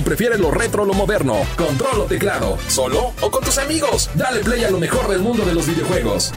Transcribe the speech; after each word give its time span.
si 0.00 0.04
prefieres 0.04 0.40
lo 0.40 0.50
retro 0.50 0.84
o 0.84 0.86
lo 0.86 0.94
moderno, 0.94 1.46
control 1.58 2.00
o 2.00 2.04
teclado, 2.04 2.56
solo 2.68 3.12
o 3.20 3.30
con 3.30 3.44
tus 3.44 3.58
amigos. 3.58 4.08
Dale 4.14 4.40
play 4.40 4.64
a 4.64 4.70
lo 4.70 4.78
mejor 4.78 5.06
del 5.08 5.20
mundo 5.20 5.44
de 5.44 5.52
los 5.52 5.66
videojuegos. 5.66 6.32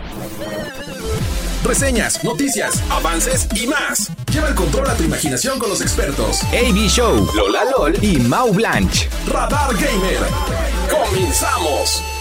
Reseñas, 1.63 2.21
noticias, 2.25 2.83
avances 2.89 3.47
y 3.55 3.67
más. 3.67 4.11
Lleva 4.33 4.49
el 4.49 4.55
control 4.55 4.89
a 4.89 4.95
tu 4.95 5.03
imaginación 5.03 5.59
con 5.59 5.69
los 5.69 5.79
expertos. 5.79 6.43
AB 6.51 6.89
Show, 6.89 7.25
Lola 7.37 7.63
LOL 7.63 8.03
y 8.03 8.17
Mau 8.17 8.51
Blanche. 8.51 9.07
Radar 9.27 9.73
Gamer. 9.75 10.19
¡Comenzamos! 10.91 12.12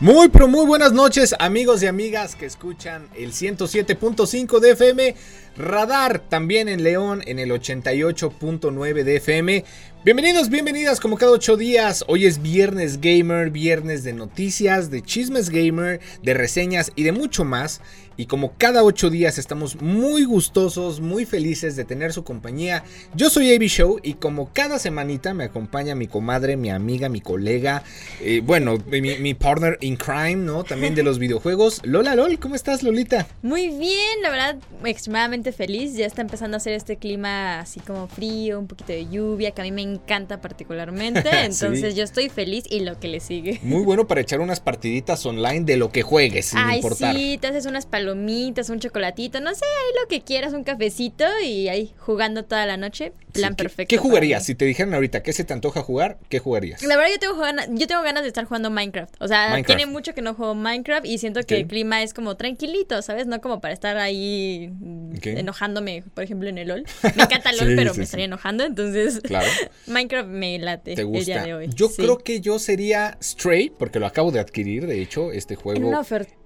Muy, 0.00 0.30
pero 0.30 0.48
muy 0.48 0.64
buenas 0.64 0.94
noches, 0.94 1.34
amigos 1.38 1.82
y 1.82 1.86
amigas 1.86 2.34
que 2.34 2.46
escuchan 2.46 3.06
el 3.14 3.32
107.5 3.32 4.58
de 4.58 4.70
FM, 4.70 5.14
Radar 5.58 6.20
también 6.20 6.70
en 6.70 6.82
León 6.82 7.22
en 7.26 7.38
el 7.38 7.50
88.9 7.50 9.04
de 9.04 9.16
FM. 9.16 9.64
Bienvenidos, 10.02 10.48
bienvenidas 10.48 11.00
como 11.00 11.18
cada 11.18 11.32
ocho 11.32 11.58
días. 11.58 12.02
Hoy 12.08 12.24
es 12.24 12.40
viernes 12.40 13.02
gamer, 13.02 13.50
viernes 13.50 14.02
de 14.02 14.14
noticias, 14.14 14.90
de 14.90 15.02
chismes 15.02 15.50
gamer, 15.50 16.00
de 16.22 16.32
reseñas 16.32 16.92
y 16.96 17.02
de 17.02 17.12
mucho 17.12 17.44
más. 17.44 17.82
Y 18.20 18.26
como 18.26 18.52
cada 18.58 18.84
ocho 18.84 19.08
días 19.08 19.38
estamos 19.38 19.80
muy 19.80 20.24
gustosos, 20.24 21.00
muy 21.00 21.24
felices 21.24 21.74
de 21.74 21.86
tener 21.86 22.12
su 22.12 22.22
compañía. 22.22 22.84
Yo 23.14 23.30
soy 23.30 23.54
AB 23.54 23.62
Show 23.62 23.98
y 24.02 24.12
como 24.12 24.52
cada 24.52 24.78
semanita 24.78 25.32
me 25.32 25.44
acompaña 25.44 25.94
mi 25.94 26.06
comadre, 26.06 26.58
mi 26.58 26.68
amiga, 26.68 27.08
mi 27.08 27.22
colega, 27.22 27.82
eh, 28.20 28.42
bueno, 28.44 28.76
mi, 28.90 29.00
mi, 29.00 29.32
partner 29.32 29.78
in 29.80 29.96
crime, 29.96 30.36
¿no? 30.36 30.64
También 30.64 30.94
de 30.94 31.02
los 31.02 31.18
videojuegos. 31.18 31.80
Lola 31.82 32.14
Lol, 32.14 32.38
¿cómo 32.38 32.56
estás, 32.56 32.82
Lolita? 32.82 33.26
Muy 33.40 33.68
bien, 33.68 34.20
la 34.20 34.28
verdad, 34.28 34.56
extremadamente 34.84 35.50
feliz. 35.52 35.94
Ya 35.94 36.04
está 36.04 36.20
empezando 36.20 36.56
a 36.56 36.58
hacer 36.58 36.74
este 36.74 36.98
clima 36.98 37.60
así 37.60 37.80
como 37.80 38.06
frío, 38.06 38.58
un 38.58 38.66
poquito 38.66 38.92
de 38.92 39.08
lluvia, 39.08 39.52
que 39.52 39.62
a 39.62 39.64
mí 39.64 39.72
me 39.72 39.80
encanta 39.80 40.42
particularmente. 40.42 41.26
Entonces 41.44 41.94
yo 41.94 42.04
estoy 42.04 42.28
feliz 42.28 42.64
y 42.68 42.80
lo 42.80 43.00
que 43.00 43.08
le 43.08 43.20
sigue. 43.20 43.60
Muy 43.62 43.82
bueno 43.82 44.06
para 44.06 44.20
echar 44.20 44.40
unas 44.40 44.60
partiditas 44.60 45.24
online 45.24 45.62
de 45.62 45.78
lo 45.78 45.90
que 45.90 46.02
juegues, 46.02 46.48
sin 46.48 46.58
Ay, 46.58 46.76
importar. 46.76 47.16
sí, 47.16 47.38
te 47.40 47.46
haces 47.46 47.64
unas 47.64 47.86
palomitas, 47.86 48.09
un 48.14 48.80
chocolatito, 48.80 49.40
no 49.40 49.54
sé, 49.54 49.64
ahí 49.64 49.94
lo 50.02 50.08
que 50.08 50.22
quieras, 50.22 50.52
un 50.52 50.64
cafecito 50.64 51.24
y 51.44 51.68
ahí 51.68 51.92
jugando 51.98 52.44
toda 52.44 52.66
la 52.66 52.76
noche. 52.76 53.12
Plan 53.32 53.50
Sí, 53.52 53.56
¿qué- 53.56 53.62
perfecto. 53.64 53.88
¿Qué 53.90 53.96
jugarías? 53.96 54.44
Si 54.44 54.54
te 54.54 54.64
dijeran 54.64 54.92
ahorita 54.94 55.22
qué 55.22 55.32
se 55.32 55.44
te 55.44 55.52
antoja 55.52 55.82
jugar, 55.82 56.18
¿qué 56.28 56.38
jugarías? 56.40 56.82
La 56.82 56.96
verdad 56.96 57.12
yo 57.12 57.18
tengo, 57.20 57.36
ganas, 57.36 57.68
yo 57.70 57.86
tengo 57.86 58.02
ganas 58.02 58.22
de 58.22 58.28
estar 58.28 58.44
jugando 58.44 58.70
Minecraft. 58.70 59.14
O 59.20 59.28
sea, 59.28 59.50
Minecraft. 59.50 59.66
tiene 59.78 59.86
mucho 59.92 60.14
que 60.14 60.22
no 60.22 60.34
juego 60.34 60.54
Minecraft 60.54 61.06
y 61.06 61.18
siento 61.18 61.40
que 61.44 61.56
el 61.58 61.66
clima 61.66 62.02
es 62.02 62.12
como 62.14 62.36
tranquilito, 62.36 63.00
¿sabes? 63.02 63.26
No 63.26 63.40
como 63.40 63.60
para 63.60 63.72
estar 63.72 63.96
ahí 63.98 64.70
mm, 64.80 65.12
enojándome, 65.24 66.02
por 66.14 66.24
ejemplo, 66.24 66.48
en 66.48 66.58
el 66.58 66.68
LOL. 66.68 66.84
Me 67.16 67.22
encanta 67.22 67.52
LOL, 67.52 67.68
Sí, 67.68 67.74
pero 67.76 67.92
sí, 67.92 67.98
me 67.98 68.04
estaría 68.04 68.24
enojando, 68.26 68.64
entonces 68.64 69.20
Claro. 69.24 69.46
Minecraft 69.86 70.28
me 70.28 70.58
late 70.58 70.94
¿Te 70.96 71.02
el 71.02 71.10
día 71.12 71.18
gusta? 71.18 71.42
de 71.44 71.54
hoy. 71.54 71.70
Yo 71.74 71.88
creo 71.90 72.18
que 72.18 72.40
yo 72.40 72.58
sería 72.58 73.16
Stray, 73.22 73.70
porque 73.70 74.00
lo 74.00 74.06
acabo 74.06 74.32
de 74.32 74.40
adquirir, 74.40 74.86
de 74.86 75.00
hecho, 75.00 75.30
este 75.32 75.54
En 75.54 75.60
juego. 75.60 75.88
un 75.88 75.94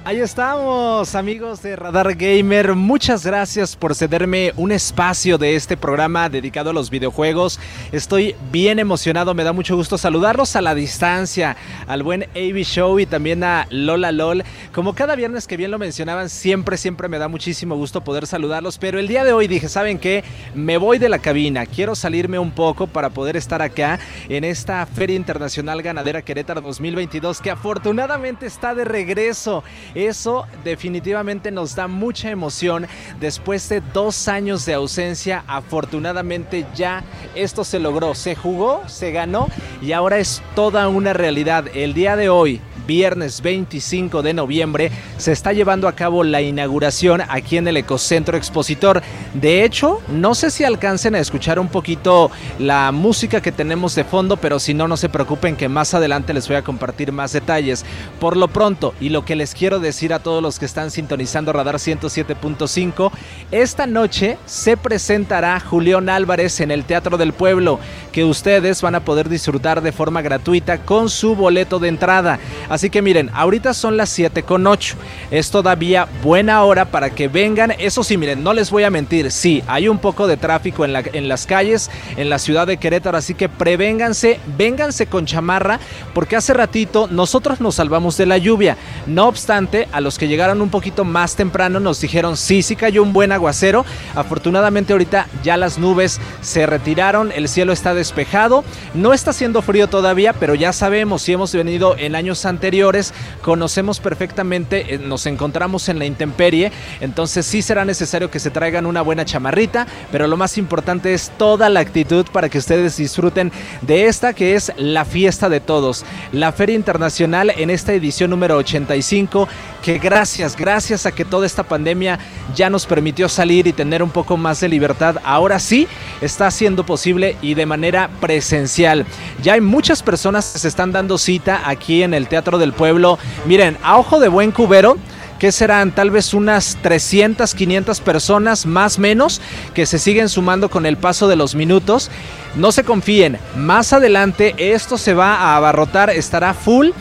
ahí 0.05 0.19
estamos, 0.19 1.15
amigos 1.15 1.61
de 1.61 1.75
Radar 1.75 2.15
Gamer. 2.15 2.75
Muchas 2.75 3.25
gracias 3.25 3.75
por 3.75 3.95
cederme 3.95 4.51
un 4.57 4.71
espacio 4.71 5.37
de 5.37 5.55
este 5.55 5.77
programa 5.77 6.29
dedicado 6.29 6.71
a 6.71 6.73
los 6.73 6.89
videojuegos. 6.89 7.59
Estoy 7.91 8.35
bien 8.51 8.79
emocionado, 8.79 9.33
me 9.33 9.43
da 9.43 9.53
mucho 9.53 9.75
gusto 9.75 9.97
saludarlos 9.97 10.55
a 10.55 10.61
la 10.61 10.75
distancia, 10.75 11.55
al 11.87 12.03
buen 12.03 12.23
AB 12.35 12.63
Show 12.63 12.99
y 12.99 13.05
también 13.05 13.43
a 13.43 13.65
Lola 13.69 14.11
LOL. 14.11 14.43
Como 14.73 14.93
cada 14.93 15.15
viernes 15.15 15.47
que 15.47 15.57
bien 15.57 15.71
lo 15.71 15.79
mencionaban, 15.79 16.29
siempre, 16.29 16.77
siempre 16.77 17.07
me 17.07 17.19
da 17.19 17.27
muchísimo 17.27 17.75
gusto 17.75 18.03
poder 18.03 18.27
saludarlos. 18.27 18.77
Pero 18.77 18.99
el 18.99 19.07
día 19.07 19.23
de 19.23 19.31
hoy 19.31 19.47
dije, 19.47 19.69
¿saben 19.69 19.99
qué? 19.99 20.23
Me 20.53 20.77
voy 20.77 20.97
de 20.97 21.09
la 21.09 21.19
cabina, 21.19 21.65
quiero 21.65 21.95
salirme 21.95 22.39
un 22.39 22.51
poco 22.51 22.87
para 22.87 23.11
poder 23.11 23.37
estar 23.37 23.61
acá 23.61 23.99
en 24.27 24.43
esta 24.43 24.85
Feria 24.85 25.15
Internacional 25.15 25.81
Ganadera 25.81 26.21
Querétaro 26.21 26.61
2022 26.61 27.39
que 27.39 27.51
afortunadamente 27.51 28.45
está 28.45 28.75
de 28.75 28.83
regreso. 28.83 29.63
Eso 29.95 30.45
definitivamente 30.63 31.51
nos 31.51 31.75
da 31.75 31.87
mucha 31.87 32.29
emoción. 32.29 32.87
Después 33.19 33.67
de 33.69 33.81
dos 33.93 34.27
años 34.27 34.65
de 34.65 34.73
ausencia, 34.73 35.43
afortunadamente 35.47 36.65
ya 36.75 37.03
esto 37.35 37.63
se 37.63 37.79
logró. 37.79 38.15
Se 38.15 38.35
jugó, 38.35 38.81
se 38.87 39.11
ganó 39.11 39.47
y 39.81 39.91
ahora 39.91 40.19
es 40.19 40.41
toda 40.55 40.87
una 40.87 41.13
realidad. 41.13 41.65
El 41.73 41.93
día 41.93 42.15
de 42.15 42.29
hoy, 42.29 42.61
viernes 42.85 43.41
25 43.41 44.21
de 44.21 44.33
noviembre, 44.33 44.91
se 45.17 45.31
está 45.31 45.53
llevando 45.53 45.87
a 45.87 45.93
cabo 45.93 46.23
la 46.23 46.41
inauguración 46.41 47.21
aquí 47.29 47.57
en 47.57 47.67
el 47.67 47.77
Ecocentro 47.77 48.37
Expositor. 48.37 49.01
De 49.33 49.63
hecho, 49.63 50.01
no 50.09 50.35
sé 50.35 50.51
si 50.51 50.63
alcancen 50.63 51.15
a 51.15 51.19
escuchar 51.19 51.59
un 51.59 51.67
poquito 51.67 52.31
la 52.59 52.91
música 52.91 53.41
que 53.41 53.51
tenemos 53.51 53.95
de 53.95 54.03
fondo, 54.03 54.37
pero 54.37 54.59
si 54.59 54.73
no, 54.73 54.87
no 54.87 54.97
se 54.97 55.09
preocupen 55.09 55.55
que 55.55 55.69
más 55.69 55.93
adelante 55.93 56.33
les 56.33 56.47
voy 56.47 56.57
a 56.57 56.63
compartir 56.63 57.11
más 57.11 57.33
detalles. 57.33 57.85
Por 58.19 58.37
lo 58.37 58.47
pronto, 58.47 58.93
y 58.99 59.09
lo 59.09 59.25
que 59.25 59.35
les 59.35 59.53
quiero 59.53 59.79
decir 59.79 60.13
a 60.13 60.19
todos 60.19 60.41
los 60.41 60.59
que 60.59 60.65
están 60.65 60.91
sintonizando 60.91 61.53
Radar 61.53 61.75
107.5, 61.75 63.11
esta 63.51 63.87
noche 63.87 64.37
se 64.45 64.77
presentará 64.77 65.59
Julián 65.59 66.09
Álvarez 66.09 66.59
en 66.59 66.71
el 66.71 66.85
Teatro 66.85 67.17
del 67.17 67.33
Pueblo, 67.33 67.79
que 68.11 68.23
ustedes 68.23 68.81
van 68.81 68.95
a 68.95 69.05
poder 69.05 69.29
disfrutar 69.29 69.81
de 69.81 69.91
forma 69.91 70.21
gratuita 70.21 70.79
con 70.79 71.09
su 71.09 71.35
boleto 71.35 71.79
de 71.79 71.87
entrada. 71.87 72.39
Así 72.73 72.89
que 72.89 73.03
miren, 73.03 73.29
ahorita 73.35 73.75
son 73.75 73.97
las 73.97 74.09
7 74.09 74.41
con 74.41 74.65
8. 74.65 74.95
Es 75.29 75.51
todavía 75.51 76.07
buena 76.23 76.63
hora 76.63 76.85
para 76.85 77.11
que 77.11 77.27
vengan. 77.27 77.71
Eso 77.77 78.03
sí, 78.03 78.17
miren, 78.17 78.43
no 78.43 78.51
les 78.51 78.71
voy 78.71 78.81
a 78.81 78.89
mentir. 78.89 79.29
Sí, 79.29 79.63
hay 79.67 79.87
un 79.87 79.99
poco 79.99 80.25
de 80.25 80.37
tráfico 80.37 80.83
en, 80.83 80.95
en 81.13 81.27
las 81.27 81.45
calles, 81.45 81.91
en 82.17 82.31
la 82.31 82.39
ciudad 82.39 82.65
de 82.65 82.77
Querétaro. 82.77 83.15
Así 83.15 83.35
que 83.35 83.47
prevénganse, 83.47 84.39
vénganse 84.57 85.05
con 85.05 85.27
chamarra, 85.27 85.79
porque 86.15 86.35
hace 86.35 86.51
ratito 86.51 87.07
nosotros 87.11 87.61
nos 87.61 87.75
salvamos 87.75 88.17
de 88.17 88.25
la 88.25 88.39
lluvia. 88.39 88.75
No 89.05 89.27
obstante, 89.27 89.87
a 89.91 90.01
los 90.01 90.17
que 90.17 90.27
llegaron 90.27 90.59
un 90.59 90.71
poquito 90.71 91.03
más 91.03 91.35
temprano 91.35 91.79
nos 91.79 92.01
dijeron, 92.01 92.37
sí, 92.37 92.63
sí 92.63 92.75
cayó 92.75 93.03
un 93.03 93.13
buen 93.13 93.31
aguacero. 93.31 93.85
Afortunadamente 94.15 94.93
ahorita 94.93 95.27
ya 95.43 95.57
las 95.57 95.77
nubes 95.77 96.19
se 96.41 96.65
retiraron, 96.65 97.31
el 97.35 97.49
cielo 97.49 97.71
está 97.71 97.93
despejado. 97.93 98.63
No 98.95 99.13
está 99.13 99.29
haciendo 99.29 99.61
frío 99.61 99.87
todavía, 99.87 100.33
pero 100.33 100.55
ya 100.55 100.73
sabemos, 100.73 101.21
si 101.21 101.33
hemos 101.33 101.53
venido 101.53 101.95
en 101.99 102.15
años 102.15 102.47
anteriores, 102.47 102.62
anteriores, 102.63 103.13
conocemos 103.41 103.99
perfectamente, 103.99 104.95
eh, 104.95 104.97
nos 104.97 105.25
encontramos 105.25 105.89
en 105.89 105.99
la 105.99 106.05
intemperie, 106.05 106.71
entonces 107.01 107.45
sí 107.45 107.61
será 107.61 107.83
necesario 107.83 108.31
que 108.31 108.39
se 108.39 108.51
traigan 108.51 108.85
una 108.85 109.01
buena 109.01 109.25
chamarrita, 109.25 109.85
pero 110.13 110.27
lo 110.27 110.37
más 110.37 110.57
importante 110.57 111.13
es 111.13 111.29
toda 111.37 111.67
la 111.67 111.81
actitud 111.81 112.25
para 112.31 112.47
que 112.47 112.59
ustedes 112.59 112.95
disfruten 112.95 113.51
de 113.81 114.05
esta 114.05 114.31
que 114.31 114.55
es 114.55 114.71
la 114.77 115.03
fiesta 115.03 115.49
de 115.49 115.59
todos, 115.59 116.05
la 116.31 116.53
Feria 116.53 116.77
Internacional 116.77 117.49
en 117.49 117.69
esta 117.69 117.91
edición 117.91 118.29
número 118.29 118.55
85, 118.55 119.49
que 119.81 119.97
gracias, 119.97 120.55
gracias 120.55 121.05
a 121.05 121.11
que 121.11 121.25
toda 121.25 121.45
esta 121.45 121.63
pandemia 121.63 122.17
ya 122.55 122.69
nos 122.69 122.85
permitió 122.85 123.27
salir 123.27 123.67
y 123.67 123.73
tener 123.73 124.01
un 124.01 124.09
poco 124.09 124.37
más 124.37 124.61
de 124.61 124.69
libertad, 124.69 125.17
ahora 125.25 125.59
sí 125.59 125.85
está 126.21 126.49
siendo 126.49 126.85
posible 126.85 127.35
y 127.41 127.55
de 127.55 127.65
manera 127.65 128.09
presencial. 128.21 129.05
Ya 129.41 129.53
hay 129.53 129.61
muchas 129.61 130.01
personas 130.01 130.53
que 130.53 130.59
se 130.59 130.69
están 130.69 130.93
dando 130.93 131.17
cita 131.17 131.63
aquí 131.65 132.03
en 132.03 132.13
el 132.13 132.29
Teatro 132.29 132.52
del 132.57 132.73
Pueblo. 132.73 133.19
Miren, 133.45 133.77
a 133.83 133.97
ojo 133.97 134.19
de 134.19 134.27
buen 134.27 134.51
cubero, 134.51 134.97
que 135.43 135.51
serán 135.51 135.91
tal 135.91 136.09
vez 136.09 136.33
unas 136.33 136.77
300, 136.81 137.53
500 137.53 137.99
personas 137.99 138.65
más 138.65 138.97
menos 138.97 139.41
que 139.73 139.85
se 139.85 139.99
siguen 139.99 140.29
sumando 140.29 140.69
con 140.69 140.85
el 140.85 140.95
paso 140.95 141.27
de 141.27 141.35
los 141.35 141.53
minutos. 141.53 142.09
No 142.55 142.71
se 142.71 142.85
confíen, 142.85 143.37
más 143.57 143.91
adelante 143.91 144.55
esto 144.57 144.97
se 144.97 145.13
va 145.13 145.35
a 145.35 145.57
abarrotar, 145.57 146.09
estará 146.09 146.53
full. 146.53 146.91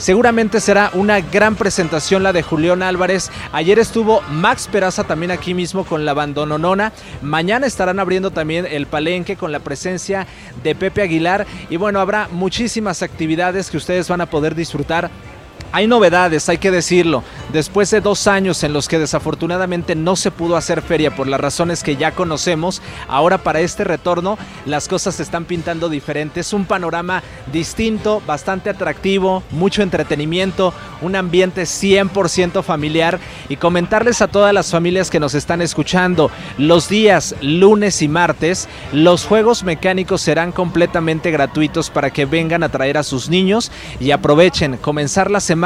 Seguramente 0.00 0.60
será 0.60 0.90
una 0.94 1.20
gran 1.20 1.56
presentación 1.56 2.22
la 2.22 2.32
de 2.32 2.42
Julián 2.42 2.82
Álvarez. 2.82 3.30
Ayer 3.52 3.78
estuvo 3.78 4.22
Max 4.30 4.66
Peraza 4.66 5.04
también 5.04 5.30
aquí 5.30 5.52
mismo 5.52 5.84
con 5.84 6.06
la 6.06 6.14
bandononona. 6.14 6.94
Mañana 7.20 7.66
estarán 7.66 8.00
abriendo 8.00 8.30
también 8.30 8.64
el 8.64 8.86
palenque 8.86 9.36
con 9.36 9.52
la 9.52 9.58
presencia 9.58 10.26
de 10.62 10.74
Pepe 10.74 11.02
Aguilar. 11.02 11.46
Y 11.68 11.76
bueno, 11.76 12.00
habrá 12.00 12.28
muchísimas 12.32 13.02
actividades 13.02 13.68
que 13.68 13.76
ustedes 13.76 14.08
van 14.08 14.22
a 14.22 14.30
poder 14.30 14.54
disfrutar 14.54 15.10
hay 15.72 15.86
novedades, 15.86 16.48
hay 16.48 16.58
que 16.58 16.70
decirlo. 16.70 17.22
Después 17.52 17.90
de 17.90 18.00
dos 18.00 18.26
años 18.26 18.62
en 18.64 18.72
los 18.72 18.88
que 18.88 18.98
desafortunadamente 18.98 19.94
no 19.94 20.16
se 20.16 20.30
pudo 20.30 20.56
hacer 20.56 20.82
feria 20.82 21.14
por 21.14 21.28
las 21.28 21.40
razones 21.40 21.82
que 21.82 21.96
ya 21.96 22.12
conocemos, 22.12 22.82
ahora 23.08 23.38
para 23.38 23.60
este 23.60 23.84
retorno 23.84 24.38
las 24.66 24.88
cosas 24.88 25.16
se 25.16 25.22
están 25.22 25.44
pintando 25.44 25.88
diferentes. 25.88 26.52
Un 26.52 26.64
panorama 26.64 27.22
distinto, 27.52 28.22
bastante 28.26 28.70
atractivo, 28.70 29.42
mucho 29.50 29.82
entretenimiento, 29.82 30.74
un 31.02 31.14
ambiente 31.14 31.62
100% 31.62 32.62
familiar 32.62 33.20
y 33.48 33.56
comentarles 33.56 34.22
a 34.22 34.28
todas 34.28 34.52
las 34.52 34.70
familias 34.70 35.10
que 35.10 35.20
nos 35.20 35.34
están 35.34 35.62
escuchando, 35.62 36.30
los 36.58 36.88
días 36.88 37.34
lunes 37.40 38.02
y 38.02 38.08
martes, 38.08 38.68
los 38.92 39.24
juegos 39.24 39.62
mecánicos 39.62 40.20
serán 40.20 40.52
completamente 40.52 41.30
gratuitos 41.30 41.90
para 41.90 42.10
que 42.10 42.26
vengan 42.26 42.62
a 42.62 42.68
traer 42.68 42.98
a 42.98 43.02
sus 43.02 43.28
niños 43.28 43.70
y 44.00 44.10
aprovechen 44.10 44.76
comenzar 44.76 45.30
la 45.30 45.40
semana 45.40 45.59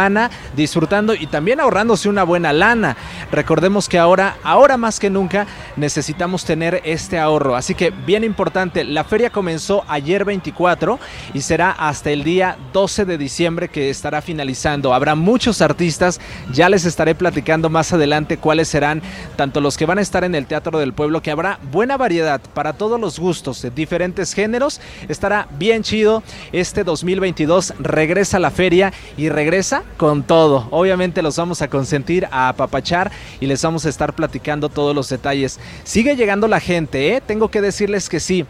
disfrutando 0.56 1.14
y 1.14 1.26
también 1.26 1.60
ahorrándose 1.60 2.08
una 2.08 2.24
buena 2.24 2.52
lana. 2.52 2.96
Recordemos 3.30 3.88
que 3.88 3.98
ahora, 3.98 4.36
ahora 4.42 4.76
más 4.76 5.00
que 5.00 5.10
nunca, 5.10 5.46
necesitamos 5.76 6.44
tener 6.44 6.80
este 6.84 7.18
ahorro. 7.18 7.56
Así 7.56 7.74
que 7.74 7.90
bien 7.90 8.24
importante, 8.24 8.84
la 8.84 9.04
feria 9.04 9.30
comenzó 9.30 9.84
ayer 9.88 10.24
24 10.24 10.98
y 11.32 11.40
será 11.40 11.70
hasta 11.70 12.10
el 12.10 12.24
día 12.24 12.56
12 12.72 13.04
de 13.04 13.18
diciembre 13.18 13.68
que 13.68 13.90
estará 13.90 14.20
finalizando. 14.20 14.94
Habrá 14.94 15.14
muchos 15.14 15.60
artistas, 15.60 16.20
ya 16.52 16.68
les 16.68 16.84
estaré 16.84 17.14
platicando 17.14 17.70
más 17.70 17.92
adelante 17.92 18.38
cuáles 18.38 18.68
serán 18.68 19.02
tanto 19.36 19.60
los 19.60 19.76
que 19.76 19.86
van 19.86 19.98
a 19.98 20.02
estar 20.02 20.24
en 20.24 20.34
el 20.34 20.46
Teatro 20.46 20.78
del 20.78 20.92
Pueblo, 20.92 21.22
que 21.22 21.30
habrá 21.30 21.58
buena 21.70 21.96
variedad 21.96 22.40
para 22.52 22.72
todos 22.72 23.00
los 23.00 23.18
gustos, 23.18 23.62
de 23.62 23.70
diferentes 23.70 24.34
géneros. 24.34 24.80
Estará 25.08 25.48
bien 25.58 25.82
chido. 25.82 26.22
Este 26.52 26.84
2022 26.84 27.74
regresa 27.78 28.38
la 28.38 28.50
feria 28.50 28.92
y 29.16 29.28
regresa 29.28 29.83
con 29.96 30.22
todo. 30.22 30.68
Obviamente 30.70 31.22
los 31.22 31.36
vamos 31.36 31.62
a 31.62 31.68
consentir, 31.68 32.26
a 32.30 32.48
apapachar 32.48 33.10
y 33.40 33.46
les 33.46 33.62
vamos 33.62 33.86
a 33.86 33.88
estar 33.88 34.14
platicando 34.14 34.68
todos 34.68 34.94
los 34.94 35.08
detalles. 35.08 35.60
Sigue 35.84 36.16
llegando 36.16 36.48
la 36.48 36.60
gente, 36.60 37.14
¿eh? 37.14 37.22
Tengo 37.24 37.48
que 37.50 37.60
decirles 37.60 38.08
que 38.08 38.20
sí 38.20 38.46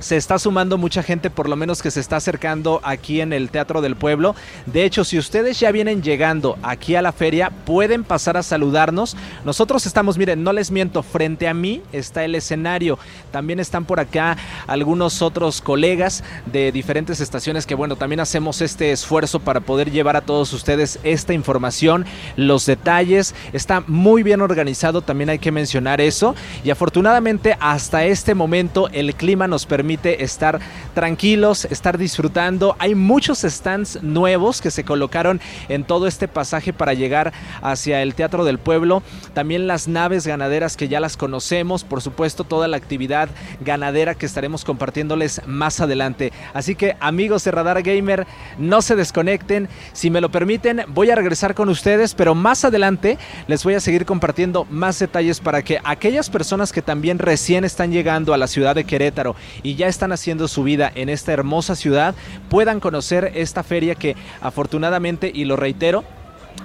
se 0.00 0.16
está 0.16 0.38
sumando 0.38 0.78
mucha 0.78 1.02
gente, 1.02 1.30
por 1.30 1.48
lo 1.48 1.56
menos 1.56 1.82
que 1.82 1.90
se 1.90 2.00
está 2.00 2.16
acercando 2.16 2.80
aquí 2.82 3.20
en 3.20 3.32
el 3.32 3.50
Teatro 3.50 3.82
del 3.82 3.96
Pueblo. 3.96 4.34
De 4.66 4.84
hecho, 4.84 5.04
si 5.04 5.18
ustedes 5.18 5.60
ya 5.60 5.70
vienen 5.70 6.02
llegando 6.02 6.58
aquí 6.62 6.94
a 6.94 7.02
la 7.02 7.12
feria, 7.12 7.50
pueden 7.64 8.02
pasar 8.02 8.36
a 8.36 8.42
saludarnos. 8.42 9.16
Nosotros 9.44 9.86
estamos, 9.86 10.16
miren, 10.18 10.42
no 10.42 10.52
les 10.52 10.70
miento, 10.70 11.02
frente 11.02 11.48
a 11.48 11.54
mí 11.54 11.82
está 11.92 12.24
el 12.24 12.34
escenario. 12.34 12.98
También 13.30 13.60
están 13.60 13.84
por 13.84 14.00
acá 14.00 14.36
algunos 14.66 15.20
otros 15.22 15.60
colegas 15.60 16.24
de 16.46 16.72
diferentes 16.72 17.20
estaciones 17.20 17.66
que, 17.66 17.74
bueno, 17.74 17.96
también 17.96 18.20
hacemos 18.20 18.62
este 18.62 18.92
esfuerzo 18.92 19.40
para 19.40 19.60
poder 19.60 19.90
llevar 19.90 20.16
a 20.16 20.22
todos 20.22 20.52
ustedes 20.54 20.98
esta 21.02 21.34
información, 21.34 22.06
los 22.36 22.64
detalles. 22.64 23.34
Está 23.52 23.84
muy 23.86 24.22
bien 24.22 24.40
organizado, 24.40 25.02
también 25.02 25.28
hay 25.28 25.38
que 25.38 25.52
mencionar 25.52 26.00
eso. 26.00 26.34
Y 26.64 26.70
afortunadamente, 26.70 27.56
hasta 27.60 28.06
este 28.06 28.34
momento, 28.34 28.88
el 28.92 29.14
clima 29.14 29.46
nos 29.46 29.66
permite 29.66 29.89
estar 29.94 30.60
tranquilos, 30.94 31.64
estar 31.64 31.98
disfrutando. 31.98 32.76
Hay 32.78 32.94
muchos 32.94 33.40
stands 33.40 34.02
nuevos 34.02 34.60
que 34.60 34.70
se 34.70 34.84
colocaron 34.84 35.40
en 35.68 35.84
todo 35.84 36.06
este 36.06 36.28
pasaje 36.28 36.72
para 36.72 36.94
llegar 36.94 37.32
hacia 37.62 38.02
el 38.02 38.14
Teatro 38.14 38.44
del 38.44 38.58
Pueblo. 38.58 39.02
También 39.34 39.66
las 39.66 39.88
naves 39.88 40.26
ganaderas 40.26 40.76
que 40.76 40.88
ya 40.88 41.00
las 41.00 41.16
conocemos, 41.16 41.84
por 41.84 42.02
supuesto 42.02 42.44
toda 42.44 42.68
la 42.68 42.76
actividad 42.76 43.28
ganadera 43.60 44.14
que 44.14 44.26
estaremos 44.26 44.64
compartiéndoles 44.64 45.40
más 45.46 45.80
adelante. 45.80 46.32
Así 46.54 46.74
que 46.74 46.96
amigos 47.00 47.44
de 47.44 47.50
Radar 47.50 47.82
Gamer, 47.82 48.26
no 48.58 48.82
se 48.82 48.96
desconecten. 48.96 49.68
Si 49.92 50.10
me 50.10 50.20
lo 50.20 50.30
permiten, 50.30 50.82
voy 50.88 51.10
a 51.10 51.16
regresar 51.16 51.54
con 51.54 51.68
ustedes, 51.68 52.14
pero 52.14 52.34
más 52.34 52.64
adelante 52.64 53.18
les 53.46 53.64
voy 53.64 53.74
a 53.74 53.80
seguir 53.80 54.04
compartiendo 54.04 54.66
más 54.70 54.98
detalles 54.98 55.40
para 55.40 55.62
que 55.62 55.80
aquellas 55.84 56.30
personas 56.30 56.72
que 56.72 56.82
también 56.82 57.18
recién 57.18 57.64
están 57.64 57.92
llegando 57.92 58.34
a 58.34 58.38
la 58.38 58.46
ciudad 58.46 58.74
de 58.74 58.84
Querétaro 58.84 59.36
y 59.62 59.74
ya 59.80 59.88
están 59.88 60.12
haciendo 60.12 60.46
su 60.46 60.62
vida 60.62 60.92
en 60.94 61.08
esta 61.08 61.32
hermosa 61.32 61.74
ciudad 61.74 62.14
puedan 62.50 62.80
conocer 62.80 63.32
esta 63.34 63.62
feria 63.62 63.94
que 63.94 64.14
afortunadamente, 64.42 65.32
y 65.34 65.46
lo 65.46 65.56
reitero, 65.56 66.04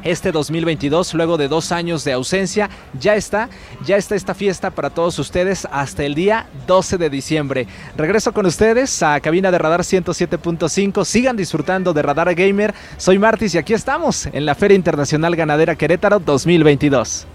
este 0.03 0.33
2022, 0.33 1.13
luego 1.13 1.37
de 1.37 1.47
dos 1.47 1.71
años 1.71 2.03
de 2.03 2.11
ausencia, 2.11 2.69
ya 2.99 3.15
está, 3.15 3.47
ya 3.85 3.95
está 3.95 4.15
esta 4.15 4.33
fiesta 4.33 4.71
para 4.71 4.89
todos 4.89 5.17
ustedes 5.17 5.65
hasta 5.71 6.03
el 6.03 6.13
día 6.13 6.47
12 6.67 6.97
de 6.97 7.09
diciembre. 7.09 7.67
Regreso 7.95 8.33
con 8.33 8.45
ustedes 8.45 9.01
a 9.01 9.17
cabina 9.21 9.49
de 9.49 9.59
Radar 9.59 9.81
107.5. 9.81 11.05
Sigan 11.05 11.37
disfrutando 11.37 11.93
de 11.93 12.01
Radar 12.01 12.35
Gamer. 12.35 12.73
Soy 12.97 13.17
Martis 13.17 13.55
y 13.55 13.59
aquí 13.59 13.73
estamos 13.73 14.25
en 14.25 14.45
la 14.45 14.55
Feria 14.55 14.75
Internacional 14.75 15.37
Ganadera 15.37 15.75
Querétaro 15.75 16.19
2022. 16.19 17.27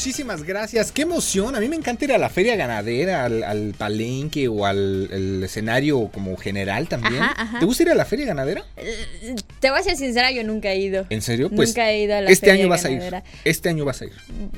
Muchísimas 0.00 0.44
gracias. 0.44 0.92
Qué 0.92 1.02
emoción. 1.02 1.54
A 1.54 1.60
mí 1.60 1.68
me 1.68 1.76
encanta 1.76 2.06
ir 2.06 2.12
a 2.12 2.16
la 2.16 2.30
feria 2.30 2.56
ganadera, 2.56 3.26
al, 3.26 3.74
palenque 3.76 4.48
o 4.48 4.64
al 4.64 5.42
escenario 5.44 6.08
como 6.08 6.38
general 6.38 6.88
también. 6.88 7.22
¿Te 7.58 7.66
gusta 7.66 7.82
ir 7.82 7.90
a 7.90 7.94
la 7.94 8.06
feria 8.06 8.24
ganadera? 8.24 8.64
Eh, 8.78 9.36
te 9.58 9.70
voy 9.70 9.78
a 9.78 9.82
ser 9.82 9.98
sincera, 9.98 10.30
yo 10.30 10.42
nunca 10.42 10.72
he 10.72 10.78
ido. 10.78 11.04
¿En 11.10 11.20
serio? 11.20 11.50
Pues 11.50 11.68
nunca 11.68 11.90
he 11.90 12.00
ido 12.00 12.16
a 12.16 12.22
la 12.22 12.30
este 12.30 12.50
año 12.50 12.66
vas 12.70 12.86
a 12.86 12.90
ir. 12.90 13.02
Este 13.44 13.68
año 13.68 13.84
vas 13.84 14.00
a 14.00 14.06
ir. 14.06 14.12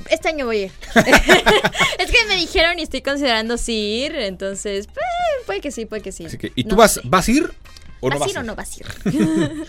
Este 0.09 0.29
año 0.29 0.45
voy 0.45 0.59
a 0.59 0.63
ir. 0.63 0.71
es 1.99 2.09
que 2.09 2.25
me 2.29 2.37
dijeron 2.37 2.79
y 2.79 2.83
estoy 2.83 3.01
considerando 3.01 3.57
si 3.57 3.73
ir, 3.73 4.15
entonces 4.15 4.87
pues, 4.87 5.05
puede 5.45 5.59
que 5.59 5.71
sí, 5.71 5.85
puede 5.85 6.01
que 6.01 6.13
sí. 6.13 6.25
¿Y 6.55 6.63
tú 6.63 6.77
vas, 6.77 7.01
vas 7.03 7.27
a 7.27 7.31
ir? 7.31 7.51
¿O 8.03 8.09
no 8.09 8.19
¿Vas 8.19 8.27
a 8.27 8.31
ir 8.31 8.37
o 8.37 8.43
no 8.43 8.53
vas 8.53 8.69
a 8.73 8.79
ir? 8.81 9.65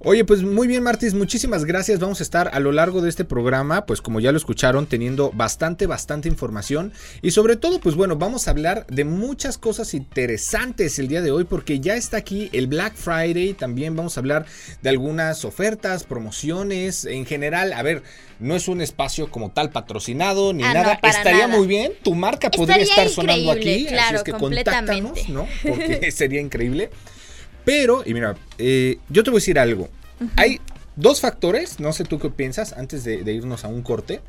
Oye, 0.00 0.24
pues 0.24 0.42
muy 0.42 0.66
bien, 0.66 0.82
Martis, 0.82 1.14
muchísimas 1.14 1.64
gracias. 1.64 2.00
Vamos 2.00 2.18
a 2.18 2.24
estar 2.24 2.50
a 2.52 2.58
lo 2.58 2.72
largo 2.72 3.02
de 3.02 3.08
este 3.08 3.24
programa, 3.24 3.86
pues 3.86 4.02
como 4.02 4.18
ya 4.18 4.32
lo 4.32 4.36
escucharon, 4.36 4.86
teniendo 4.86 5.30
bastante, 5.30 5.86
bastante 5.86 6.28
información. 6.28 6.92
Y 7.22 7.30
sobre 7.30 7.54
todo, 7.54 7.78
pues 7.78 7.94
bueno, 7.94 8.16
vamos 8.16 8.48
a 8.48 8.50
hablar 8.50 8.84
de 8.88 9.04
muchas 9.04 9.58
cosas 9.58 9.94
interesantes 9.94 10.98
el 10.98 11.06
día 11.06 11.22
de 11.22 11.30
hoy, 11.30 11.44
porque 11.44 11.78
ya 11.78 11.94
está 11.94 12.16
aquí 12.16 12.50
el 12.52 12.66
Black 12.66 12.96
Friday. 12.96 13.54
También 13.54 13.94
vamos 13.94 14.16
a 14.16 14.20
hablar 14.20 14.46
de 14.82 14.88
algunas 14.88 15.44
ofertas, 15.44 16.02
promociones, 16.02 17.04
en 17.04 17.26
general. 17.26 17.72
A 17.72 17.82
ver, 17.82 18.02
no 18.40 18.56
es 18.56 18.66
un 18.66 18.80
espacio 18.80 19.30
como 19.30 19.52
tal 19.52 19.70
patrocinado 19.70 20.52
ni 20.52 20.64
ah, 20.64 20.74
nada. 20.74 20.98
Estaría 21.00 21.46
muy 21.46 21.68
bien. 21.68 21.92
Tu 22.02 22.16
marca 22.16 22.50
podría 22.50 22.82
estar 22.82 23.08
sonando 23.08 23.52
aquí. 23.52 23.86
así 23.86 24.16
es 24.16 24.22
que 24.24 24.32
contáctanos, 24.32 25.28
¿no? 25.28 25.46
Porque 25.62 26.10
sería 26.10 26.40
increíble. 26.40 26.90
Pero, 27.68 28.02
y 28.06 28.14
mira, 28.14 28.34
eh, 28.56 28.96
yo 29.10 29.22
te 29.22 29.28
voy 29.28 29.36
a 29.36 29.42
decir 29.42 29.58
algo. 29.58 29.90
Hay 30.36 30.58
dos 30.96 31.20
factores, 31.20 31.80
no 31.80 31.92
sé 31.92 32.04
tú 32.04 32.18
qué 32.18 32.30
piensas, 32.30 32.72
antes 32.72 33.04
de, 33.04 33.30
irnos 33.30 33.62
a 33.62 33.68
un 33.68 33.82
corte, 33.82 34.22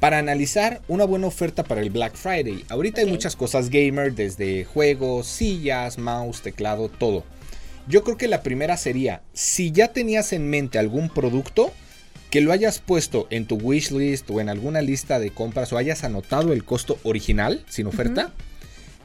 para 0.00 0.18
analizar 0.18 0.80
una 0.88 1.04
buena 1.04 1.28
oferta 1.28 1.62
para 1.62 1.80
el 1.80 1.90
Black 1.90 2.16
Friday. 2.16 2.64
Ahorita 2.68 3.00
hay 3.00 3.06
muchas 3.06 3.36
cosas 3.36 3.70
gamer, 3.70 4.16
desde 4.16 4.64
juegos, 4.64 5.28
sillas, 5.28 5.96
mouse, 5.96 6.42
teclado, 6.42 6.88
todo. 6.88 7.22
Yo 7.86 8.02
creo 8.02 8.16
que 8.16 8.26
la 8.26 8.42
primera 8.42 8.76
sería, 8.76 9.22
si 9.32 9.70
ya 9.70 9.92
tenías 9.92 10.32
en 10.32 10.50
mente 10.50 10.80
algún 10.80 11.08
producto, 11.08 11.70
que 12.30 12.40
lo 12.40 12.50
hayas 12.50 12.80
puesto 12.80 13.28
en 13.30 13.46
tu 13.46 13.58
wishlist 13.58 14.28
o 14.28 14.40
en 14.40 14.48
alguna 14.48 14.82
lista 14.82 15.20
de 15.20 15.30
compras 15.30 15.72
o 15.72 15.78
hayas 15.78 16.02
anotado 16.02 16.52
el 16.52 16.64
costo 16.64 16.98
original, 17.04 17.64
sin 17.68 17.86
oferta, 17.86 18.32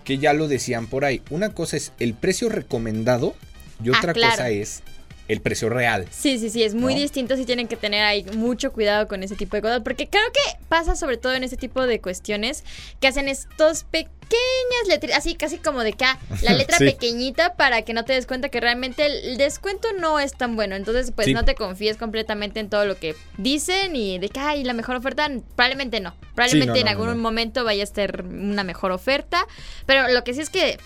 que 0.04 0.18
ya 0.18 0.34
lo 0.34 0.48
decían 0.48 0.88
por 0.88 1.06
ahí. 1.06 1.22
Una 1.30 1.50
cosa 1.50 1.78
es 1.78 1.92
el 2.00 2.16
precio 2.16 2.50
recomendado 2.50 3.36
y 3.84 3.90
Ah, 3.94 3.98
otra 4.00 4.14
claro. 4.14 4.32
cosa 4.32 4.50
es 4.50 4.82
el 5.28 5.42
precio 5.42 5.68
real. 5.70 6.08
Sí, 6.10 6.40
sí, 6.40 6.50
sí, 6.50 6.64
es 6.64 6.74
muy 6.74 6.94
¿No? 6.96 7.02
distinto. 7.02 7.36
Sí 7.36 7.44
tienen 7.44 7.68
que 7.68 7.76
tener 7.76 8.06
ahí 8.06 8.24
mucho 8.36 8.72
cuidado 8.72 9.10
con 9.10 9.24
ese 9.24 9.36
tipo 9.36 9.58
de 9.58 9.62
cosas. 9.62 9.82
Porque 9.84 10.08
creo 10.08 10.24
que 10.32 10.58
pasa 10.70 10.96
sobre 10.96 11.18
todo 11.18 11.34
en 11.34 11.44
ese 11.44 11.58
tipo 11.58 11.86
de 11.86 12.00
cuestiones 12.00 12.64
que 13.02 13.08
hacen 13.10 13.28
estos 13.28 13.84
pequeñas 13.84 14.88
letras, 14.88 15.18
así 15.18 15.36
casi 15.36 15.58
como 15.58 15.84
de 15.84 15.92
que 15.92 16.06
ah, 16.06 16.18
la 16.44 16.54
letra 16.54 16.78
Sí. 16.78 16.86
pequeñita 16.86 17.56
para 17.56 17.82
que 17.82 17.94
no 17.94 18.06
te 18.06 18.14
des 18.14 18.26
cuenta 18.26 18.48
que 18.48 18.62
realmente 18.62 19.06
el 19.06 19.36
descuento 19.38 19.90
no 20.00 20.18
es 20.22 20.32
tan 20.32 20.56
bueno. 20.56 20.78
Entonces, 20.78 21.12
pues 21.14 21.26
Sí. 21.26 21.34
no 21.34 21.44
te 21.44 21.56
confíes 21.56 21.98
completamente 21.98 22.62
en 22.62 22.70
todo 22.70 22.86
lo 22.86 22.96
que 22.98 23.14
dicen 23.38 23.98
y 23.98 24.20
de 24.20 24.30
que 24.30 24.40
hay 24.40 24.64
la 24.64 24.72
mejor 24.72 24.96
oferta. 24.96 25.30
Probablemente 25.58 26.00
no. 26.00 26.16
Probablemente 26.36 26.72
no, 26.72 26.78
en 26.80 26.86
no, 26.86 26.92
algún 27.04 27.20
momento 27.22 27.66
vaya 27.66 27.84
a 27.84 27.88
ser 27.88 28.24
una 28.24 28.64
mejor 28.64 28.94
oferta. 28.94 29.46
Pero 29.86 30.08
lo 30.08 30.24
que 30.24 30.34
sí 30.34 30.40
es 30.40 30.50
que 30.50 30.78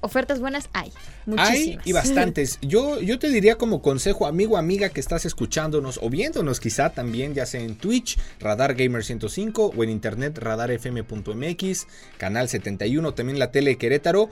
ofertas 0.00 0.40
buenas 0.40 0.68
hay. 0.72 0.88
Hay 0.88 0.92
Muchísimas. 1.26 1.86
y 1.86 1.92
bastantes. 1.92 2.58
Yo, 2.62 3.00
yo 3.00 3.18
te 3.18 3.28
diría 3.28 3.56
como 3.56 3.82
consejo, 3.82 4.26
amigo, 4.26 4.56
amiga 4.56 4.88
que 4.88 5.00
estás 5.00 5.24
escuchándonos 5.26 5.98
o 6.02 6.10
viéndonos 6.10 6.60
quizá 6.60 6.90
también, 6.90 7.34
ya 7.34 7.46
sea 7.46 7.60
en 7.60 7.76
Twitch, 7.76 8.18
Radar 8.40 8.74
Gamer 8.74 9.04
105 9.04 9.72
o 9.76 9.84
en 9.84 9.90
internet 9.90 10.38
radarfm.mx, 10.38 11.86
canal 12.16 12.48
71, 12.48 13.14
también 13.14 13.38
la 13.38 13.50
tele 13.50 13.70
de 13.70 13.78
Querétaro. 13.78 14.30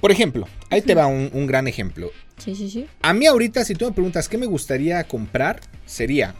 Por 0.00 0.10
ejemplo, 0.12 0.46
ahí 0.70 0.82
te 0.82 0.94
va 0.94 1.06
un, 1.06 1.30
un 1.32 1.46
gran 1.46 1.68
ejemplo. 1.68 2.10
Sí, 2.36 2.54
sí, 2.54 2.68
sí. 2.68 2.86
A 3.02 3.14
mí 3.14 3.26
ahorita, 3.26 3.64
si 3.64 3.74
tú 3.74 3.86
me 3.86 3.92
preguntas 3.92 4.28
qué 4.28 4.36
me 4.36 4.46
gustaría 4.46 5.02
comprar, 5.04 5.60
sería 5.86 6.34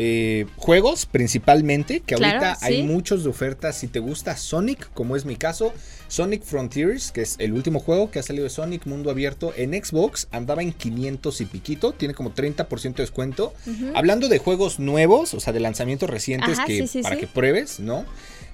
eh, 0.00 0.46
juegos 0.54 1.06
principalmente, 1.06 1.98
que 1.98 2.14
Claro, 2.14 2.38
ahorita 2.38 2.64
hay 2.64 2.84
muchos 2.84 3.24
de 3.24 3.30
ofertas. 3.30 3.76
Si 3.76 3.88
te 3.88 3.98
gusta 3.98 4.36
Sonic, 4.36 4.92
como 4.94 5.16
es 5.16 5.24
mi 5.24 5.34
caso, 5.34 5.72
Sonic 6.06 6.44
Frontiers, 6.44 7.10
que 7.10 7.22
es 7.22 7.34
el 7.40 7.52
último 7.52 7.80
juego 7.80 8.08
que 8.08 8.20
ha 8.20 8.22
salido 8.22 8.44
de 8.44 8.50
Sonic 8.50 8.86
Mundo 8.86 9.10
Abierto 9.10 9.52
en 9.56 9.72
Xbox, 9.72 10.28
andaba 10.30 10.62
en 10.62 10.72
500 10.72 11.40
y 11.40 11.44
piquito, 11.46 11.92
tiene 11.94 12.14
como 12.14 12.32
30% 12.32 12.94
de 12.94 13.02
descuento. 13.02 13.52
Hablando 13.92 14.28
de 14.28 14.38
juegos 14.38 14.78
nuevos, 14.78 15.34
o 15.34 15.40
sea, 15.40 15.52
de 15.52 15.58
lanzamientos 15.58 16.08
recientes 16.08 16.60
Ajá, 16.60 16.66
que 16.66 16.82
sí, 16.82 16.86
sí, 16.86 17.02
para 17.02 17.16
que 17.16 17.26
pruebes, 17.26 17.80
¿no? 17.80 18.06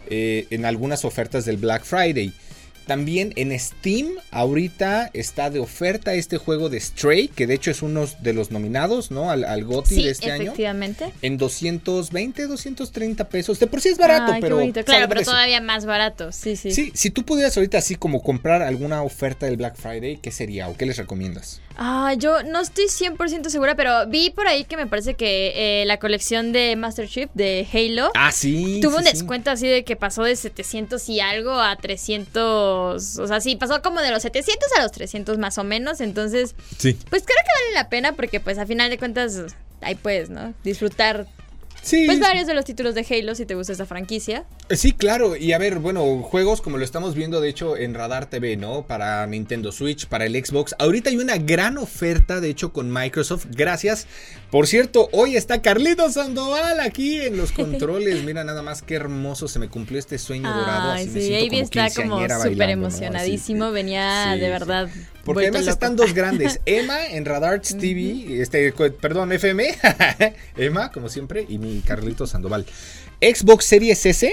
Eh, 0.07 0.47
en 0.49 0.65
algunas 0.65 1.05
ofertas 1.05 1.45
del 1.45 1.59
Black 1.59 1.85
Friday. 1.85 2.33
También 2.87 3.33
en 3.37 3.59
Steam 3.59 4.09
ahorita 4.31 5.11
está 5.15 5.51
de 5.51 5.59
oferta 5.61 6.15
este 6.15 6.37
juego 6.39 6.69
de 6.69 6.81
Stray, 6.81 7.29
que 7.29 7.47
de 7.47 7.55
hecho 7.55 7.71
es 7.71 7.83
uno 7.83 8.07
de 8.21 8.33
los 8.33 8.51
nominados, 8.51 9.11
¿no? 9.11 9.31
Al, 9.31 9.45
al 9.45 9.65
GOTY 9.65 9.95
Sí, 9.95 10.05
de 10.05 10.11
este 10.11 10.31
año. 10.31 10.43
efectivamente. 10.45 11.13
En 11.23 11.39
220, 11.39 12.47
230 12.47 13.29
pesos. 13.29 13.59
De 13.59 13.67
por 13.67 13.81
sí 13.81 13.89
es 13.89 13.99
barato, 13.99 14.33
Ay, 14.33 14.41
pero... 14.41 14.59
Claro, 14.85 15.09
pero 15.09 15.21
eso. 15.21 15.31
todavía 15.31 15.61
más 15.61 15.87
barato. 15.87 16.33
Sí, 16.33 16.57
sí. 16.57 16.73
Sí, 16.73 16.93
si 16.95 17.11
tú 17.11 17.25
pudieras 17.25 17.57
ahorita 17.57 17.79
así 17.79 17.97
como 17.97 18.23
comprar 18.23 18.63
alguna 18.63 19.03
oferta 19.03 19.47
del 19.47 19.57
Black 19.57 19.77
Friday, 19.77 20.19
¿qué 20.19 20.31
sería 20.31 20.69
o 20.69 20.77
qué 20.77 20.87
les 20.87 20.97
recomiendas? 20.97 21.61
Ah, 21.77 22.15
yo 22.17 22.43
no 22.45 22.61
estoy 22.61 22.85
100% 22.87 23.49
segura, 23.49 23.75
pero 23.75 24.07
vi 24.07 24.31
por 24.31 24.47
ahí 24.47 24.65
que 24.65 24.77
me 24.77 24.87
parece 24.87 25.15
que 25.15 25.83
eh, 25.83 25.85
la 25.87 25.99
colección 25.99 26.53
de 26.53 26.77
Master 26.77 27.09
Chief 27.09 27.29
de 27.35 27.67
Halo 27.73 28.13
Ah, 28.15 28.31
sí. 28.31 28.79
tuvo 28.81 28.93
sí, 28.93 28.99
un 28.99 29.05
sí. 29.05 29.11
descuento 29.13 29.51
así 29.51 29.67
de 29.67 29.85
que 29.85 29.97
pasó 29.97 30.23
de 30.23 30.37
700 30.37 31.09
y 31.09 31.21
algo 31.21 31.53
a 31.61 31.75
300. 31.77 33.19
O 33.19 33.27
sea, 33.27 33.41
sí, 33.41 33.57
pasó 33.57 33.83
como 33.83 34.01
de 34.01 34.11
los 34.11 34.23
700 34.23 34.69
a 34.79 34.83
los 34.83 34.93
300 34.93 35.39
más 35.39 35.59
o 35.59 35.65
menos. 35.65 36.01
Entonces, 36.01 36.55
Sí. 36.79 36.97
pues 37.11 37.23
creo 37.25 37.37
que 37.45 37.65
vale 37.65 37.75
la 37.75 37.89
pena 37.89 38.13
porque, 38.13 38.41
pues, 38.41 38.59
a 38.59 38.67
final 38.67 38.91
de 38.91 38.99
cuentas, 38.99 39.43
ahí 39.81 39.95
puedes, 39.97 40.31
¿no? 40.31 40.55
Disfrutar, 40.63 41.27
Sí, 41.85 42.07
pues, 42.07 42.19
varios 42.19 42.47
de 42.47 42.55
los 42.55 42.65
títulos 42.65 42.95
de 42.95 43.07
Halo 43.09 43.35
si 43.35 43.45
te 43.45 43.55
gusta 43.55 43.75
esa 43.75 43.85
franquicia. 43.85 44.47
Sí, 44.71 44.93
claro. 44.93 45.37
Y 45.37 45.53
a 45.53 45.59
ver, 45.59 45.81
bueno, 45.81 46.23
juegos 46.23 46.63
como 46.63 46.79
lo 46.79 46.85
estamos 46.85 47.15
viendo, 47.15 47.43
de 47.43 47.51
hecho, 47.51 47.77
en 47.77 47.93
Radar 47.93 48.31
TV, 48.31 48.57
¿no? 48.57 48.87
Para 48.87 49.27
Nintendo 49.27 49.71
Switch, 49.71 50.07
para 50.07 50.25
el 50.25 50.33
Xbox. 50.35 50.75
Ahorita 50.79 51.11
hay 51.11 51.19
una 51.19 51.37
gran 51.37 51.77
oferta, 51.77 52.41
de 52.41 52.49
hecho, 52.49 52.73
con 52.73 52.91
Microsoft. 52.91 53.47
Gracias. 53.51 54.07
Por 54.51 54.67
cierto, 54.67 55.11
hoy 55.13 55.37
está 55.37 55.61
Carlitos 55.61 56.15
Sandoval 56.15 56.81
aquí 56.81 57.21
en 57.21 57.37
los 57.37 57.53
controles. 57.53 58.25
Mira 58.25 58.45
nada 58.45 58.63
más 58.63 58.81
qué 58.81 58.95
hermoso 58.95 59.47
se 59.47 59.59
me 59.59 59.69
cumplió 59.69 59.99
este 59.99 60.17
sueño 60.17 60.51
dorado. 60.55 60.93
Ay, 60.93 61.03
Así 61.03 61.11
me 61.11 61.21
sí, 61.21 61.27
siento 61.27 61.47
Avi 61.55 61.61
está 61.61 61.91
como 61.91 62.43
súper 62.43 62.71
emocionadísimo. 62.71 63.73
Venía 63.73 64.33
Sí, 64.33 64.41
de 64.41 64.49
verdad. 64.49 64.89
Porque 65.25 65.49
además 65.49 65.67
están 65.67 65.97
dos 65.97 66.15
grandes. 66.15 66.61
Emma 66.67 67.07
en 67.11 67.25
Radar 67.25 67.61
TV, 67.61 68.41
este, 68.41 68.73
perdón, 69.01 69.33
FM. 69.33 69.75
Emma, 70.57 70.93
como 70.93 71.09
siempre, 71.09 71.47
y 71.49 71.59
mi 71.59 71.81
Carlito 71.81 72.27
Sandoval. 72.27 72.67
Xbox 73.21 73.65
Series 73.65 74.05
S. 74.07 74.33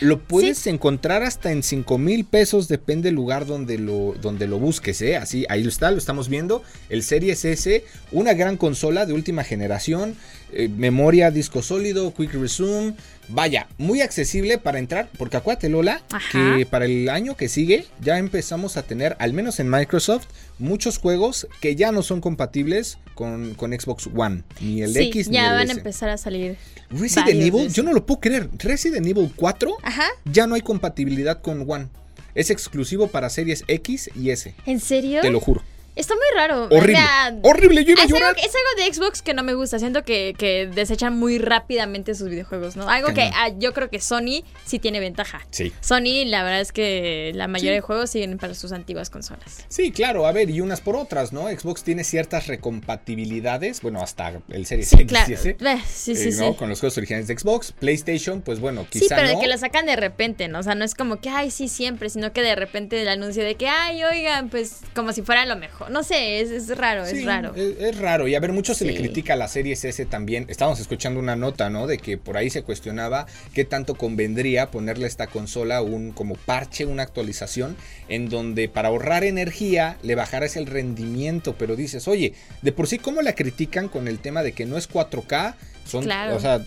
Lo 0.00 0.18
puedes 0.18 0.66
encontrar 0.66 1.22
hasta 1.22 1.52
en 1.52 1.62
5 1.62 1.98
mil 1.98 2.24
pesos, 2.24 2.66
depende 2.66 3.08
del 3.08 3.14
lugar 3.14 3.46
donde 3.46 3.78
lo, 3.78 4.16
donde 4.20 4.48
lo 4.48 4.58
busques, 4.58 5.00
¿eh? 5.02 5.16
Así, 5.16 5.46
ahí 5.48 5.64
está, 5.64 5.92
lo 5.92 5.98
estamos 5.98 6.28
viendo. 6.28 6.64
El 6.88 7.04
Series 7.04 7.44
S, 7.44 7.84
una 8.10 8.34
gran 8.34 8.56
consola 8.56 9.06
de 9.06 9.12
última 9.12 9.44
generación, 9.44 10.16
eh, 10.52 10.68
memoria, 10.68 11.30
disco 11.30 11.62
sólido, 11.62 12.12
quick 12.12 12.34
resume. 12.34 12.94
Vaya, 13.28 13.68
muy 13.78 14.00
accesible 14.00 14.58
para 14.58 14.78
entrar, 14.78 15.08
porque 15.18 15.36
acuérdate, 15.36 15.68
Lola, 15.68 16.02
Ajá. 16.10 16.56
que 16.56 16.66
para 16.66 16.84
el 16.84 17.08
año 17.08 17.36
que 17.36 17.48
sigue 17.48 17.86
ya 18.00 18.18
empezamos 18.18 18.76
a 18.76 18.82
tener, 18.82 19.16
al 19.18 19.32
menos 19.32 19.60
en 19.60 19.70
Microsoft, 19.70 20.26
muchos 20.58 20.98
juegos 20.98 21.46
que 21.60 21.74
ya 21.76 21.90
no 21.92 22.02
son 22.02 22.20
compatibles 22.20 22.98
con, 23.14 23.54
con 23.54 23.72
Xbox 23.72 24.08
One, 24.14 24.42
ni 24.60 24.82
el 24.82 24.92
sí, 24.92 25.04
X 25.08 25.28
ni 25.28 25.34
ya 25.34 25.50
el 25.50 25.54
van 25.54 25.70
a 25.70 25.72
empezar 25.72 26.08
a 26.10 26.18
salir. 26.18 26.56
Resident 26.90 27.40
Evil, 27.40 27.72
yo 27.72 27.82
no 27.82 27.92
lo 27.92 28.04
puedo 28.04 28.20
creer. 28.20 28.50
Resident 28.58 29.06
Evil 29.06 29.32
4 29.34 29.76
Ajá. 29.82 30.06
ya 30.24 30.46
no 30.46 30.54
hay 30.54 30.60
compatibilidad 30.60 31.40
con 31.40 31.68
One. 31.68 31.88
Es 32.34 32.50
exclusivo 32.50 33.06
para 33.08 33.30
series 33.30 33.64
X 33.68 34.10
y 34.14 34.30
S. 34.30 34.54
¿En 34.66 34.80
serio? 34.80 35.20
Te 35.22 35.30
lo 35.30 35.40
juro. 35.40 35.62
Está 35.96 36.14
muy 36.14 36.24
raro. 36.36 36.64
Horrible. 36.70 36.98
Horrible, 37.42 37.84
yo 37.84 37.92
iba 37.92 38.02
a 38.02 38.04
es, 38.04 38.12
algo, 38.12 38.18
llorar. 38.26 38.36
es 38.38 38.52
algo 38.54 38.84
de 38.84 38.92
Xbox 38.94 39.22
que 39.22 39.32
no 39.34 39.42
me 39.42 39.54
gusta. 39.54 39.78
Siento 39.78 40.02
que, 40.02 40.34
que 40.36 40.66
desechan 40.66 41.16
muy 41.18 41.38
rápidamente 41.38 42.14
sus 42.14 42.28
videojuegos, 42.28 42.76
¿no? 42.76 42.88
Algo 42.88 43.14
que 43.14 43.30
ah, 43.34 43.50
yo 43.58 43.72
creo 43.72 43.90
que 43.90 44.00
Sony 44.00 44.42
sí 44.64 44.78
tiene 44.78 45.00
ventaja. 45.00 45.46
Sí. 45.50 45.72
Sony, 45.80 46.24
la 46.26 46.42
verdad 46.42 46.60
es 46.60 46.72
que 46.72 47.32
la 47.34 47.46
mayoría 47.48 47.72
Sí. 47.72 47.76
de 47.76 47.80
juegos 47.80 48.10
siguen 48.10 48.38
para 48.38 48.54
sus 48.54 48.72
antiguas 48.72 49.08
consolas. 49.10 49.64
Sí, 49.68 49.92
claro, 49.92 50.26
a 50.26 50.32
ver, 50.32 50.50
y 50.50 50.60
unas 50.60 50.80
por 50.80 50.96
otras, 50.96 51.32
¿no? 51.32 51.48
Xbox 51.48 51.82
tiene 51.84 52.04
ciertas 52.04 52.46
recompatibilidades, 52.48 53.80
bueno, 53.80 54.02
hasta 54.02 54.32
el 54.50 54.66
Series 54.66 54.88
Sí, 54.88 54.96
X 54.96 55.06
claro. 55.08 55.32
Eh, 55.32 55.82
sí, 55.86 56.14
sí, 56.16 56.28
eh, 56.28 56.32
sí. 56.32 56.40
¿no? 56.40 56.56
Con 56.56 56.68
los 56.68 56.80
juegos 56.80 56.96
originales 56.98 57.26
de 57.28 57.38
Xbox. 57.38 57.72
PlayStation, 57.72 58.42
pues 58.42 58.60
bueno, 58.60 58.86
Sí, 58.90 59.00
quizá 59.00 59.16
pero 59.16 59.28
no. 59.28 59.34
de 59.34 59.40
que 59.40 59.48
lo 59.48 59.58
sacan 59.58 59.86
de 59.86 59.96
repente, 59.96 60.48
¿no? 60.48 60.58
O 60.58 60.62
sea, 60.62 60.74
no 60.74 60.84
es 60.84 60.94
como 60.94 61.20
que, 61.20 61.28
ay, 61.30 61.50
sí, 61.50 61.68
siempre, 61.68 62.08
sino 62.10 62.32
que 62.32 62.42
de 62.42 62.54
repente 62.54 63.00
el 63.00 63.08
anuncio 63.08 63.42
de 63.44 63.54
que, 63.56 63.68
ay, 63.68 64.02
oigan, 64.04 64.48
pues 64.48 64.80
como 64.94 65.12
si 65.12 65.22
fuera 65.22 65.46
lo 65.46 65.56
mejor. 65.56 65.83
No 65.88 66.02
sé, 66.02 66.40
es, 66.40 66.50
es 66.50 66.76
raro, 66.76 67.06
Sí, 67.06 67.18
es 67.18 67.24
raro. 67.24 67.54
Es, 67.54 67.78
es 67.80 67.98
raro. 67.98 68.26
Y 68.28 68.34
a 68.34 68.40
ver, 68.40 68.52
mucho 68.52 68.74
se 68.74 68.84
le 68.84 68.94
critica 68.94 69.34
a 69.34 69.36
la 69.36 69.48
Series 69.48 69.84
S 69.84 70.04
también. 70.06 70.46
Estábamos 70.48 70.80
escuchando 70.80 71.20
una 71.20 71.36
nota, 71.36 71.70
¿no? 71.70 71.86
De 71.86 71.98
que 71.98 72.18
por 72.18 72.36
ahí 72.36 72.50
se 72.50 72.62
cuestionaba 72.62 73.26
qué 73.54 73.64
tanto 73.64 73.94
convendría 73.94 74.70
ponerle 74.70 75.04
a 75.04 75.08
esta 75.08 75.26
consola 75.26 75.82
un 75.82 76.12
como 76.12 76.34
parche, 76.36 76.86
una 76.86 77.02
actualización, 77.02 77.76
en 78.08 78.28
donde 78.28 78.68
para 78.68 78.88
ahorrar 78.88 79.24
energía 79.24 79.96
le 80.02 80.14
bajaras 80.14 80.56
el 80.56 80.66
rendimiento. 80.66 81.54
Pero 81.58 81.76
dices, 81.76 82.08
oye, 82.08 82.34
de 82.62 82.72
por 82.72 82.86
sí, 82.86 82.98
¿cómo 82.98 83.22
la 83.22 83.34
critican 83.34 83.88
con 83.88 84.08
el 84.08 84.18
tema 84.18 84.42
de 84.42 84.52
que 84.52 84.66
no 84.66 84.76
es 84.76 84.88
4K? 84.90 85.54
Son, 85.86 86.04
Claro. 86.04 86.36
o 86.36 86.40
sea, 86.40 86.64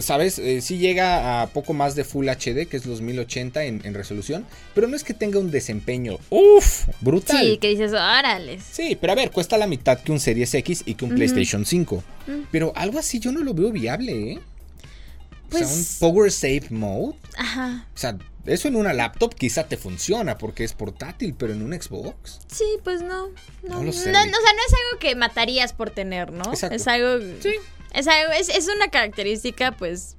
¿Sabes? 0.00 0.38
Eh, 0.38 0.60
sí 0.62 0.78
llega 0.78 1.42
a 1.42 1.46
poco 1.48 1.72
más 1.72 1.94
de 1.94 2.04
Full 2.04 2.28
HD, 2.28 2.66
que 2.68 2.76
es 2.76 2.86
los 2.86 3.00
1080 3.00 3.64
en, 3.64 3.80
en 3.84 3.94
resolución, 3.94 4.44
pero 4.74 4.88
no 4.88 4.96
es 4.96 5.04
que 5.04 5.14
tenga 5.14 5.38
un 5.38 5.50
desempeño, 5.50 6.18
uff, 6.30 6.86
brutal. 7.00 7.38
Sí, 7.40 7.58
que 7.58 7.68
dices, 7.68 7.92
órales. 7.92 8.62
Sí, 8.70 8.98
pero 9.00 9.12
a 9.12 9.16
ver, 9.16 9.30
cuesta 9.30 9.56
la 9.58 9.66
mitad 9.68 10.00
que 10.00 10.10
un 10.12 10.18
Series 10.20 10.52
X 10.54 10.82
y 10.86 10.94
que 10.94 11.04
un. 11.04 11.14
PlayStation 11.14 11.64
5. 11.64 12.02
Mm. 12.26 12.30
Pero 12.50 12.72
algo 12.74 12.98
así 12.98 13.20
yo 13.20 13.30
no 13.32 13.40
lo 13.40 13.54
veo 13.54 13.70
viable, 13.70 14.32
¿eh? 14.32 14.40
o 15.52 15.56
sea, 15.56 15.66
un 15.66 15.72
Pues- 15.72 15.96
Power 16.00 16.30
Save 16.32 16.66
Mode. 16.70 17.14
Ajá. 17.36 17.86
O 17.94 17.98
sea, 17.98 18.16
eso 18.46 18.68
en 18.68 18.76
una 18.76 18.92
laptop 18.92 19.34
quizá 19.34 19.64
te 19.68 19.76
funciona 19.76 20.36
porque 20.38 20.64
es 20.64 20.72
portátil, 20.72 21.34
pero 21.38 21.52
en 21.52 21.62
un 21.62 21.72
Xbox. 21.80 22.40
Sí, 22.52 22.64
pues 22.82 23.02
no. 23.02 23.28
No, 23.62 23.76
No 23.76 23.82
lo 23.84 23.92
sé. 23.92 24.10
no, 24.10 24.18
no, 24.24 24.30
o 24.30 24.40
sea, 24.42 24.52
no 24.52 24.62
es 24.66 24.72
algo 24.72 24.98
que 25.00 25.14
matarías 25.14 25.72
por 25.74 25.90
tener, 25.90 26.32
¿no? 26.32 26.44
Exacto. 26.50 26.74
Es 26.76 26.88
algo. 26.88 27.18
Sí. 27.40 27.50
Es 27.92 28.06
es, 28.06 28.48
es 28.48 28.68
una 28.68 28.88
característica, 28.88 29.72
pues, 29.72 30.16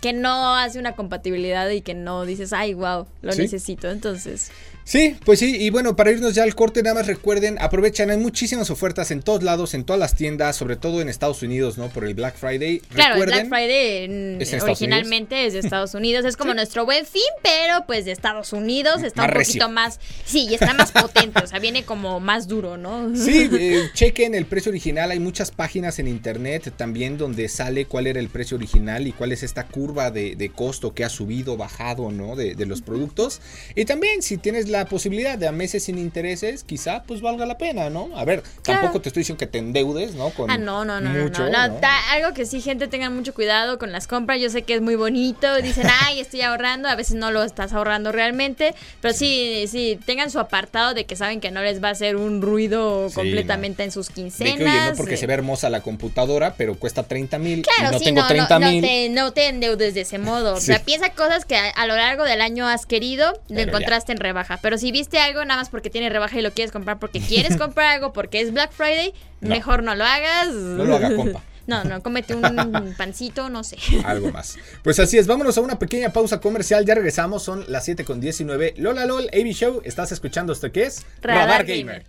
que 0.00 0.12
no 0.12 0.54
hace 0.54 0.78
una 0.78 0.94
compatibilidad 0.94 1.68
y 1.70 1.80
que 1.80 1.94
no 1.94 2.24
dices, 2.26 2.52
ay, 2.52 2.74
wow, 2.74 3.06
lo 3.22 3.32
Sí. 3.32 3.42
necesito. 3.42 3.88
Entonces. 3.90 4.50
Sí, 4.86 5.16
pues 5.24 5.40
sí, 5.40 5.56
y 5.58 5.70
bueno, 5.70 5.96
para 5.96 6.12
irnos 6.12 6.36
ya 6.36 6.44
al 6.44 6.54
corte, 6.54 6.80
nada 6.80 6.94
más 6.94 7.08
recuerden, 7.08 7.58
aprovechan, 7.60 8.08
hay 8.08 8.18
muchísimas 8.18 8.70
ofertas 8.70 9.10
en 9.10 9.20
todos 9.20 9.42
lados, 9.42 9.74
en 9.74 9.82
todas 9.82 9.98
las 9.98 10.14
tiendas, 10.14 10.54
sobre 10.54 10.76
todo 10.76 11.00
en 11.00 11.08
Estados 11.08 11.42
Unidos, 11.42 11.76
¿no? 11.76 11.88
Por 11.88 12.04
el 12.04 12.14
Black 12.14 12.36
Friday. 12.36 12.78
Claro, 12.78 13.16
el 13.16 13.22
recuerden, 13.22 13.48
Black 13.48 13.60
Friday 13.60 14.04
en- 14.04 14.40
¿Es 14.40 14.52
en 14.52 14.60
originalmente 14.60 15.44
es 15.44 15.54
de 15.54 15.58
Estados 15.58 15.94
Unidos. 15.94 16.24
Es 16.24 16.36
como 16.36 16.54
nuestro 16.54 16.84
buen 16.84 17.04
fin, 17.04 17.20
pero 17.42 17.84
pues 17.84 18.04
de 18.04 18.12
Estados 18.12 18.52
Unidos 18.52 19.02
está 19.02 19.22
Más 19.22 19.30
un 19.30 19.34
poquito 19.34 19.52
recio. 19.54 19.68
más. 19.70 19.98
Sí, 20.24 20.46
y 20.48 20.54
está 20.54 20.72
más 20.72 20.92
potente. 20.92 21.42
o 21.42 21.46
sea, 21.48 21.58
viene 21.58 21.82
como 21.84 22.20
más 22.20 22.46
duro, 22.46 22.76
¿no? 22.76 23.12
Sí, 23.16 23.50
eh, 23.58 23.90
chequen 23.92 24.36
el 24.36 24.46
precio 24.46 24.70
original. 24.70 25.10
Hay 25.10 25.18
muchas 25.18 25.50
páginas 25.50 25.98
en 25.98 26.06
internet 26.06 26.72
también 26.76 27.18
donde 27.18 27.48
sale 27.48 27.86
cuál 27.86 28.06
era 28.06 28.20
el 28.20 28.28
precio 28.28 28.56
original 28.56 29.08
y 29.08 29.12
cuál 29.12 29.32
es 29.32 29.42
esta 29.42 29.66
curva 29.66 30.12
de, 30.12 30.52
costo 30.54 30.94
que 30.94 31.04
ha 31.04 31.08
subido, 31.08 31.56
bajado, 31.56 32.12
¿no? 32.12 32.36
De, 32.36 32.54
los 32.66 32.82
productos. 32.82 33.40
Y 33.74 33.84
también 33.84 34.22
si 34.22 34.36
tienes 34.36 34.68
la 34.68 34.75
posibilidad 34.84 35.38
de 35.38 35.48
a 35.48 35.52
meses 35.52 35.84
sin 35.84 35.98
intereses, 35.98 36.64
quizá 36.64 37.02
pues 37.04 37.20
valga 37.20 37.46
la 37.46 37.58
pena, 37.58 37.90
¿no? 37.90 38.10
A 38.16 38.24
ver, 38.24 38.42
tampoco 38.62 39.00
te 39.00 39.08
estoy 39.08 39.22
diciendo 39.22 39.38
que 39.38 39.46
te 39.46 39.58
endeudes, 39.58 40.14
¿no? 40.14 40.30
Con 40.30 40.50
ah, 40.50 40.58
no, 40.58 40.84
no, 40.84 41.00
no, 41.00 41.10
mucho, 41.10 41.48
no, 41.48 41.58
algo 42.10 42.34
que 42.34 42.46
sí, 42.46 42.60
gente, 42.60 42.88
tengan 42.88 43.14
mucho 43.14 43.34
cuidado 43.34 43.78
con 43.78 43.92
las 43.92 44.06
compras. 44.06 44.40
Yo 44.40 44.50
sé 44.50 44.62
que 44.62 44.74
es 44.74 44.80
muy 44.80 44.96
bonito, 44.96 45.56
dicen, 45.62 45.86
ay, 46.04 46.20
estoy 46.20 46.42
ahorrando, 46.42 46.88
a 46.88 46.94
veces 46.94 47.16
no 47.16 47.30
lo 47.30 47.42
estás 47.42 47.72
ahorrando 47.72 48.12
realmente, 48.12 48.74
pero 49.00 49.14
sí, 49.14 49.66
sí, 49.68 49.98
tengan 50.04 50.30
su 50.30 50.38
apartado 50.38 50.94
de 50.94 51.06
que 51.06 51.16
saben 51.16 51.40
que 51.40 51.50
no 51.50 51.62
les 51.62 51.82
va 51.82 51.88
a 51.88 51.92
hacer 51.92 52.16
un 52.16 52.42
ruido 52.42 53.08
completamente 53.14 53.84
en 53.84 53.90
sus 53.90 54.10
quincenas. 54.10 54.58
De 54.58 54.90
no 54.90 54.96
porque 54.96 55.16
se 55.16 55.26
ve 55.26 55.34
hermosa 55.34 55.70
la 55.70 55.80
computadora, 55.80 56.54
pero 56.56 56.74
cuesta 56.76 57.02
30 57.02 57.38
mil. 57.38 57.62
Claro, 57.62 57.92
no 57.92 58.00
tengo 58.00 58.26
30 58.26 58.58
mil. 58.58 58.82
No 58.82 58.88
te, 58.88 59.08
no 59.10 59.32
te 59.32 59.48
endeudes 59.48 59.94
de 59.94 60.02
ese 60.02 60.18
modo. 60.18 60.54
O 60.54 60.60
sea, 60.60 60.80
piensa 60.80 61.10
cosas 61.10 61.44
que 61.44 61.56
a, 61.56 61.86
lo 61.86 61.96
largo 61.96 62.24
del 62.24 62.40
año 62.40 62.66
has 62.66 62.86
querido, 62.86 63.40
lo 63.48 63.60
encontraste 63.60 64.12
en 64.12 64.18
rebaja. 64.18 64.58
Pero 64.66 64.78
si 64.78 64.90
viste 64.90 65.20
algo 65.20 65.44
nada 65.44 65.60
más 65.60 65.68
porque 65.68 65.90
tiene 65.90 66.08
rebaja 66.08 66.40
y 66.40 66.42
lo 66.42 66.50
quieres 66.50 66.72
comprar 66.72 66.98
porque 66.98 67.20
quieres 67.20 67.56
comprar 67.58 67.94
algo 67.94 68.12
porque 68.12 68.40
es 68.40 68.52
Black 68.52 68.72
Friday, 68.72 69.14
mejor 69.40 69.84
no 69.84 69.94
lo 69.94 70.04
hagas. 70.04 70.48
No 70.48 70.82
lo 70.82 70.96
haga, 70.96 71.14
compa. 71.14 71.40
No, 71.68 71.84
no, 71.84 72.00
cómete 72.02 72.34
un 72.34 72.94
pancito, 72.98 73.48
no 73.48 73.62
sé. 73.62 73.76
Algo 74.04 74.32
más. 74.32 74.56
Pues 74.82 74.98
así 74.98 75.18
es, 75.18 75.28
vámonos 75.28 75.56
a 75.58 75.60
una 75.60 75.78
pequeña 75.78 76.10
pausa 76.10 76.40
comercial. 76.40 76.84
Ya 76.84 76.96
regresamos, 76.96 77.44
son 77.44 77.64
las 77.68 77.84
7 77.84 78.04
con 78.04 78.20
19. 78.20 78.74
Lola 78.76 79.04
LOL, 79.04 79.28
AB 79.32 79.52
Show, 79.52 79.82
estás 79.84 80.10
escuchando 80.10 80.52
esto 80.52 80.72
que 80.72 80.84
es 80.84 81.06
Radar, 81.22 81.64
Gamer. 81.64 82.04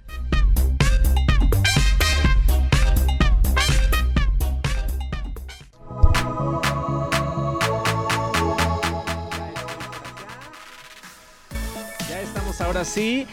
Estamos 12.58 12.76
ahora 12.76 12.86
sí 12.86 13.28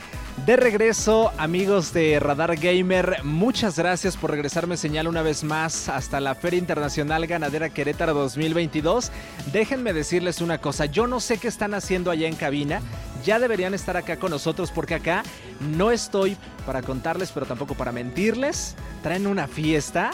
de 0.45 0.57
regreso, 0.57 1.33
amigos 1.39 1.95
de 1.95 2.21
Radar 2.21 2.57
Gamer, 2.57 3.25
muchas 3.25 3.79
gracias 3.79 4.19
por 4.19 4.31
regresarme 4.31 4.77
señal 4.77 5.09
una 5.09 5.23
vez 5.23 5.45
más 5.45 5.89
hasta 5.89 6.21
la 6.21 6.35
Feria 6.35 6.59
Internacional 6.59 7.27
Ganadera 7.27 7.71
Querétaro 7.71 8.13
2022. 8.13 9.11
Déjenme 9.51 9.95
decirles 9.95 10.43
una 10.43 10.59
cosa, 10.59 10.85
yo 10.87 11.07
no 11.07 11.21
sé 11.21 11.39
qué 11.39 11.49
están 11.49 11.73
haciendo 11.73 12.11
allá 12.11 12.29
en 12.29 12.37
cabina, 12.37 12.83
ya 13.25 13.39
deberían 13.39 13.73
estar 13.73 13.97
acá 13.97 14.19
con 14.19 14.31
nosotros 14.31 14.71
porque 14.71 14.95
acá 14.95 15.23
no 15.61 15.91
estoy 15.91 16.37
para 16.67 16.83
contarles, 16.83 17.33
pero 17.33 17.47
tampoco 17.47 17.75
para 17.75 17.93
mentirles. 17.93 18.75
Traen 19.03 19.27
una 19.27 19.47
fiesta 19.47 20.11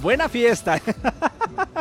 buena 0.00 0.28
fiesta. 0.28 0.80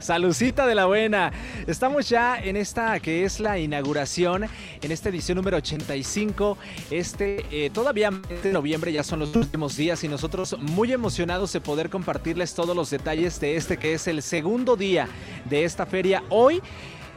Salucita 0.00 0.66
de 0.66 0.74
la 0.74 0.86
buena. 0.86 1.32
Estamos 1.66 2.08
ya 2.08 2.38
en 2.38 2.56
esta 2.56 2.98
que 3.00 3.24
es 3.24 3.40
la 3.40 3.58
inauguración, 3.58 4.44
en 4.80 4.92
esta 4.92 5.08
edición 5.08 5.36
número 5.36 5.56
85. 5.58 6.58
Este 6.90 7.44
eh, 7.50 7.70
todavía 7.70 8.10
de 8.10 8.52
noviembre 8.52 8.92
ya 8.92 9.02
son 9.02 9.20
los 9.20 9.34
últimos 9.36 9.76
días 9.76 10.02
y 10.04 10.08
nosotros 10.08 10.56
muy 10.58 10.92
emocionados 10.92 11.52
de 11.52 11.60
poder 11.60 11.90
compartirles 11.90 12.54
todos 12.54 12.74
los 12.74 12.90
detalles 12.90 13.40
de 13.40 13.56
este 13.56 13.76
que 13.76 13.94
es 13.94 14.06
el 14.08 14.22
segundo 14.22 14.76
día 14.76 15.08
de 15.44 15.64
esta 15.64 15.86
feria. 15.86 16.22
Hoy 16.30 16.62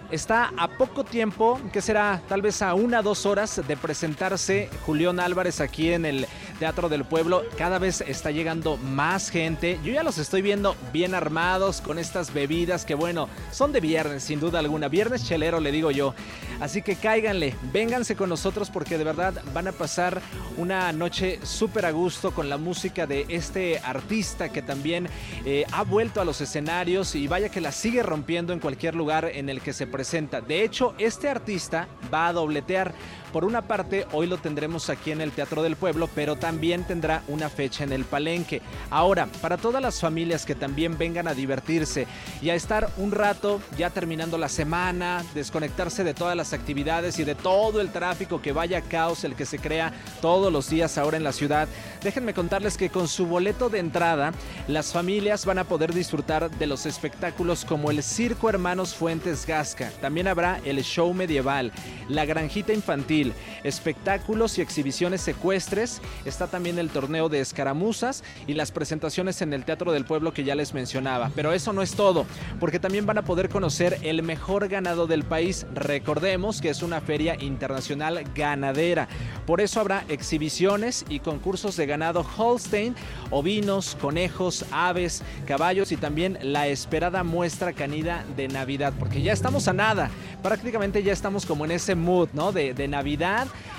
Está 0.09 0.53
a 0.55 0.69
poco 0.69 1.03
tiempo, 1.03 1.59
que 1.73 1.81
será 1.81 2.21
tal 2.29 2.41
vez 2.41 2.61
a 2.61 2.73
una 2.75 3.01
o 3.01 3.03
dos 3.03 3.25
horas 3.25 3.61
de 3.67 3.75
presentarse 3.75 4.69
Julián 4.85 5.19
Álvarez 5.19 5.59
aquí 5.59 5.91
en 5.91 6.05
el 6.05 6.27
Teatro 6.59 6.89
del 6.89 7.05
Pueblo. 7.05 7.43
Cada 7.57 7.79
vez 7.79 8.01
está 8.01 8.31
llegando 8.31 8.77
más 8.77 9.29
gente. 9.29 9.79
Yo 9.83 9.93
ya 9.93 10.03
los 10.03 10.17
estoy 10.17 10.41
viendo 10.41 10.75
bien 10.91 11.13
armados 11.13 11.81
con 11.81 11.99
estas 11.99 12.33
bebidas 12.33 12.85
que 12.85 12.95
bueno, 12.95 13.29
son 13.51 13.71
de 13.71 13.79
viernes 13.79 14.23
sin 14.23 14.39
duda 14.39 14.59
alguna. 14.59 14.87
Viernes 14.87 15.25
chelero 15.25 15.59
le 15.59 15.71
digo 15.71 15.91
yo. 15.91 16.13
Así 16.59 16.81
que 16.81 16.95
cáiganle, 16.95 17.55
vénganse 17.71 18.15
con 18.15 18.29
nosotros 18.29 18.69
porque 18.69 18.97
de 18.97 19.03
verdad 19.03 19.41
van 19.53 19.67
a 19.67 19.71
pasar 19.71 20.21
una 20.57 20.91
noche 20.91 21.39
súper 21.43 21.85
a 21.85 21.91
gusto 21.91 22.33
con 22.33 22.49
la 22.49 22.57
música 22.57 23.05
de 23.05 23.25
este 23.29 23.79
artista 23.79 24.49
que 24.49 24.61
también 24.61 25.07
eh, 25.45 25.65
ha 25.71 25.83
vuelto 25.83 26.19
a 26.19 26.25
los 26.25 26.41
escenarios 26.41 27.13
y 27.15 27.27
vaya 27.27 27.49
que 27.49 27.61
la 27.61 27.71
sigue 27.71 28.01
rompiendo 28.01 28.53
en 28.53 28.59
cualquier 28.59 28.95
lugar 28.95 29.25
en 29.25 29.49
el 29.49 29.61
que 29.61 29.73
se 29.73 29.85
presenta. 29.85 30.41
De 30.41 30.63
hecho, 30.63 30.95
este 30.97 31.29
artista 31.29 31.87
va 32.11 32.27
a 32.27 32.33
dobletear. 32.33 32.93
Por 33.33 33.43
una 33.43 33.61
parte, 33.61 34.07
hoy 34.13 34.25
lo 34.25 34.37
tendremos 34.37 34.89
aquí 34.89 35.11
en 35.11 35.19
el 35.19 35.31
Teatro 35.31 35.61
del 35.61 35.75
Pueblo, 35.75 36.09
pero 36.15 36.37
también 36.37 36.85
tendrá 36.85 37.23
una 37.27 37.49
fecha 37.49 37.83
en 37.83 37.91
el 37.91 38.05
Palenque. 38.05 38.61
Ahora, 38.89 39.27
para 39.41 39.57
todas 39.57 39.81
las 39.81 39.99
familias 39.99 40.45
que 40.45 40.55
también 40.55 40.97
vengan 40.97 41.27
a 41.27 41.33
divertirse 41.33 42.07
y 42.41 42.49
a 42.49 42.55
estar 42.55 42.89
un 42.97 43.11
rato 43.11 43.61
ya 43.77 43.89
terminando 43.89 44.37
la 44.37 44.47
semana, 44.47 45.25
desconectarse 45.33 46.05
de 46.05 46.13
todas 46.13 46.37
las 46.37 46.53
actividades 46.53 47.19
y 47.19 47.25
de 47.25 47.35
todo 47.35 47.81
el 47.81 47.91
tráfico 47.91 48.41
que 48.41 48.53
vaya 48.53 48.81
caos, 48.81 49.25
el 49.25 49.35
que 49.35 49.45
se 49.45 49.59
crea 49.59 49.91
todos 50.21 50.51
los 50.51 50.69
días 50.69 50.97
ahora 50.97 51.17
en 51.17 51.23
la 51.23 51.33
ciudad, 51.33 51.67
déjenme 52.03 52.33
contarles 52.33 52.77
que 52.77 52.89
con 52.89 53.09
su 53.09 53.25
boleto 53.25 53.69
de 53.69 53.79
entrada, 53.79 54.31
las 54.67 54.93
familias 54.93 55.45
van 55.45 55.59
a 55.59 55.65
poder 55.65 55.93
disfrutar 55.93 56.49
de 56.49 56.67
los 56.67 56.85
espectáculos 56.85 57.65
como 57.65 57.91
el 57.91 58.03
Circo 58.03 58.49
Hermanos 58.49 58.95
Fuentes 58.95 59.45
Gasca. 59.45 59.91
También 59.99 60.27
habrá 60.27 60.61
el 60.63 60.81
show 60.83 61.13
medieval, 61.13 61.73
la 62.07 62.25
granjita 62.25 62.71
infantil, 62.71 63.16
espectáculos 63.63 64.57
y 64.57 64.61
exhibiciones 64.61 65.21
secuestres. 65.21 66.01
Está 66.25 66.47
también 66.47 66.79
el 66.79 66.89
torneo 66.89 67.29
de 67.29 67.39
escaramuzas 67.39 68.23
y 68.47 68.53
las 68.53 68.71
presentaciones 68.71 69.41
en 69.41 69.53
el 69.53 69.65
Teatro 69.65 69.91
del 69.91 70.05
Pueblo 70.05 70.33
que 70.33 70.43
ya 70.43 70.55
les 70.55 70.73
mencionaba. 70.73 71.31
Pero 71.35 71.53
eso 71.53 71.73
no 71.73 71.81
es 71.81 71.93
todo, 71.93 72.25
porque 72.59 72.79
también 72.79 73.05
van 73.05 73.17
a 73.17 73.23
poder 73.23 73.49
conocer 73.49 73.99
el 74.03 74.23
mejor 74.23 74.67
ganado 74.67 75.07
del 75.07 75.23
país. 75.23 75.65
Recordemos 75.73 76.61
que 76.61 76.69
es 76.69 76.81
una 76.81 77.01
feria 77.01 77.35
internacional 77.41 78.23
ganadera. 78.35 79.07
Por 79.45 79.61
eso 79.61 79.79
habrá 79.79 80.03
exhibiciones 80.09 81.05
y 81.09 81.19
concursos 81.19 81.75
de 81.77 81.85
ganado 81.85 82.25
Holstein, 82.37 82.95
ovinos, 83.31 83.97
conejos, 83.99 84.65
aves, 84.71 85.23
caballos 85.45 85.91
y 85.91 85.97
también 85.97 86.37
la 86.41 86.67
esperada 86.67 87.23
muestra 87.23 87.73
canida 87.73 88.25
de 88.35 88.47
Navidad, 88.47 88.93
porque 88.97 89.21
ya 89.21 89.33
estamos 89.33 89.67
a 89.67 89.73
nada, 89.73 90.09
prácticamente 90.43 91.03
ya 91.03 91.13
estamos 91.13 91.45
como 91.45 91.65
en 91.65 91.71
ese 91.71 91.95
mood, 91.95 92.29
¿no? 92.33 92.51
De, 92.51 92.73
de 92.73 92.87
Navidad 92.87 93.06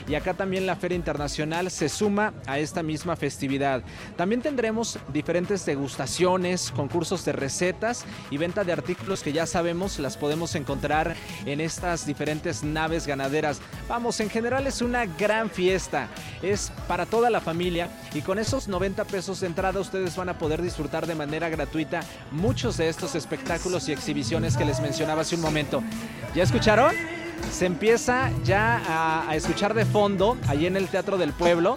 y 0.09 0.15
acá 0.15 0.35
también 0.35 0.67
la 0.67 0.77
Feria 0.77 0.97
Internacional 0.97 1.71
se 1.71 1.89
suma 1.89 2.33
a 2.47 2.59
esta 2.59 2.83
misma 2.83 3.15
festividad. 3.17 3.83
También 4.17 4.41
tendremos 4.41 4.99
diferentes 5.13 5.67
degustaciones, 5.67 6.73
concursos 6.75 7.25
de 7.25 7.33
recetas 7.33 8.05
y 8.31 8.39
venta 8.39 8.65
de 8.65 8.73
artículos 8.73 9.23
que 9.23 9.33
ya 9.33 9.47
sabemos 9.47 9.99
las 9.99 10.17
podemos 10.17 10.55
encontrar 10.55 11.15
en 11.45 11.61
estas 11.61 12.07
diferentes 12.07 12.63
naves 12.63 13.07
ganaderas. 13.07 13.61
Vamos, 13.89 14.21
en 14.21 14.31
general 14.31 14.67
es 14.67 14.81
una 14.81 15.05
gran 15.05 15.51
fiesta, 15.51 16.09
es 16.43 16.73
para 16.87 17.05
toda 17.05 17.29
la 17.29 17.41
familia 17.41 17.91
y 18.15 18.23
con 18.23 18.39
esos 18.39 18.69
90 18.69 19.05
pesos 19.05 19.41
de 19.41 19.47
entrada 19.49 19.81
ustedes 19.81 20.17
van 20.17 20.31
a 20.31 20.39
poder 20.39 20.63
disfrutar 20.63 21.07
de 21.07 21.15
manera 21.15 21.49
gratuita 21.49 22.01
muchos 22.31 22.77
de 22.77 22.89
estos 22.89 23.15
espectáculos 23.15 23.89
y 23.89 23.93
exhibiciones 23.93 24.57
que 24.57 24.65
les 24.65 24.81
mencionaba 24.81 25.23
hace 25.23 25.35
un 25.35 25.43
momento. 25.43 25.83
¿Ya 26.35 26.43
escucharon? 26.43 27.18
Se 27.51 27.67
empieza 27.67 28.31
ya 28.45 29.27
a, 29.29 29.37
escuchar 29.37 29.75
de 29.75 29.85
fondo 29.85 30.37
allí 30.47 30.67
en 30.67 30.77
el 30.77 30.89
Teatro 30.89 31.19
del 31.19 31.33
Pueblo. 31.33 31.75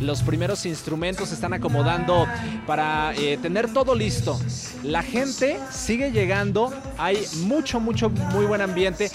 Los 0.00 0.22
primeros 0.22 0.66
instrumentos 0.66 1.28
se 1.28 1.34
están 1.36 1.52
acomodando 1.52 2.26
para 2.66 3.14
eh, 3.14 3.38
tener 3.40 3.72
todo 3.72 3.94
listo. 3.94 4.38
La 4.82 5.02
gente 5.02 5.58
sigue 5.70 6.10
llegando, 6.10 6.72
hay 6.98 7.24
mucho, 7.44 7.78
mucho, 7.80 8.10
muy 8.10 8.44
buen 8.44 8.60
ambiente. 8.60 9.10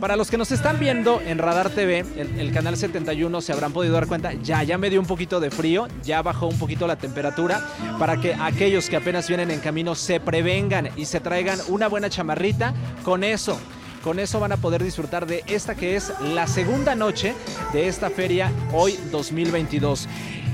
Para 0.00 0.16
los 0.16 0.30
que 0.30 0.36
nos 0.36 0.50
están 0.50 0.78
viendo 0.78 1.20
en 1.20 1.38
Radar 1.38 1.70
TV, 1.70 2.00
el, 2.16 2.38
el, 2.38 2.52
canal 2.52 2.76
71, 2.76 3.40
se 3.40 3.52
habrán 3.52 3.72
podido 3.72 3.94
dar 3.94 4.06
cuenta, 4.06 4.32
ya, 4.34 4.62
ya 4.62 4.76
me 4.76 4.90
dio 4.90 5.00
un 5.00 5.06
poquito 5.06 5.40
de 5.40 5.50
frío, 5.50 5.86
ya 6.02 6.20
bajó 6.20 6.46
un 6.48 6.58
poquito 6.58 6.86
la 6.86 6.96
temperatura, 6.96 7.66
para 7.98 8.20
que 8.20 8.34
aquellos 8.34 8.90
que 8.90 8.96
apenas 8.96 9.28
vienen 9.28 9.50
en 9.50 9.60
camino 9.60 9.94
se 9.94 10.20
prevengan 10.20 10.90
y 10.96 11.04
se 11.06 11.20
traigan 11.20 11.58
una 11.68 11.88
buena 11.88 12.10
chamarrita. 12.10 12.74
Con 13.04 13.24
eso, 13.24 13.58
con 14.04 14.18
eso 14.18 14.38
van 14.38 14.52
a 14.52 14.58
poder 14.58 14.84
disfrutar 14.84 15.26
de 15.26 15.42
esta 15.46 15.74
que 15.74 15.96
es 15.96 16.12
la 16.20 16.46
segunda 16.46 16.94
noche 16.94 17.34
de 17.72 17.88
esta 17.88 18.10
feria 18.10 18.52
hoy 18.70 18.98
2022. 19.10 20.06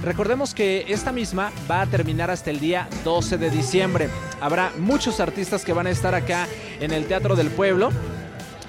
Recordemos 0.04 0.54
que 0.54 0.86
esta 0.88 1.10
misma 1.10 1.50
va 1.68 1.80
a 1.80 1.86
terminar 1.86 2.30
hasta 2.30 2.50
el 2.50 2.60
día 2.60 2.88
12 3.04 3.38
de 3.38 3.50
diciembre. 3.50 4.08
Habrá 4.40 4.72
muchos 4.78 5.18
artistas 5.18 5.64
que 5.64 5.72
van 5.72 5.88
a 5.88 5.90
estar 5.90 6.14
acá 6.14 6.46
en 6.78 6.92
el 6.92 7.06
Teatro 7.06 7.34
del 7.34 7.48
Pueblo 7.48 7.90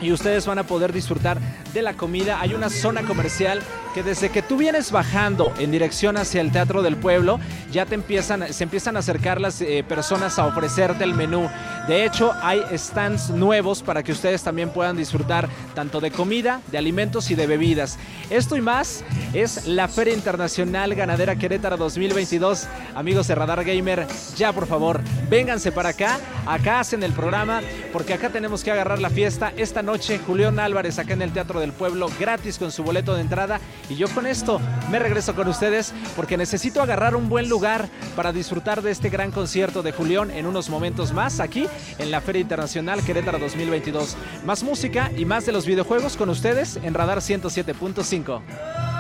y 0.02 0.12
ustedes 0.12 0.46
van 0.46 0.60
a 0.60 0.64
poder 0.64 0.92
disfrutar 0.92 1.40
de 1.74 1.82
la 1.82 1.94
comida. 1.94 2.42
Hay 2.42 2.54
una 2.54 2.70
zona 2.70 3.04
comercial 3.04 3.62
que 3.94 4.04
desde 4.04 4.30
que 4.30 4.42
tú 4.42 4.58
vienes 4.58 4.92
bajando 4.92 5.54
en 5.60 5.72
dirección 5.72 6.18
hacia 6.18 6.42
el 6.42 6.52
Teatro 6.52 6.82
del 6.82 6.96
Pueblo, 6.96 7.40
ya 7.72 7.86
te 7.86 7.96
empiezan, 7.96 8.54
se 8.54 8.64
empiezan 8.64 8.96
a 8.96 9.00
acercar 9.00 9.40
las 9.42 9.62
eh, 9.62 9.84
personas 9.88 10.40
a 10.40 10.48
ofrecerte 10.48 11.04
el 11.04 11.14
menú. 11.14 11.50
De 11.88 12.06
hecho, 12.06 12.34
hay 12.42 12.62
stands 12.78 13.30
nuevos 13.30 13.84
para 13.84 14.04
que 14.04 14.12
ustedes 14.12 14.44
también 14.44 14.70
puedan 14.70 14.96
disfrutar 14.96 15.50
tanto 15.76 16.00
de 16.00 16.12
comida, 16.12 16.62
de 16.72 16.78
alimentos 16.78 17.32
y 17.32 17.36
de 17.36 17.48
bebidas. 17.48 17.98
Esto 18.30 18.56
y 18.56 18.62
más 18.62 19.04
es 19.34 19.68
la 19.68 19.88
Feria 19.88 20.14
Internacional 20.14 20.96
Ganadera 20.96 21.36
Querétaro 21.36 21.78
2022. 21.78 22.68
Amigos 22.96 23.28
de 23.28 23.36
Radar 23.36 23.64
Gamer, 23.64 24.08
ya 24.38 24.54
por 24.54 24.68
favor, 24.68 25.02
vénganse 25.30 25.72
para 25.72 25.90
acá. 25.90 26.20
Acá 26.46 26.80
hacen 26.80 27.04
el 27.04 27.12
programa 27.12 27.62
porque 27.92 28.14
acá 28.14 28.30
tenemos 28.30 28.64
que 28.64 28.72
agarrar 28.72 29.00
la 29.00 29.10
fiesta. 29.10 29.52
Esta 29.58 29.82
noche, 29.82 29.91
Julián 30.26 30.58
Álvarez 30.58 31.00
acá 31.00 31.14
en 31.14 31.22
el 31.22 31.34
Teatro 31.34 31.60
del 31.60 31.74
Pueblo, 31.74 32.10
gratis 32.18 32.58
con 32.58 32.72
su 32.72 32.82
boleto 32.82 33.14
de 33.14 33.22
entrada. 33.22 33.60
Y 33.90 33.96
yo 33.96 34.08
con 34.10 34.26
esto 34.26 34.62
me 34.90 35.00
regreso 35.00 35.36
con 35.36 35.50
ustedes 35.50 35.94
porque 36.16 36.38
necesito 36.38 36.82
agarrar 36.82 37.16
un 37.16 37.28
buen 37.28 37.50
lugar 37.50 37.90
para 38.16 38.32
disfrutar 38.32 38.82
de 38.82 38.92
este 38.92 39.10
gran 39.10 39.32
concierto 39.32 39.84
de 39.84 39.92
Julián 39.92 40.32
en 40.32 40.46
unos 40.46 40.70
momentos 40.70 41.12
más 41.12 41.42
aquí 41.42 41.68
en 41.98 42.10
la 42.10 42.22
Feria 42.22 42.42
Internacional 42.42 43.04
Querétaro 43.04 43.38
2022. 43.40 44.16
Más 44.46 44.64
música 44.64 45.12
y 45.18 45.26
más 45.26 45.46
de 45.46 45.52
los 45.52 45.66
videojuegos 45.66 46.16
con 46.16 46.30
ustedes 46.30 46.78
en 46.82 46.94
Radar 46.94 47.18
107.5. 47.18 48.91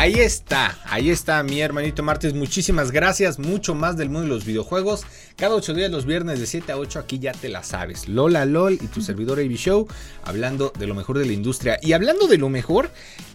Ahí 0.00 0.14
está, 0.14 0.78
ahí 0.86 1.10
está 1.10 1.42
mi 1.42 1.60
hermanito 1.60 2.02
Martes. 2.02 2.32
Muchísimas 2.32 2.90
gracias. 2.90 3.38
Mucho 3.38 3.74
más 3.74 3.98
del 3.98 4.08
mundo 4.08 4.22
de 4.22 4.28
los 4.28 4.46
videojuegos. 4.46 5.02
Cada 5.36 5.54
ocho 5.54 5.74
días, 5.74 5.90
los 5.90 6.06
viernes 6.06 6.40
de 6.40 6.46
7 6.46 6.72
a 6.72 6.78
8, 6.78 7.00
aquí 7.00 7.18
ya 7.18 7.32
te 7.32 7.50
la 7.50 7.62
sabes. 7.62 8.08
Lola 8.08 8.46
LOL 8.46 8.78
y 8.80 8.86
tu 8.86 9.02
servidor 9.02 9.38
AB 9.38 9.52
Show, 9.56 9.86
hablando 10.24 10.72
de 10.78 10.86
lo 10.86 10.94
mejor 10.94 11.18
de 11.18 11.26
la 11.26 11.34
industria. 11.34 11.78
Y 11.82 11.92
hablando 11.92 12.28
de 12.28 12.38
lo 12.38 12.48
mejor, 12.48 12.90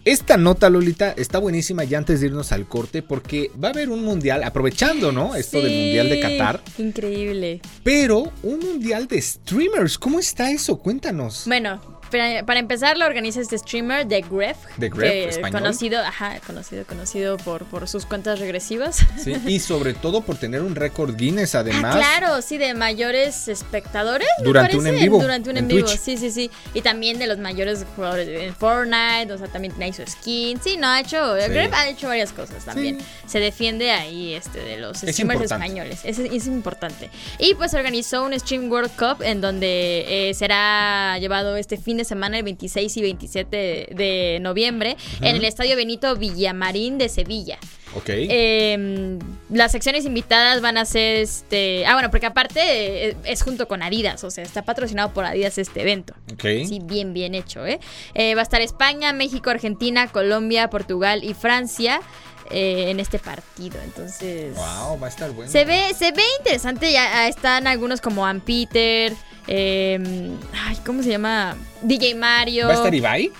esta 0.05 0.37
nota, 0.37 0.71
Lolita, 0.71 1.11
está 1.11 1.37
buenísima 1.37 1.83
ya 1.83 1.99
antes 1.99 2.19
de 2.19 2.27
irnos 2.27 2.51
al 2.51 2.67
corte, 2.67 3.03
porque 3.03 3.51
va 3.63 3.67
a 3.67 3.71
haber 3.71 3.89
un 3.89 4.03
mundial, 4.03 4.43
aprovechando, 4.43 5.11
¿no? 5.11 5.35
Esto 5.35 5.61
del 5.61 5.71
mundial 5.71 6.09
de 6.09 6.19
Qatar. 6.19 6.61
Increíble. 6.79 7.61
Pero 7.83 8.31
un 8.41 8.59
mundial 8.59 9.07
de 9.07 9.21
streamers. 9.21 9.99
¿Cómo 9.99 10.19
está 10.19 10.49
eso? 10.49 10.77
Cuéntanos. 10.77 11.43
Bueno, 11.45 11.94
para, 12.09 12.59
empezar 12.59 12.97
lo 12.97 13.05
organiza 13.05 13.41
este 13.41 13.57
streamer 13.57 14.07
de 14.07 14.21
Gref, 14.21 14.57
de 14.77 14.89
Gref 14.89 15.39
conocido, 15.51 15.99
ajá, 15.99 16.39
conocido, 16.45 16.85
conocido 16.85 17.37
por, 17.37 17.65
por 17.65 17.87
sus 17.87 18.05
cuentas 18.05 18.39
regresivas. 18.39 19.05
Sí, 19.21 19.35
y 19.45 19.59
sobre 19.65 19.93
todo 19.93 20.21
por 20.21 20.37
tener 20.37 20.61
un 20.61 20.75
récord 20.75 21.15
Guinness 21.15 21.55
ah, 21.55 21.59
además. 21.59 21.95
claro, 21.95 22.41
sí, 22.41 22.57
de 22.57 22.73
mayores 22.73 23.47
espectadores. 23.47 24.27
Durante 24.43 24.77
un 24.77 24.87
en 24.87 24.99
vivo. 24.99 25.21
Durante 25.21 25.49
un 25.49 25.57
en, 25.57 25.67
vivo, 25.67 25.87
sí, 25.87 26.17
sí, 26.17 26.31
sí. 26.31 26.51
Y 26.73 26.81
también 26.81 27.19
de 27.19 27.27
los 27.27 27.37
mayores 27.37 27.85
jugadores 27.95 28.27
en 28.27 28.55
Fortnite, 28.55 29.31
o 29.31 29.37
sea, 29.37 29.47
también 29.47 29.73
tiene 29.73 29.93
su 29.93 30.05
skin. 30.05 30.59
Sí, 30.61 30.77
no, 30.77 30.87
ha 30.87 30.99
hecho, 30.99 31.35
sí. 31.37 31.57
ha 31.71 31.89
hecho 31.89 32.07
varias 32.07 32.31
cosas 32.31 32.63
también. 32.65 32.99
Se 33.25 33.39
defiende 33.39 33.91
ahí 33.91 34.33
este 34.33 34.59
de 34.59 34.77
los 34.77 34.97
streamers 34.97 35.41
españoles. 35.41 36.01
Es, 36.03 36.19
es, 36.19 36.47
importante. 36.47 37.09
Y 37.39 37.55
pues 37.55 37.73
organizó 37.73 38.23
un 38.23 38.37
Stream 38.39 38.71
World 38.71 38.91
Cup 38.95 39.23
en 39.23 39.41
donde 39.41 40.29
eh, 40.29 40.33
será 40.33 41.17
llevado 41.19 41.57
este 41.57 41.77
fin 41.77 41.94
de 41.97 42.05
semana, 42.05 42.37
el 42.37 42.43
26 42.43 42.97
y 42.97 43.01
27 43.01 43.89
de 43.95 44.39
noviembre, 44.41 44.97
en 45.21 45.35
el 45.35 45.45
Estadio 45.45 45.75
Benito 45.75 46.15
Villamarín 46.15 46.97
de 46.97 47.09
Sevilla. 47.09 47.59
Ok. 47.95 48.09
Em, 48.09 49.19
las 49.49 49.71
secciones 49.71 50.05
invitadas 50.05 50.61
van 50.61 50.77
a 50.77 50.85
ser 50.85 51.17
este. 51.17 51.85
Ah, 51.85 51.93
bueno, 51.93 52.11
porque 52.11 52.25
aparte 52.25 52.59
eh, 53.09 53.17
es 53.23 53.41
junto 53.41 53.67
con 53.67 53.81
Adidas, 53.81 54.23
o 54.23 54.31
sea, 54.31 54.43
está 54.43 54.63
patrocinado 54.63 55.13
por 55.13 55.23
Adidas 55.23 55.57
este 55.57 55.81
evento. 55.81 56.13
Ok. 56.33 56.43
Sí, 56.67 56.81
bien, 56.83 57.13
bien 57.13 57.35
hecho, 57.35 57.65
¿eh? 57.65 57.79
eh 58.13 58.35
va 58.35 58.41
a 58.41 58.43
estar 58.43 58.61
España, 58.61 59.13
México, 59.13 59.49
Argentina, 59.49 60.07
Colombia, 60.07 60.69
Portugal 60.69 61.23
y 61.23 61.33
Francia. 61.33 62.01
Eh, 62.51 62.91
en 62.91 62.99
este 62.99 63.17
partido. 63.17 63.79
Entonces. 63.83 64.55
Wow, 64.55 64.99
va 64.99 65.07
a 65.07 65.09
estar 65.09 65.31
bueno. 65.31 65.51
Se 65.51 65.65
ve, 65.65 65.93
se 65.97 66.11
ve 66.11 66.23
interesante. 66.39 66.91
Ya 66.91 67.27
están 67.27 67.65
algunos 67.65 68.01
como 68.01 68.25
Peter 68.45 69.13
eh, 69.47 69.99
ay, 70.53 70.77
¿cómo 70.85 71.03
se 71.03 71.09
llama? 71.09 71.55
DJ 71.81 72.15
Mario. 72.15 72.67
¿Va 72.67 72.73
a 72.73 72.75
estar 72.75 72.93
Ibai? 72.93 73.31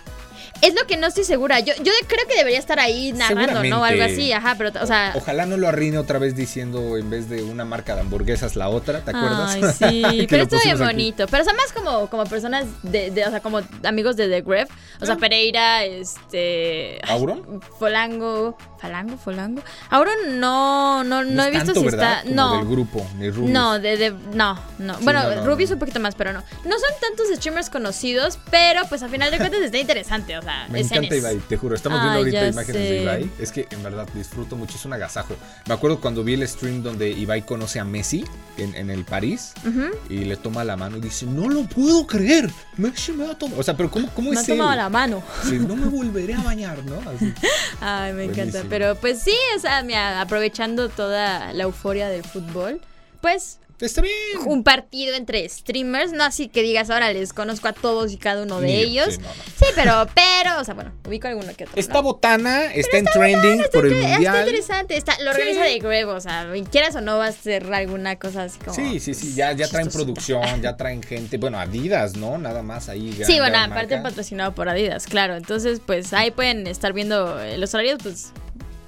Es 0.61 0.73
lo 0.73 0.87
que 0.87 0.97
no 0.97 1.07
estoy 1.07 1.25
segura. 1.25 1.59
Yo, 1.59 1.73
yo 1.83 1.91
creo 2.07 2.25
que 2.27 2.35
debería 2.37 2.59
estar 2.59 2.79
ahí 2.79 3.11
narrando, 3.11 3.63
¿no? 3.63 3.83
Algo 3.83 4.03
así, 4.03 4.31
ajá, 4.31 4.55
pero, 4.57 4.71
o 4.81 4.85
sea... 4.85 5.11
ojalá 5.15 5.45
no 5.45 5.57
lo 5.57 5.67
arruine 5.67 5.97
otra 5.97 6.17
vez 6.17 6.35
diciendo 6.35 6.97
en 6.97 7.09
vez 7.09 7.29
de 7.29 7.43
una 7.43 7.65
marca 7.65 7.93
de 7.93 8.01
hamburguesas 8.01 8.55
la 8.55 8.69
otra, 8.69 9.01
¿te 9.01 9.11
acuerdas? 9.11 9.57
Ay, 9.81 10.01
sí, 10.13 10.27
pero 10.29 10.43
está 10.43 10.57
bien 10.63 10.79
bonito. 10.79 11.27
Pero 11.27 11.43
son 11.43 11.55
más 11.55 11.71
como, 11.73 12.09
como 12.09 12.23
personas 12.23 12.65
de, 12.83 13.11
de, 13.11 13.25
o 13.25 13.29
sea, 13.29 13.41
como 13.41 13.61
amigos 13.83 14.15
de 14.15 14.29
The 14.29 14.41
Gref. 14.41 14.69
O 15.01 15.05
sea, 15.05 15.15
ah. 15.15 15.19
Pereira, 15.19 15.83
este... 15.83 16.99
¿Auron? 17.07 17.61
Folango... 17.77 18.57
¿Falango? 18.85 19.17
¿Folango? 19.17 19.63
Auron 19.89 20.39
no, 20.39 21.03
no, 21.03 21.23
no, 21.23 21.43
he 21.43 21.51
visto 21.51 21.73
si 21.73 21.87
está... 21.87 22.23
no. 22.25 22.57
del 22.57 22.67
grupo, 22.67 23.07
ni 23.17 23.31
Rubius. 23.31 23.51
No, 23.51 23.79
de, 23.79 23.97
de, 23.97 24.11
no, 24.33 24.59
no. 24.77 24.97
bueno, 25.01 25.23
no, 25.23 25.45
Rubius 25.45 25.71
un 25.71 25.79
poquito 25.79 25.99
más, 25.99 26.13
pero 26.13 26.33
no. 26.33 26.43
No 26.65 26.75
son 26.77 26.89
tantos 27.01 27.35
streamers 27.35 27.71
conocidos, 27.71 28.37
pero 28.51 28.81
pues 28.87 29.01
al 29.01 29.09
final 29.09 29.31
de 29.31 29.37
cuentas 29.37 29.61
está 29.61 29.77
interesante, 29.77 30.37
o 30.37 30.41
sea... 30.41 30.67
Me 30.69 30.81
encanta 30.81 31.15
Ibai, 31.15 31.39
te 31.39 31.57
juro. 31.57 31.75
Estamos 31.75 31.99
viendo 31.99 32.19
ahorita 32.19 32.47
imágenes 32.47 32.81
de 32.81 33.01
Ibai. 33.01 33.31
Es 33.39 33.51
que 33.51 33.67
en 33.71 33.81
verdad 33.81 34.07
disfruto 34.13 34.55
mucho, 34.55 34.77
es 34.77 34.85
un 34.85 34.93
agasajo. 34.93 35.35
Me 35.67 35.73
acuerdo 35.73 35.99
cuando 35.99 36.23
vi 36.23 36.35
el 36.35 36.47
stream 36.47 36.83
donde 36.83 37.09
Ibai 37.09 37.43
conoce 37.43 37.79
a 37.79 37.85
Messi 37.85 38.23
en, 38.57 38.89
el 38.89 39.03
París 39.03 39.53
y 40.09 40.25
le 40.25 40.37
toma 40.37 40.63
la 40.63 40.77
mano 40.77 40.97
y 40.97 41.01
dice: 41.01 41.25
No 41.25 41.49
lo 41.49 41.63
puedo 41.63 42.05
creer. 42.05 42.51
Messi 42.77 43.11
me 43.13 43.25
va 43.25 43.31
a 43.31 43.35
tomar. 43.35 43.59
O 43.59 43.63
sea, 43.63 43.75
pero 43.75 43.89
¿cómo, 43.89 44.09
cómo 44.13 44.29
me 44.29 44.39
es 44.39 44.47
Me 44.47 44.61
ha 44.61 44.75
la 44.75 44.89
mano. 44.89 45.23
no 45.67 45.75
me 45.75 45.85
volveré 45.89 46.35
a 46.35 46.41
bañar, 46.41 46.77
¿no? 46.85 46.99
Ay, 47.81 48.13
me 48.13 48.25
encanta. 48.25 48.61
Pero 48.75 48.93
pues 48.95 49.21
sí, 49.21 49.37
o 49.55 49.59
sea, 49.59 50.19
aprovechando 50.19 50.89
toda 50.89 51.53
la 51.53 51.63
euforia 51.63 52.09
del 52.09 52.25
fútbol, 52.25 52.81
pues 53.21 53.59
Está 53.79 54.01
bien. 54.01 54.15
Un 54.45 54.63
partido 54.63 55.15
entre 55.15 55.47
streamers, 55.49 56.13
no 56.13 56.23
así 56.23 56.47
que 56.47 56.61
digas, 56.61 56.89
ahora 56.89 57.11
les 57.11 57.33
conozco 57.33 57.67
a 57.67 57.73
todos 57.73 58.11
y 58.13 58.17
cada 58.17 58.43
uno 58.43 58.61
de 58.61 58.79
ellos. 58.79 59.15
Sí, 59.15 59.65
pero, 59.75 60.07
pero, 60.15 60.61
o 60.61 60.63
sea, 60.63 60.73
bueno, 60.75 60.93
ubico 61.05 61.27
alguno 61.27 61.53
que 61.55 61.65
otro. 61.65 61.77
Está 61.77 61.99
botana, 61.99 62.73
está, 62.73 62.97
en 62.97 63.05
trending 63.05 63.65
por 63.73 63.85
el 63.85 63.95
mundial. 63.95 64.23
Está 64.23 64.39
interesante, 64.39 64.97
está, 64.97 65.21
lo 65.21 65.31
organiza 65.31 65.63
de 65.63 65.79
Greve, 65.79 66.05
o 66.05 66.21
sea, 66.21 66.47
quieras 66.71 66.95
o 66.95 67.01
no 67.01 67.17
vas 67.17 67.35
a 67.35 67.39
hacer 67.39 67.73
alguna 67.73 68.15
cosa 68.17 68.43
así 68.43 68.59
como. 68.59 68.73
Sí, 68.73 69.01
sí, 69.01 69.13
sí, 69.13 69.33
ya, 69.35 69.51
ya 69.51 69.67
traen 69.67 69.89
producción, 69.89 70.61
ya 70.61 70.77
traen 70.77 71.03
gente, 71.03 71.37
bueno, 71.37 71.59
Adidas, 71.59 72.15
¿no? 72.15 72.37
Nada 72.37 72.63
más 72.63 72.87
ahí. 72.87 73.17
sí, 73.25 73.39
bueno, 73.39 73.57
aparte 73.57 73.97
patrocinado 73.97 74.55
por 74.55 74.69
Adidas, 74.69 75.05
claro. 75.05 75.35
Entonces, 75.35 75.81
pues 75.85 76.13
ahí 76.13 76.31
pueden 76.31 76.65
estar 76.67 76.93
viendo 76.93 77.41
eh, 77.41 77.57
los 77.57 77.73
horarios, 77.73 77.99
pues 78.01 78.31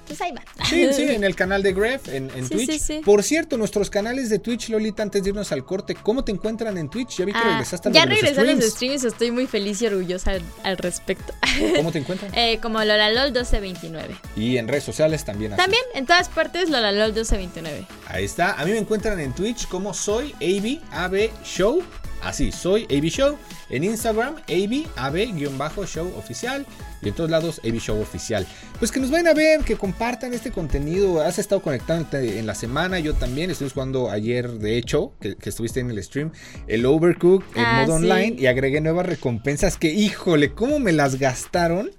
pues 0.08 0.20
ahí. 0.22 0.34
Sí, 0.68 0.88
sí, 0.92 1.02
en 1.02 1.22
el 1.22 1.36
canal 1.36 1.62
de 1.62 1.72
Gref, 1.72 2.08
en, 2.08 2.28
Twitch. 2.48 3.04
Por 3.04 3.22
cierto, 3.22 3.56
nuestros 3.56 3.90
canales 3.90 4.30
de 4.30 4.38
Twitch, 4.38 4.70
Lolita, 4.70 5.02
antes 5.02 5.22
de 5.22 5.30
irnos 5.30 5.52
al 5.52 5.64
corte, 5.64 5.94
¿cómo 5.94 6.24
te 6.24 6.32
encuentran 6.32 6.76
en 6.78 6.88
Twitch? 6.88 7.18
Ya 7.18 7.24
vi 7.26 7.32
que 7.32 7.38
ah, 7.38 7.50
regresaste 7.50 7.90
a 7.90 7.92
Ya 7.92 8.04
regresé 8.06 8.40
a 8.40 8.44
los 8.44 8.64
streams, 8.64 9.04
estoy 9.04 9.30
muy 9.30 9.46
feliz 9.46 9.80
y 9.82 9.86
orgullosa 9.86 10.32
al, 10.64 10.78
respecto. 10.78 11.32
¿Cómo 11.76 11.92
te 11.92 11.98
encuentran? 12.00 12.32
eh, 12.34 12.58
como 12.60 12.78
LolaLol1229. 12.80 14.18
Y 14.36 14.56
en 14.56 14.66
redes 14.68 14.84
sociales 14.84 15.24
también. 15.24 15.54
También, 15.56 15.82
en 15.94 16.06
todas 16.06 16.28
partes, 16.28 16.70
LolaLol1229. 16.70 17.86
Ahí 18.08 18.24
está. 18.24 18.54
A 18.54 18.64
mí 18.64 18.72
me 18.72 18.78
encuentran 18.78 19.20
en 19.20 19.34
Twitch 19.34 19.68
como 19.68 19.92
soy 19.94 20.32
AB, 20.40 20.80
AB 20.92 21.30
Show. 21.44 21.82
Así, 22.22 22.52
soy 22.52 22.84
AB 22.84 23.04
Show. 23.04 23.36
En 23.70 23.84
Instagram, 23.84 24.36
AB, 24.48 24.86
AB-show 24.96 26.12
oficial. 26.16 26.66
Y 27.02 27.08
en 27.08 27.14
todos 27.14 27.30
lados, 27.30 27.60
AB 27.64 27.78
Show 27.78 28.00
oficial. 28.00 28.46
Pues 28.78 28.90
que 28.90 29.00
nos 29.00 29.10
vayan 29.10 29.28
a 29.28 29.34
ver, 29.34 29.60
que 29.60 29.76
compartan 29.76 30.34
este 30.34 30.50
contenido. 30.50 31.22
Has 31.22 31.38
estado 31.38 31.62
conectándote 31.62 32.38
en 32.38 32.46
la 32.46 32.54
semana, 32.54 32.98
yo 32.98 33.14
también. 33.14 33.50
Estuve 33.50 33.70
jugando 33.70 34.10
ayer, 34.10 34.50
de 34.50 34.78
hecho, 34.78 35.12
que, 35.20 35.36
estuviste 35.42 35.80
en 35.80 35.90
el 35.90 36.02
stream, 36.02 36.32
el 36.66 36.86
Overcook 36.86 37.44
en 37.54 37.64
ah, 37.64 37.82
modo 37.82 37.96
online. 37.96 38.36
Y 38.38 38.46
agregué 38.46 38.80
nuevas 38.80 39.06
recompensas 39.06 39.76
que, 39.76 39.92
híjole, 39.92 40.52
¿cómo 40.52 40.78
me 40.78 40.92
las 40.92 41.18
gastaron? 41.18 41.90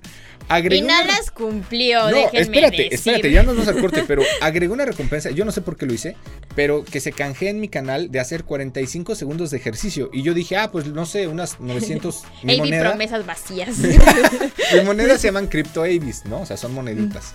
Y 0.71 0.81
no 0.81 1.03
las 1.03 1.31
cumplió, 1.31 2.09
no, 2.09 2.17
espérate, 2.33 2.93
espérate, 2.93 3.31
ya 3.31 3.43
nos 3.43 3.55
vamos 3.55 3.67
al 3.67 3.79
corte, 3.79 4.03
pero 4.07 4.23
agregó 4.41 4.73
una 4.73 4.85
recompensa, 4.85 5.29
yo 5.29 5.45
no 5.45 5.51
sé 5.51 5.61
por 5.61 5.77
qué 5.77 5.85
lo 5.85 5.93
hice, 5.93 6.15
pero 6.55 6.83
que 6.83 6.99
se 6.99 7.11
canjee 7.11 7.49
en 7.49 7.59
mi 7.59 7.67
canal 7.67 8.11
de 8.11 8.19
hacer 8.19 8.43
45 8.43 9.15
segundos 9.15 9.51
de 9.51 9.57
ejercicio. 9.57 10.09
Y 10.11 10.23
yo 10.23 10.33
dije, 10.33 10.57
ah, 10.57 10.71
pues 10.71 10.87
no 10.87 11.05
sé, 11.05 11.27
unas 11.27 11.59
900 11.59 12.23
mi 12.43 12.57
moneda. 12.57 12.89
promesas 12.89 13.25
vacías. 13.25 13.77
Mis 14.73 14.83
monedas 14.83 15.21
se 15.21 15.27
llaman 15.27 15.47
Crypto 15.47 15.83
Avis, 15.83 16.25
¿no? 16.25 16.41
O 16.41 16.45
sea, 16.45 16.57
son 16.57 16.73
moneditas. 16.73 17.33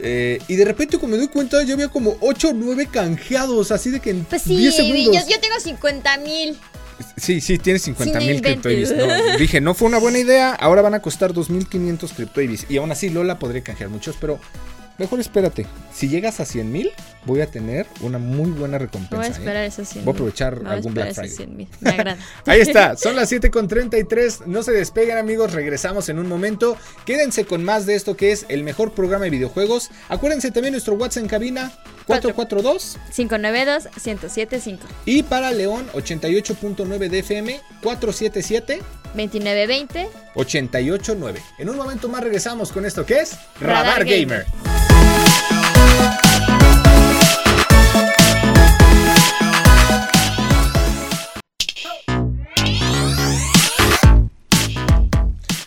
Eh, 0.00 0.40
y 0.48 0.56
de 0.56 0.64
repente, 0.64 0.98
como 0.98 1.12
me 1.12 1.18
doy 1.18 1.28
cuenta, 1.28 1.62
yo 1.62 1.74
había 1.74 1.88
como 1.88 2.16
8 2.20 2.48
o 2.48 2.52
9 2.52 2.88
canjeados, 2.90 3.70
así 3.70 3.90
de 3.90 4.00
que 4.00 4.10
en 4.10 4.24
pues 4.24 4.42
sí, 4.42 4.56
10 4.56 4.74
segundos. 4.74 5.24
Yo, 5.24 5.30
yo 5.30 5.40
tengo 5.40 5.60
50 5.60 6.18
mil. 6.18 6.58
Sí, 7.16 7.40
sí, 7.40 7.58
tiene 7.58 7.78
50 7.78 8.20
mil 8.20 8.42
CryptoAvis. 8.42 8.92
No, 8.92 9.36
dije, 9.38 9.60
no 9.60 9.74
fue 9.74 9.88
una 9.88 9.98
buena 9.98 10.18
idea. 10.18 10.54
Ahora 10.54 10.82
van 10.82 10.94
a 10.94 11.00
costar 11.00 11.32
2.500 11.32 12.12
CryptoAvis. 12.14 12.66
Y 12.68 12.76
aún 12.78 12.92
así, 12.92 13.10
Lola 13.10 13.38
podría 13.38 13.62
canjear 13.62 13.90
muchos, 13.90 14.16
pero 14.20 14.38
mejor 14.98 15.20
espérate. 15.20 15.66
Si 15.92 16.08
llegas 16.08 16.40
a 16.40 16.44
100 16.44 16.70
mil, 16.70 16.90
voy 17.24 17.40
a 17.40 17.46
tener 17.46 17.86
una 18.00 18.18
muy 18.18 18.50
buena 18.50 18.78
recompensa. 18.78 19.16
Voy 19.16 19.24
a 19.24 19.28
¿eh? 19.28 19.32
esperar 19.32 19.64
esos 19.64 19.88
100 19.88 20.04
Voy 20.04 20.12
a 20.12 20.14
aprovechar 20.14 20.58
Voy 20.58 20.72
algún 20.72 20.94
Black 20.94 21.14
Friday. 21.14 21.36
100 21.36 21.56
mil. 21.56 21.68
Me 21.80 21.90
agrada. 21.90 22.18
Ahí 22.46 22.60
está, 22.60 22.96
son 22.96 23.16
las 23.16 23.28
7 23.28 23.50
con 23.50 23.68
33. 23.68 24.46
No 24.46 24.62
se 24.62 24.72
despeguen, 24.72 25.18
amigos. 25.18 25.52
Regresamos 25.52 26.08
en 26.08 26.18
un 26.18 26.28
momento. 26.28 26.76
Quédense 27.04 27.44
con 27.44 27.64
más 27.64 27.86
de 27.86 27.94
esto 27.94 28.16
que 28.16 28.32
es 28.32 28.46
el 28.48 28.64
mejor 28.64 28.92
programa 28.92 29.24
de 29.24 29.30
videojuegos. 29.30 29.90
Acuérdense 30.08 30.50
también 30.50 30.72
nuestro 30.72 30.94
WhatsApp 30.94 31.22
en 31.24 31.28
cabina 31.28 31.72
442 32.06 32.98
592-1075. 33.14 34.78
y 35.04 35.22
para 35.22 35.50
León 35.50 35.86
88.9 35.92 37.08
DFM 37.08 37.60
477 37.82 38.82
2920. 39.14 40.08
889. 40.34 41.42
En 41.58 41.68
un 41.68 41.76
momento 41.76 42.08
más 42.08 42.22
regresamos 42.22 42.72
con 42.72 42.86
esto 42.86 43.04
que 43.04 43.20
es 43.20 43.36
Radar 43.60 43.84
Radar, 43.84 44.04
Gamer. 44.04 44.46
Gamer. 44.46 46.31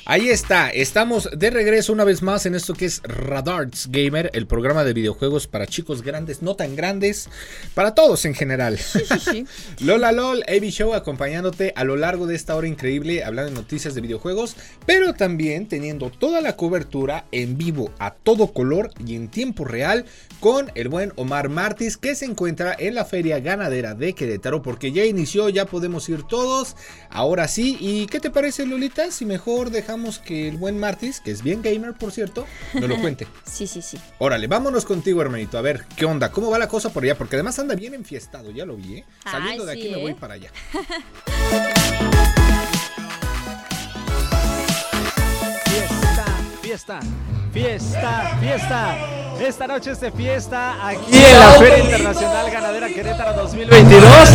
Ahí 0.08 0.30
está, 0.30 0.70
estamos 0.70 1.28
de 1.36 1.50
regreso 1.50 1.92
una 1.92 2.04
vez 2.04 2.22
más 2.22 2.46
en 2.46 2.54
esto 2.54 2.76
que 2.76 2.86
es 2.86 3.02
Radarts 3.02 3.88
Gamer, 3.90 4.30
el 4.34 4.46
programa 4.46 4.84
de 4.84 4.94
videojuegos 4.94 5.48
para 5.48 5.66
chicos 5.66 6.04
grandes, 6.04 6.44
no 6.44 6.56
tan 6.56 6.76
grandes, 6.76 7.28
para 7.74 7.96
todos 7.96 8.24
en 8.26 8.36
general. 8.36 8.78
Sí, 8.78 9.00
sí, 9.00 9.20
sí. 9.20 9.46
Lola 9.84 10.12
LOL, 10.12 10.44
AB 10.44 10.66
Show 10.66 10.94
acompañándote 10.94 11.74
a 11.76 11.84
lo 11.84 11.96
largo 11.96 12.28
de 12.28 12.36
esta 12.36 12.56
hora 12.56 12.68
increíble 12.68 13.24
hablando 13.24 13.50
de 13.50 13.58
noticias 13.58 13.96
de 13.96 14.02
videojuegos, 14.02 14.56
pero 14.86 15.16
también 15.16 15.68
teniendo 15.68 16.12
toda 16.12 16.40
la 16.40 16.56
cobertura 16.56 17.26
en 17.32 17.58
vivo 17.58 17.90
a 17.98 18.12
todo 18.12 18.54
color 18.54 18.92
y 19.04 19.16
en 19.16 19.28
tiempo 19.28 19.66
real 19.66 20.06
con 20.40 20.72
el 20.76 20.88
buen 20.88 21.14
Omar 21.16 21.50
Martis 21.50 21.98
que 21.98 22.14
se 22.14 22.26
encuentra 22.26 22.76
en 22.78 22.94
la 22.94 23.06
feria 23.06 23.40
ganadera 23.40 23.96
de 23.96 24.14
Querétaro 24.14 24.62
porque 24.62 24.92
ya 24.92 25.04
inició, 25.04 25.50
ya 25.50 25.66
podemos 25.66 26.08
ir 26.10 26.22
todos, 26.22 26.76
ahora 27.10 27.48
sí, 27.48 27.76
¿y 27.80 28.06
qué 28.06 28.20
te 28.20 28.30
parece 28.30 28.68
Lolita? 28.68 29.10
Si 29.10 29.26
mejor 29.26 29.72
dejamos 29.72 29.95
que 30.24 30.50
el 30.50 30.58
buen 30.58 30.78
Martis, 30.78 31.22
que 31.22 31.32
es 31.32 31.42
bien 31.42 31.62
gamer 31.62 31.94
por 31.94 32.12
cierto, 32.12 32.46
nos 32.74 32.90
lo 32.90 33.00
cuente. 33.00 33.28
Sí, 33.46 33.68
sí, 33.68 33.82
sí. 33.82 33.98
Órale, 34.18 34.48
vámonos 34.48 34.84
contigo, 34.84 35.22
hermanito. 35.22 35.58
A 35.58 35.62
ver, 35.62 35.86
¿qué 35.96 36.04
onda? 36.04 36.30
¿Cómo 36.30 36.50
va 36.50 36.60
la 36.60 36.68
cosa 36.68 36.90
por 36.90 37.04
allá? 37.04 37.18
Porque 37.18 37.38
además 37.38 37.58
anda 37.60 37.74
bien 37.76 37.94
enfiestado, 37.94 38.52
ya 38.52 38.66
lo 38.66 38.76
vi, 38.76 38.98
¿eh? 38.98 39.06
Ay, 39.24 39.32
Saliendo 39.32 39.66
de 39.66 39.74
sí, 39.74 39.80
aquí 39.80 39.90
me 39.92 39.98
¿eh? 40.00 40.02
voy 40.02 40.14
para 40.16 40.34
allá. 40.34 40.52
Fiesta, 45.66 46.26
fiesta, 46.62 47.00
fiesta, 47.54 48.38
fiesta. 48.42 48.98
Esta 49.40 49.68
noche 49.68 49.92
es 49.92 50.00
de 50.02 50.12
fiesta 50.12 50.88
aquí 50.88 51.16
en 51.16 51.40
la 51.40 51.52
Feria 51.54 51.80
Internacional 51.80 52.52
Ganadera 52.52 52.88
Querétaro 52.90 53.34
2022. 53.34 54.30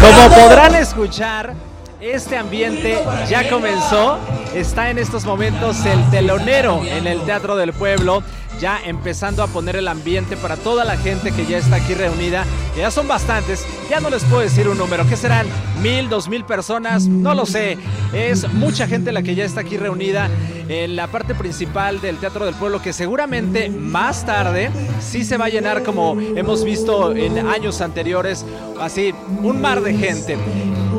Como 0.00 0.28
podrán 0.34 0.74
escuchar, 0.74 1.54
este 2.00 2.36
ambiente 2.36 2.98
ya 3.28 3.48
comenzó. 3.48 4.18
Está 4.56 4.88
en 4.88 4.96
estos 4.96 5.26
momentos 5.26 5.84
el 5.84 6.08
telonero 6.10 6.82
en 6.82 7.06
el 7.06 7.20
Teatro 7.26 7.56
del 7.56 7.74
Pueblo. 7.74 8.22
Ya 8.58 8.80
empezando 8.82 9.42
a 9.42 9.48
poner 9.48 9.76
el 9.76 9.86
ambiente 9.86 10.34
para 10.34 10.56
toda 10.56 10.82
la 10.86 10.96
gente 10.96 11.30
que 11.30 11.44
ya 11.44 11.58
está 11.58 11.76
aquí 11.76 11.92
reunida. 11.92 12.46
Que 12.74 12.80
ya 12.80 12.90
son 12.90 13.06
bastantes. 13.06 13.66
Ya 13.90 14.00
no 14.00 14.08
les 14.08 14.24
puedo 14.24 14.40
decir 14.40 14.66
un 14.66 14.78
número. 14.78 15.06
¿Qué 15.06 15.14
serán? 15.14 15.46
¿Mil, 15.82 16.08
dos 16.08 16.30
mil 16.30 16.42
personas? 16.46 17.06
No 17.06 17.34
lo 17.34 17.44
sé. 17.44 17.76
Es 18.14 18.50
mucha 18.54 18.88
gente 18.88 19.12
la 19.12 19.22
que 19.22 19.34
ya 19.34 19.44
está 19.44 19.60
aquí 19.60 19.76
reunida 19.76 20.30
en 20.70 20.96
la 20.96 21.06
parte 21.08 21.34
principal 21.34 22.00
del 22.00 22.16
Teatro 22.16 22.46
del 22.46 22.54
Pueblo. 22.54 22.80
Que 22.80 22.94
seguramente 22.94 23.68
más 23.68 24.24
tarde 24.24 24.70
sí 25.00 25.22
se 25.22 25.36
va 25.36 25.44
a 25.44 25.50
llenar 25.50 25.82
como 25.82 26.18
hemos 26.18 26.64
visto 26.64 27.14
en 27.14 27.46
años 27.46 27.82
anteriores. 27.82 28.46
Así, 28.80 29.12
un 29.42 29.60
mar 29.60 29.82
de 29.82 29.92
gente. 29.92 30.38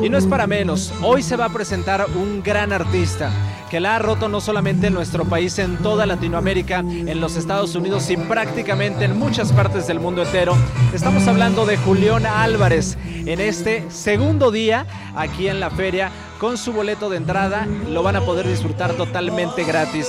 Y 0.02 0.08
no 0.08 0.16
es 0.16 0.26
para 0.26 0.46
menos, 0.46 0.92
hoy 1.02 1.22
se 1.22 1.36
va 1.36 1.46
a 1.46 1.52
presentar 1.52 2.06
un 2.14 2.42
gran 2.42 2.72
artista 2.72 3.30
que 3.68 3.80
la 3.80 3.96
ha 3.96 3.98
roto 3.98 4.28
no 4.28 4.40
solamente 4.40 4.86
en 4.86 4.94
nuestro 4.94 5.24
país, 5.24 5.58
en 5.58 5.76
toda 5.78 6.06
Latinoamérica, 6.06 6.78
en 6.78 7.20
los 7.20 7.36
Estados 7.36 7.74
Unidos 7.74 8.08
y 8.10 8.16
prácticamente 8.16 9.04
en 9.04 9.18
muchas 9.18 9.52
partes 9.52 9.86
del 9.86 10.00
mundo 10.00 10.22
entero. 10.22 10.56
Estamos 10.94 11.26
hablando 11.26 11.66
de 11.66 11.76
Julián 11.76 12.26
Álvarez 12.26 12.96
en 13.04 13.40
este 13.40 13.84
segundo 13.90 14.50
día 14.50 14.86
aquí 15.14 15.48
en 15.48 15.60
la 15.60 15.70
feria 15.70 16.10
con 16.38 16.56
su 16.56 16.72
boleto 16.72 17.10
de 17.10 17.18
entrada. 17.18 17.66
Lo 17.90 18.02
van 18.02 18.16
a 18.16 18.22
poder 18.22 18.48
disfrutar 18.48 18.94
totalmente 18.94 19.64
gratis. 19.64 20.08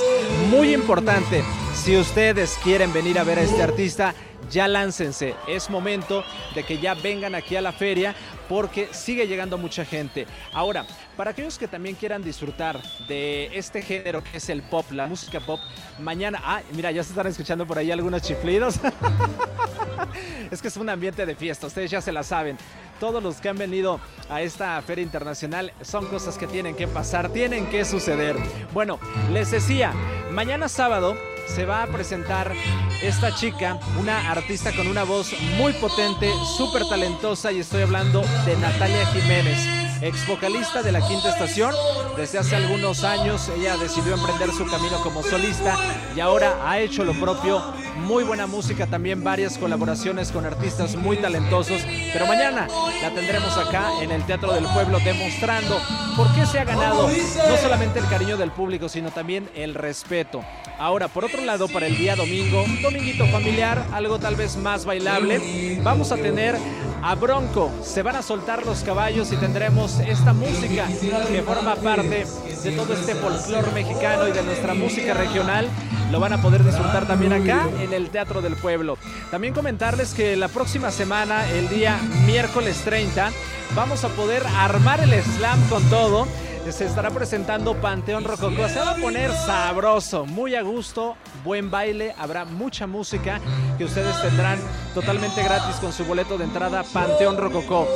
Muy 0.50 0.74
importante, 0.74 1.44
si 1.74 1.98
ustedes 1.98 2.58
quieren 2.64 2.94
venir 2.94 3.20
a 3.20 3.24
ver 3.24 3.40
a 3.40 3.42
este 3.42 3.64
artista, 3.64 4.14
ya 4.50 4.68
láncense. 4.68 5.36
Es 5.48 5.70
momento 5.70 6.24
de 6.56 6.64
que 6.64 6.78
ya 6.80 6.94
vengan 6.94 7.36
aquí 7.36 7.56
a 7.56 7.62
la 7.62 7.72
feria 7.72 8.16
porque 8.48 8.90
sigue 8.92 9.28
llegando 9.28 9.58
mucha 9.58 9.86
gente. 9.86 10.26
Ahora, 10.54 10.86
para 11.16 11.32
aquellos 11.32 11.58
que 11.58 11.68
también 11.68 11.96
quieran 11.96 12.24
disfrutar 12.24 12.82
de 13.08 13.50
este 13.54 13.82
género 13.82 14.24
que 14.24 14.38
es 14.38 14.50
el 14.50 14.64
pop, 14.64 14.90
la 14.92 15.06
música 15.08 15.40
pop, 15.40 15.60
mañana, 16.00 16.42
ah, 16.44 16.62
mira, 16.74 16.92
ya 16.92 17.04
se 17.04 17.10
están 17.10 17.28
escuchando 17.28 17.66
por 17.68 17.78
ahí 17.78 17.92
algunos 17.92 18.22
chiflidos. 18.22 18.80
es 20.52 20.62
que 20.62 20.68
es 20.68 20.78
un 20.78 20.90
ambiente 20.90 21.26
de 21.26 21.36
fiesta, 21.36 21.68
ustedes 21.68 21.92
ya 21.92 22.02
se 22.02 22.12
la 22.12 22.24
saben. 22.24 22.58
Todos 23.00 23.24
los 23.24 23.38
que 23.38 23.48
han 23.48 23.58
venido 23.58 24.00
a 24.30 24.42
esta 24.42 24.82
feria 24.82 25.04
internacional 25.04 25.72
son 25.82 26.08
cosas 26.08 26.38
que 26.38 26.48
tienen 26.48 26.76
que 26.76 26.88
pasar, 26.88 27.30
tienen 27.30 27.68
que 27.68 27.86
suceder. 27.86 28.36
Bueno, 28.74 29.00
les 29.32 29.52
decía, 29.52 29.94
mañana 30.32 30.68
sábado 30.68 31.16
se 31.54 31.66
va 31.66 31.84
a 31.84 31.88
presentar 31.88 32.54
esta 33.02 33.34
chica, 33.34 33.80
una 34.00 34.32
artista 34.32 34.72
con 34.76 34.88
una 34.88 35.04
voz 35.04 35.34
muy 35.58 35.74
potente, 35.74 36.32
súper 36.58 36.88
talentosa 36.88 37.52
y 37.52 37.60
estoy 37.60 37.82
hablando 37.82 38.22
de 38.46 38.56
Natalia 38.58 39.06
Jiménez, 39.08 39.89
ex 40.02 40.28
vocalista 40.28 40.82
de 40.82 40.92
la 40.92 41.06
Quinta 41.06 41.30
Estación. 41.30 41.74
Desde 42.16 42.40
hace 42.40 42.56
algunos 42.56 43.04
años 43.04 43.50
ella 43.50 43.78
decidió 43.78 44.14
emprender 44.16 44.52
su 44.52 44.66
camino 44.66 45.00
como 45.04 45.24
solista 45.24 45.78
y 46.16 46.20
ahora 46.20 46.58
ha 46.64 46.80
hecho 46.80 47.04
lo 47.04 47.14
propio. 47.14 47.62
Muy 47.98 48.24
buena 48.24 48.48
música, 48.48 48.88
también 48.88 49.24
varias 49.24 49.58
colaboraciones 49.58 50.32
con 50.32 50.46
artistas 50.46 50.96
muy 50.96 51.18
talentosos. 51.18 51.82
Pero 52.14 52.26
mañana 52.28 52.68
la 53.02 53.14
tendremos 53.14 53.58
acá 53.58 53.92
en 54.02 54.12
el 54.12 54.26
Teatro 54.26 54.54
del 54.54 54.66
Pueblo 54.66 55.00
demostrando 55.00 55.80
por 56.16 56.34
qué 56.34 56.46
se 56.46 56.60
ha 56.60 56.64
ganado 56.64 57.08
no 57.08 57.58
solamente 57.58 58.00
el 58.00 58.08
cariño 58.08 58.38
del 58.38 58.52
público, 58.52 58.90
sino 58.90 59.12
también 59.12 59.50
el 59.54 59.76
respeto. 59.76 60.42
Ahora, 60.80 61.10
por 61.10 61.26
otro 61.26 61.44
lado, 61.44 61.68
para 61.68 61.88
el 61.88 61.98
día 61.98 62.16
domingo, 62.16 62.64
dominguito 62.82 63.26
familiar, 63.28 63.86
algo 63.92 64.18
tal 64.18 64.36
vez 64.36 64.56
más 64.56 64.86
bailable, 64.86 65.80
vamos 65.84 66.12
a 66.14 66.16
tener 66.16 66.58
a 67.04 67.16
Bronco. 67.16 67.72
Se 67.84 68.04
van 68.04 68.16
a 68.16 68.22
soltar 68.22 68.66
los 68.66 68.84
caballos 68.84 69.32
y 69.32 69.38
tendremos 69.38 70.00
esta 70.00 70.34
música 70.34 70.88
que 71.28 71.42
forma 71.42 71.76
parte 71.76 72.26
de 72.64 72.72
todo 72.72 72.94
este 72.94 73.16
folclore 73.16 73.72
mexicano 73.72 74.28
y 74.28 74.32
de 74.32 74.44
nuestra 74.44 74.74
música 74.74 75.14
regional. 75.14 75.68
Lo 76.12 76.20
van 76.20 76.34
a 76.34 76.42
poder 76.42 76.64
disfrutar 76.64 77.08
también 77.08 77.34
acá 77.34 77.68
en 77.80 77.94
el 77.94 78.10
Teatro 78.10 78.42
del 78.42 78.56
Pueblo. 78.56 78.98
También 79.32 79.54
comentarles 79.54 80.14
que 80.14 80.36
la 80.36 80.48
próxima 80.48 80.92
semana, 80.92 81.50
el 81.52 81.70
día 81.70 82.00
miércoles 82.26 82.82
30, 82.84 83.32
vamos 83.76 84.04
a 84.04 84.10
poder 84.10 84.44
armar 84.58 85.02
el 85.02 85.14
slam 85.22 85.62
con 85.70 85.84
todo 85.90 86.28
se 86.72 86.86
estará 86.86 87.10
presentando 87.10 87.76
Panteón 87.76 88.24
Rococó. 88.24 88.68
Se 88.70 88.80
va 88.80 88.92
a 88.92 88.96
poner 88.96 89.32
sabroso, 89.32 90.26
muy 90.26 90.56
a 90.56 90.62
gusto, 90.62 91.16
buen 91.44 91.72
baile, 91.72 92.14
habrá 92.18 92.46
mucha 92.46 92.86
música 92.86 93.40
que 93.78 93.86
ustedes 93.86 94.22
tendrán 94.22 94.60
totalmente 94.94 95.44
gratis 95.44 95.78
con 95.78 95.92
su 95.92 96.06
boleto 96.06 96.38
de 96.38 96.44
entrada 96.44 96.84
Panteón 96.84 97.38
Rococó. 97.38 97.88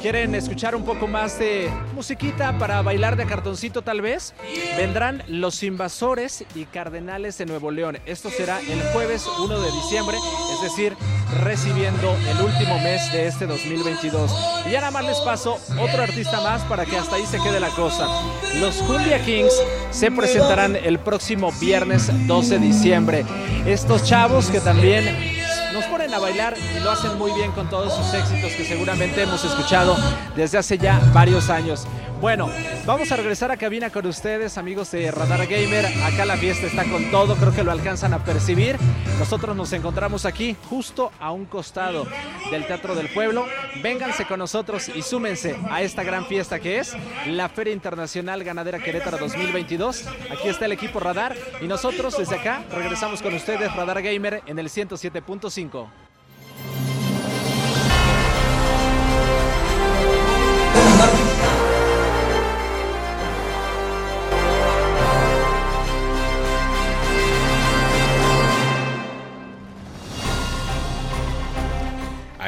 ¿Quieren 0.00 0.36
escuchar 0.36 0.76
un 0.76 0.84
poco 0.84 1.08
más 1.08 1.40
de 1.40 1.72
musiquita 1.92 2.56
para 2.56 2.82
bailar 2.82 3.16
de 3.16 3.26
cartoncito 3.26 3.82
tal 3.82 4.00
vez? 4.00 4.32
Vendrán 4.76 5.24
Los 5.26 5.64
Invasores 5.64 6.44
y 6.54 6.66
Cardenales 6.66 7.36
de 7.38 7.46
Nuevo 7.46 7.72
León. 7.72 7.98
Esto 8.06 8.30
será 8.30 8.60
el 8.60 8.80
jueves 8.92 9.26
1 9.40 9.60
de 9.60 9.72
diciembre, 9.72 10.16
es 10.54 10.62
decir, 10.62 10.96
recibiendo 11.42 12.16
el 12.28 12.40
último 12.40 12.78
mes 12.80 13.12
de 13.12 13.26
este 13.26 13.46
2022. 13.46 14.32
Y 14.66 14.70
ya 14.70 14.80
nada 14.80 14.90
más 14.90 15.04
les 15.04 15.18
paso 15.18 15.58
otro 15.78 16.02
artista 16.02 16.40
más 16.40 16.62
para 16.62 16.84
que 16.84 16.96
hasta 16.96 17.16
ahí 17.16 17.26
se 17.26 17.38
quede 17.38 17.60
la 17.60 17.70
cosa. 17.70 18.06
Los 18.56 18.76
Cumbia 18.76 19.24
Kings 19.24 19.52
se 19.90 20.10
presentarán 20.10 20.76
el 20.76 20.98
próximo 20.98 21.52
viernes 21.60 22.10
12 22.26 22.58
de 22.58 22.66
diciembre. 22.66 23.24
Estos 23.66 24.04
chavos 24.04 24.46
que 24.50 24.60
también 24.60 25.38
nos 25.72 25.84
ponen 25.86 26.12
a 26.12 26.18
bailar 26.18 26.56
y 26.76 26.80
lo 26.80 26.90
hacen 26.90 27.16
muy 27.18 27.32
bien 27.32 27.52
con 27.52 27.68
todos 27.68 27.94
sus 27.94 28.14
éxitos 28.14 28.52
que 28.52 28.64
seguramente 28.64 29.22
hemos 29.22 29.44
escuchado 29.44 29.96
desde 30.34 30.58
hace 30.58 30.78
ya 30.78 31.00
varios 31.12 31.50
años. 31.50 31.86
Bueno, 32.20 32.50
vamos 32.84 33.12
a 33.12 33.16
regresar 33.16 33.52
a 33.52 33.56
cabina 33.56 33.90
con 33.90 34.04
ustedes, 34.04 34.58
amigos 34.58 34.90
de 34.90 35.08
Radar 35.12 35.46
Gamer. 35.46 35.86
Acá 36.02 36.24
la 36.24 36.36
fiesta 36.36 36.66
está 36.66 36.82
con 36.82 37.12
todo, 37.12 37.36
creo 37.36 37.54
que 37.54 37.62
lo 37.62 37.70
alcanzan 37.70 38.12
a 38.12 38.24
percibir. 38.24 38.76
Nosotros 39.20 39.54
nos 39.54 39.72
encontramos 39.72 40.26
aquí, 40.26 40.56
justo 40.68 41.12
a 41.20 41.30
un 41.30 41.44
costado 41.44 42.08
del 42.50 42.66
Teatro 42.66 42.96
del 42.96 43.08
Pueblo. 43.10 43.46
Vénganse 43.84 44.26
con 44.26 44.40
nosotros 44.40 44.88
y 44.88 45.02
súmense 45.02 45.56
a 45.70 45.82
esta 45.82 46.02
gran 46.02 46.26
fiesta 46.26 46.58
que 46.58 46.80
es 46.80 46.96
la 47.28 47.48
Feria 47.48 47.72
Internacional 47.72 48.42
Ganadera 48.42 48.80
Querétaro 48.80 49.18
2022. 49.18 50.06
Aquí 50.32 50.48
está 50.48 50.64
el 50.64 50.72
equipo 50.72 50.98
Radar 50.98 51.36
y 51.60 51.68
nosotros 51.68 52.18
desde 52.18 52.34
acá 52.34 52.64
regresamos 52.72 53.22
con 53.22 53.32
ustedes, 53.32 53.72
Radar 53.76 54.02
Gamer, 54.02 54.42
en 54.46 54.58
el 54.58 54.68
107.5. 54.68 55.86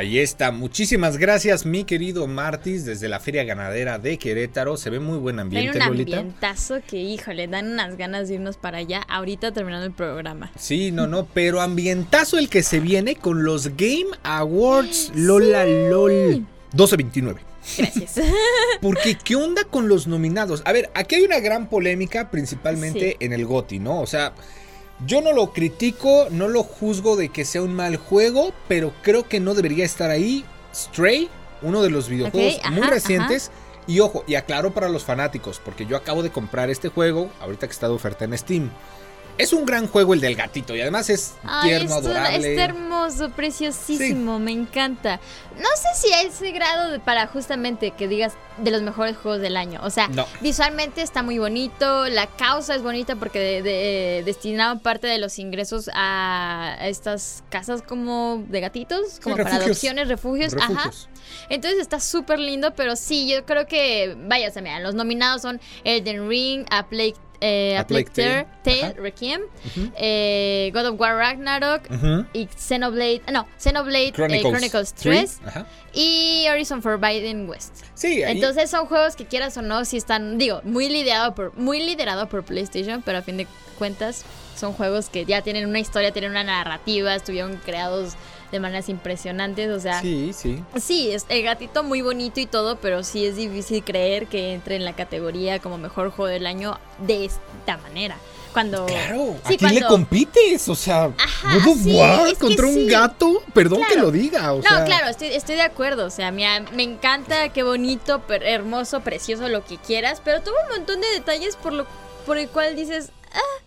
Ahí 0.01 0.19
está. 0.19 0.51
Muchísimas 0.51 1.19
gracias, 1.19 1.67
mi 1.67 1.85
querido 1.85 2.27
Martis, 2.27 2.87
desde 2.87 3.07
la 3.07 3.21
Feria 3.21 3.45
Ganadera 3.45 3.99
de 3.99 4.17
Querétaro. 4.17 4.79
Se 4.79 4.89
ve 4.89 4.99
muy 4.99 5.19
buen 5.19 5.39
ambiente, 5.39 5.79
Hay 5.79 5.89
un 5.91 5.99
Lolita. 5.99 6.17
ambientazo 6.21 6.77
que, 6.89 6.97
híjole, 6.97 7.49
dan 7.49 7.73
unas 7.73 7.99
ganas 7.99 8.29
de 8.29 8.37
irnos 8.37 8.57
para 8.57 8.79
allá 8.79 9.03
ahorita 9.11 9.53
terminando 9.53 9.85
el 9.85 9.93
programa. 9.93 10.53
Sí, 10.59 10.91
no, 10.91 11.07
no, 11.07 11.27
pero 11.27 11.61
ambientazo 11.61 12.39
el 12.39 12.49
que 12.49 12.63
se 12.63 12.81
viene 12.81 13.15
con 13.15 13.45
los 13.45 13.77
Game 13.77 14.07
Awards 14.23 15.13
Lola 15.15 15.67
LOL 15.67 16.47
1229. 16.73 17.41
Gracias. 17.77 18.15
Porque, 18.81 19.19
¿qué 19.23 19.37
onda 19.37 19.65
con 19.65 19.87
los 19.87 20.07
nominados? 20.07 20.63
A 20.65 20.73
ver, 20.73 20.89
aquí 20.95 21.17
hay 21.17 21.25
una 21.25 21.41
gran 21.41 21.69
polémica, 21.69 22.31
principalmente 22.31 23.11
Sí. 23.11 23.17
en 23.21 23.35
el 23.35 23.45
GOTI, 23.45 23.81
¿no? 23.81 24.01
O 24.01 24.07
sea, 24.07 24.33
yo 25.07 25.21
no 25.23 25.33
lo 25.33 25.53
critico, 25.53 26.29
no 26.31 26.49
lo 26.49 26.63
juzgo 26.63 27.17
de 27.17 27.31
que 27.31 27.45
sea 27.45 27.63
un 27.63 27.75
mal 27.75 27.97
juego, 27.97 28.53
pero 28.69 28.93
creo 29.03 29.29
que 29.29 29.41
no 29.41 29.55
debería 29.55 29.85
estar 29.85 30.11
ahí. 30.11 30.45
Stray, 30.75 31.29
uno 31.63 31.83
de 31.83 31.91
los 31.91 32.09
videojuegos 32.09 32.61
muy 32.71 32.83
ajá, 32.83 32.91
recientes. 32.91 33.51
Y 33.87 34.01
ojo, 34.01 34.25
y 34.27 34.35
aclaro 34.35 34.73
para 34.73 34.89
los 34.89 35.05
fanáticos, 35.05 35.61
porque 35.65 35.87
yo 35.87 35.97
acabo 35.97 36.23
de 36.23 36.31
comprar 36.31 36.71
este 36.71 36.89
juego, 36.89 37.31
ahorita 37.41 37.67
que 37.67 37.73
está 37.73 37.89
de 37.89 37.95
oferta 37.95 38.25
en 38.25 38.37
Steam. 38.37 38.71
Es 39.41 39.53
un 39.53 39.65
gran 39.67 39.87
juego 39.89 40.15
el 40.15 40.21
del 40.21 40.37
gatito 40.37 40.75
y 40.77 40.81
además 40.81 41.09
es 41.11 41.35
Ay, 41.45 41.69
tierno, 41.71 41.97
esto- 41.97 42.09
adorable. 42.11 42.51
está 42.51 42.65
hermoso, 42.65 43.31
preciosísimo, 43.31 44.39
me 44.39 44.53
encanta. 44.53 45.21
No 45.57 45.69
sé 45.77 45.89
si 46.09 46.13
a 46.13 46.23
ese 46.23 46.51
grado 46.53 46.91
de- 46.93 47.01
para 47.01 47.27
justamente 47.27 47.91
que 47.93 48.09
digas 48.09 48.35
de 48.59 48.71
los 48.71 48.83
mejores 48.83 49.17
juegos 49.17 49.41
del 49.41 49.57
año. 49.57 49.81
O 49.83 49.91
sea, 49.91 50.09
No. 50.09 50.27
visualmente 50.41 51.03
está 51.03 51.23
muy 51.23 51.39
bonito, 51.39 52.09
la 52.09 52.27
causa 52.27 52.75
es 52.75 52.83
bonita 52.83 53.17
porque 53.17 53.39
de, 53.39 53.63
de- 53.63 54.23
destinaron 54.25 54.81
parte 54.81 55.07
de 55.07 55.19
los 55.19 55.39
ingresos 55.39 55.91
a 55.95 56.77
estas 56.83 57.43
casas 57.51 57.83
como 57.83 58.45
de 58.49 58.61
gatitos, 58.61 59.21
como 59.23 59.37
para 59.37 59.57
adopciones, 59.57 60.09
refugios, 60.09 60.55
ajá. 60.61 60.91
Entonces 61.49 61.81
está 61.81 62.01
súper 62.01 62.39
lindo, 62.39 62.75
pero 62.75 62.97
sí, 62.97 63.29
yo 63.29 63.45
creo 63.45 63.67
que, 63.67 64.17
vaya, 64.29 64.49
o 64.49 64.53
sea, 64.53 64.63
mira, 64.63 64.81
los 64.81 64.95
nominados 64.95 65.43
son 65.43 65.61
Elden 65.85 66.29
Ring, 66.29 66.67
A 66.71 66.89
Plague, 66.89 67.15
eh, 67.41 67.77
A 67.79 67.87
Plague 67.87 68.11
Tale. 68.63 68.93
Requiem, 68.99 69.41
eh, 69.97 70.71
God 70.75 70.87
of 70.87 71.01
War 71.01 71.17
Ragnarok 71.17 71.83
y 72.33 72.49
Xenoblade, 72.57 73.23
no, 73.33 73.47
Xenoblade 73.59 74.09
eh, 74.09 74.13
Chronicles, 74.13 74.53
Chronicles, 74.53 74.93
3. 74.95 75.39
3 75.41 75.49
Ajá. 75.49 75.67
y 75.93 76.47
Horizon 76.51 76.83
Forbidden 76.83 77.49
West. 77.49 77.85
Sí, 77.95 78.23
ahí- 78.23 78.37
Entonces 78.37 78.71
son 78.71 78.87
juegos 78.87 79.17
que 79.17 79.27
quieras 79.27 79.57
o 79.57 79.63
no, 79.63 79.85
si 79.85 79.97
están, 79.97 80.39
digo, 80.39 80.61
muy 80.65 80.89
liderado 80.89 81.35
por, 81.35 81.57
muy 81.57 81.81
liderado 81.83 82.29
por 82.29 82.45
PlayStation, 82.45 83.03
pero 83.03 83.19
a 83.19 83.23
fin 83.23 83.37
de 83.37 83.47
cuentas 83.79 84.25
son 84.57 84.73
juegos 84.75 85.09
que 85.09 85.25
ya 85.25 85.41
tienen 85.43 85.67
una 85.67 85.79
historia, 85.81 86.13
tienen 86.13 86.33
una 86.33 86.45
narrativa, 86.45 87.15
estuvieron 87.15 87.57
creados 87.65 88.15
de 88.51 88.61
maneras 88.61 88.89
impresionantes, 88.89 89.71
o 89.71 89.81
sea, 89.81 90.01
sí, 90.01 90.33
sí. 90.35 90.63
Sí, 90.81 91.11
es 91.13 91.27
el 91.29 91.43
gatito 91.43 91.83
muy 91.83 92.03
bonito 92.03 92.41
y 92.41 92.47
todo, 92.47 92.77
pero 92.77 93.03
sí 93.05 93.25
es 93.25 93.37
difícil 93.37 93.83
creer 93.85 94.27
que 94.27 94.53
entre 94.55 94.77
en 94.77 94.85
la 94.85 94.95
categoría 94.95 95.59
como 95.61 95.79
mejor 95.79 96.11
juego 96.11 96.27
del 96.31 96.47
año 96.47 96.79
de 96.99 97.25
esta 97.27 97.77
manera. 97.79 98.17
Cuando 98.53 98.85
Claro, 98.87 99.37
Sí, 99.47 99.55
¿a 99.55 99.57
quién 99.59 99.75
le 99.77 99.83
compites? 99.83 100.69
O 100.69 100.75
sea, 100.75 101.05
Ajá, 101.17 101.55
God 101.55 101.73
of 101.73 101.79
sí, 101.85 101.95
War 101.95 102.27
es 102.27 102.33
que 102.33 102.47
contra 102.47 102.67
un 102.67 102.87
gato. 102.89 103.41
Perdón 103.55 103.83
que 103.89 103.95
lo 103.97 104.11
diga. 104.11 104.53
O 104.53 104.57
No, 104.57 104.63
sea, 104.63 104.85
claro, 104.85 105.07
estoy, 105.07 105.29
estoy 105.29 105.55
de 105.55 105.63
acuerdo. 105.63 106.05
O 106.07 106.11
sea, 106.11 106.33
mira, 106.33 106.59
me 106.75 106.83
encanta, 106.83 107.51
qué 107.51 107.63
bonito, 107.63 108.23
per- 108.23 108.43
hermoso, 108.43 109.03
precioso, 109.03 109.47
lo 109.49 109.65
que 109.65 109.77
quieras. 109.79 110.21
Pero 110.25 110.43
tuvo 110.43 110.57
un 110.69 110.79
montón 110.79 111.01
de 111.01 111.07
detalles 111.11 111.55
por 111.55 111.73
lo 111.73 111.87
por 112.27 112.39
el 112.39 112.49
cual 112.49 112.75
dices, 112.75 113.13
ah, 113.33 113.63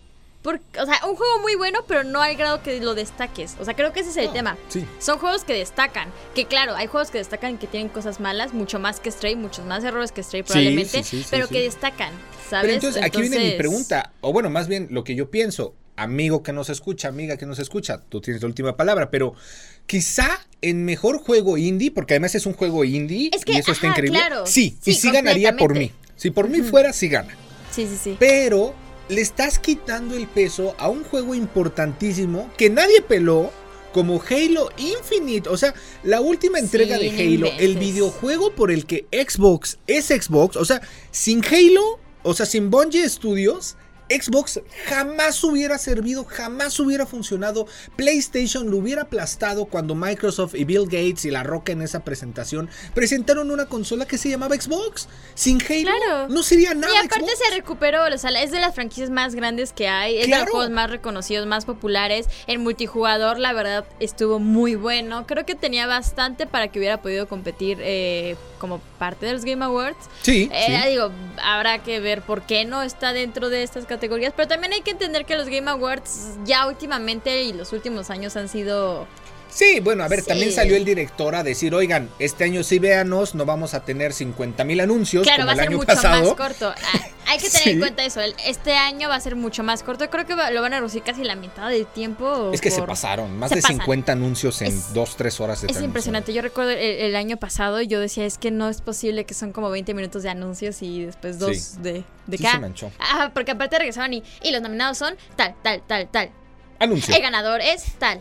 o 0.45 0.85
sea, 0.85 0.99
un 1.07 1.15
juego 1.15 1.39
muy 1.41 1.55
bueno, 1.55 1.79
pero 1.87 2.03
no 2.03 2.21
al 2.21 2.35
grado 2.35 2.61
que 2.61 2.79
lo 2.81 2.95
destaques. 2.95 3.55
O 3.59 3.65
sea, 3.65 3.73
creo 3.75 3.93
que 3.93 4.01
ese 4.01 4.09
es 4.09 4.17
el 4.17 4.25
No, 4.27 4.33
tema. 4.33 4.57
sí. 4.69 4.85
Son 4.99 5.17
juegos 5.19 5.43
que 5.43 5.53
destacan. 5.53 6.09
Que 6.35 6.45
claro, 6.45 6.75
hay 6.75 6.87
juegos 6.87 7.11
que 7.11 7.17
destacan 7.17 7.57
que 7.57 7.67
tienen 7.67 7.89
cosas 7.89 8.19
malas, 8.19 8.53
mucho 8.53 8.79
más 8.79 8.99
que 8.99 9.09
Stray, 9.11 9.35
muchos 9.35 9.65
más 9.65 9.83
errores 9.83 10.11
que 10.11 10.21
Stray 10.23 10.43
probablemente, 10.43 11.03
sí, 11.03 11.17
sí, 11.17 11.23
sí, 11.23 11.27
pero 11.31 11.47
sí. 11.47 11.53
que 11.53 11.61
destacan, 11.61 12.11
¿sabes? 12.49 12.63
Pero 12.65 12.73
entonces, 12.73 13.03
aquí 13.03 13.21
viene 13.21 13.39
mi 13.39 13.51
pregunta. 13.57 14.11
O 14.21 14.33
bueno, 14.33 14.49
más 14.49 14.67
bien 14.67 14.87
lo 14.91 15.03
que 15.03 15.15
yo 15.15 15.29
pienso. 15.31 15.75
Amigo 15.95 16.41
que 16.41 16.53
nos 16.53 16.69
escucha, 16.69 17.07
amiga 17.07 17.37
que 17.37 17.45
nos 17.45 17.59
escucha, 17.59 18.01
tú 18.09 18.19
tienes 18.19 18.41
la 18.41 18.47
última 18.47 18.75
palabra, 18.75 19.11
pero 19.11 19.35
quizá 19.85 20.39
en 20.61 20.85
mejor 20.85 21.19
juego 21.19 21.55
indie, 21.57 21.91
porque 21.91 22.15
además 22.15 22.33
es 22.33 22.47
un 22.47 22.53
juego 22.53 22.83
indie 22.83 23.29
Es 23.31 23.45
que, 23.45 23.53
y 23.53 23.57
eso 23.57 23.71
está 23.71 23.87
ajá, 23.87 23.93
increíble. 23.99 24.17
claro. 24.19 24.45
Sí, 24.47 24.75
y 24.85 24.93
Sí, 24.95 25.11
ganaría 25.11 25.55
por 25.55 25.75
mí. 25.77 25.91
Si 26.15 26.31
por 26.31 26.49
mí 26.49 26.61
fuera, 26.61 26.93
sí 26.93 27.09
gana. 27.09 27.35
Sí, 27.71 27.87
sí, 27.87 27.97
sí. 28.01 28.15
Pero 28.19 28.73
le 29.09 29.21
estás 29.21 29.59
quitando 29.59 30.15
el 30.15 30.27
peso 30.27 30.75
a 30.77 30.89
un 30.89 31.03
juego 31.03 31.35
importantísimo 31.35 32.49
que 32.57 32.69
nadie 32.69 33.01
peló 33.01 33.51
como 33.93 34.21
Halo 34.21 34.69
Infinite. 34.77 35.47
O 35.49 35.57
sea, 35.57 35.73
la 36.03 36.19
última 36.19 36.59
entrega 36.59 36.97
Sí, 36.97 37.09
de 37.09 37.35
Halo, 37.35 37.51
el 37.59 37.77
videojuego 37.77 38.53
por 38.53 38.71
el 38.71 38.85
que 38.85 39.05
Xbox 39.11 39.77
es 39.87 40.07
Xbox. 40.07 40.57
O 40.57 40.65
sea, 40.65 40.81
sin 41.11 41.43
Halo, 41.45 41.99
o 42.23 42.33
sea, 42.33 42.45
sin 42.45 42.69
Bungie 42.69 43.07
Studios. 43.07 43.77
Xbox 44.19 44.61
jamás 44.85 45.43
hubiera 45.43 45.77
servido, 45.77 46.25
jamás 46.25 46.79
hubiera 46.79 47.05
funcionado. 47.05 47.67
PlayStation 47.95 48.69
lo 48.69 48.77
hubiera 48.77 49.03
aplastado 49.03 49.65
cuando 49.65 49.95
Microsoft 49.95 50.55
y 50.55 50.65
Bill 50.65 50.85
Gates 50.85 51.25
y 51.25 51.31
La 51.31 51.43
Roca 51.43 51.71
en 51.71 51.81
esa 51.81 52.03
presentación 52.03 52.69
presentaron 52.93 53.51
una 53.51 53.65
consola 53.67 54.05
que 54.05 54.17
se 54.17 54.29
llamaba 54.29 54.55
Xbox. 54.55 55.07
Sin 55.35 55.61
Halo 55.61 55.81
Claro. 55.83 56.27
no 56.29 56.43
sería 56.43 56.73
nada. 56.73 56.93
Y 56.93 56.97
aparte 56.97 57.25
Xbox. 57.25 57.39
se 57.49 57.55
recuperó, 57.55 58.03
o 58.05 58.17
sea, 58.17 58.31
es 58.41 58.51
de 58.51 58.59
las 58.59 58.75
franquicias 58.75 59.09
más 59.09 59.35
grandes 59.35 59.73
que 59.73 59.87
hay, 59.87 60.17
es 60.19 60.27
de 60.29 60.37
los 60.37 60.49
juegos 60.49 60.69
más 60.69 60.89
reconocidos, 60.89 61.47
más 61.47 61.65
populares. 61.65 62.27
El 62.47 62.59
multijugador, 62.59 63.39
la 63.39 63.53
verdad, 63.53 63.85
estuvo 63.99 64.39
muy 64.39 64.75
bueno. 64.75 65.25
Creo 65.27 65.45
que 65.45 65.55
tenía 65.55 65.87
bastante 65.87 66.45
para 66.47 66.67
que 66.69 66.79
hubiera 66.79 67.01
podido 67.01 67.27
competir 67.27 67.77
eh, 67.81 68.35
como 68.63 68.79
parte 68.97 69.25
de 69.25 69.33
los 69.33 69.43
Game 69.43 69.65
Awards. 69.65 69.97
Sí, 70.21 70.49
Eh, 70.53 70.79
sí. 70.83 70.89
Digo, 70.91 71.11
habrá 71.43 71.79
que 71.83 71.99
ver 71.99 72.21
por 72.21 72.43
qué 72.43 72.63
no 72.63 72.81
está 72.81 73.11
dentro 73.11 73.49
de 73.49 73.61
estas 73.61 73.83
categorías, 73.85 74.31
pero 74.33 74.47
también 74.47 74.71
hay 74.71 74.79
que 74.81 74.91
entender 74.91 75.25
que 75.25 75.35
los 75.35 75.49
Game 75.49 75.69
Awards 75.69 76.37
ya 76.45 76.65
últimamente 76.65 77.43
y 77.43 77.51
los 77.51 77.73
últimos 77.73 78.09
años 78.09 78.37
han 78.37 78.47
sido... 78.47 79.05
Sí, 79.49 79.81
bueno, 79.81 80.05
a 80.05 80.07
ver, 80.07 80.21
Sí. 80.21 80.27
también 80.29 80.53
salió 80.53 80.77
el 80.77 80.85
director 80.85 81.35
a 81.35 81.43
decir, 81.43 81.75
oigan, 81.75 82.09
este 82.19 82.45
año 82.45 82.63
sí 82.63 82.79
véanos, 82.79 83.35
no 83.35 83.43
vamos 83.45 83.73
a 83.73 83.83
tener 83.83 84.13
50 84.13 84.63
mil 84.63 84.79
anuncios 84.79 85.23
Claro, 85.23 85.43
como 85.43 85.47
va 85.47 85.51
a 85.51 85.55
el 85.55 85.59
ser 85.59 85.67
año 85.67 85.77
mucho 85.77 85.87
pasado. 85.87 86.23
más 86.23 86.33
corto. 86.35 86.73
Hay 87.33 87.39
que 87.39 87.49
tener 87.49 87.63
Sí. 87.63 87.69
en 87.71 87.79
cuenta 87.79 88.03
eso. 88.05 88.21
Este 88.45 88.75
año 88.75 89.09
va 89.09 89.15
a 89.15 89.19
ser 89.19 89.35
mucho 89.35 89.63
más 89.63 89.81
corto. 89.83 90.09
Creo 90.09 90.25
que 90.25 90.35
lo 90.35 90.61
van 90.61 90.73
a 90.73 90.77
reducir 90.77 91.01
casi 91.03 91.23
la 91.23 91.35
mitad 91.35 91.69
del 91.69 91.85
tiempo. 91.87 92.51
Es 92.53 92.61
que 92.61 92.69
se 92.71 92.81
pasaron, 92.83 93.37
más 93.37 93.49
Se 93.49 93.55
de 93.55 93.61
pasan. 93.61 93.77
50 93.77 94.11
anuncios 94.11 94.61
en 94.61 94.67
Es- 94.67 94.93
2, 94.93 95.15
3 95.17 95.39
horas 95.39 95.61
de 95.61 95.67
Es 95.67 95.81
impresionante. 95.81 96.31
Yo 96.33 96.41
recuerdo 96.41 96.71
el, 96.71 96.77
el 96.79 97.15
año 97.15 97.37
pasado 97.37 97.81
y 97.81 97.87
yo 97.87 97.99
decía, 97.99 98.25
es 98.25 98.37
que 98.37 98.51
no 98.51 98.69
es 98.69 98.81
posible 98.81 99.25
que 99.25 99.33
son 99.33 99.51
como 99.51 99.69
20 99.69 99.93
minutos 99.93 100.21
de 100.23 100.29
anuncios 100.29 100.81
y 100.81 101.05
después 101.05 101.39
dos 101.39 101.57
Sí. 101.57 101.77
de, 101.81 102.03
de 102.27 102.37
Sí 102.37 102.43
cada- 102.43 102.55
se 102.55 102.59
manchó. 102.61 102.91
Ah, 102.99 103.31
porque 103.33 103.51
aparte 103.51 103.77
regresaron 103.79 104.13
y, 104.13 104.23
y 104.43 104.51
los 104.51 104.61
nominados 104.61 104.97
son 104.97 105.15
tal, 105.35 105.55
tal, 105.63 105.81
tal, 105.87 106.07
tal. 106.09 106.29
Anuncio. 106.79 107.15
El 107.15 107.21
ganador 107.21 107.61
es 107.61 107.83
tal. 107.99 108.19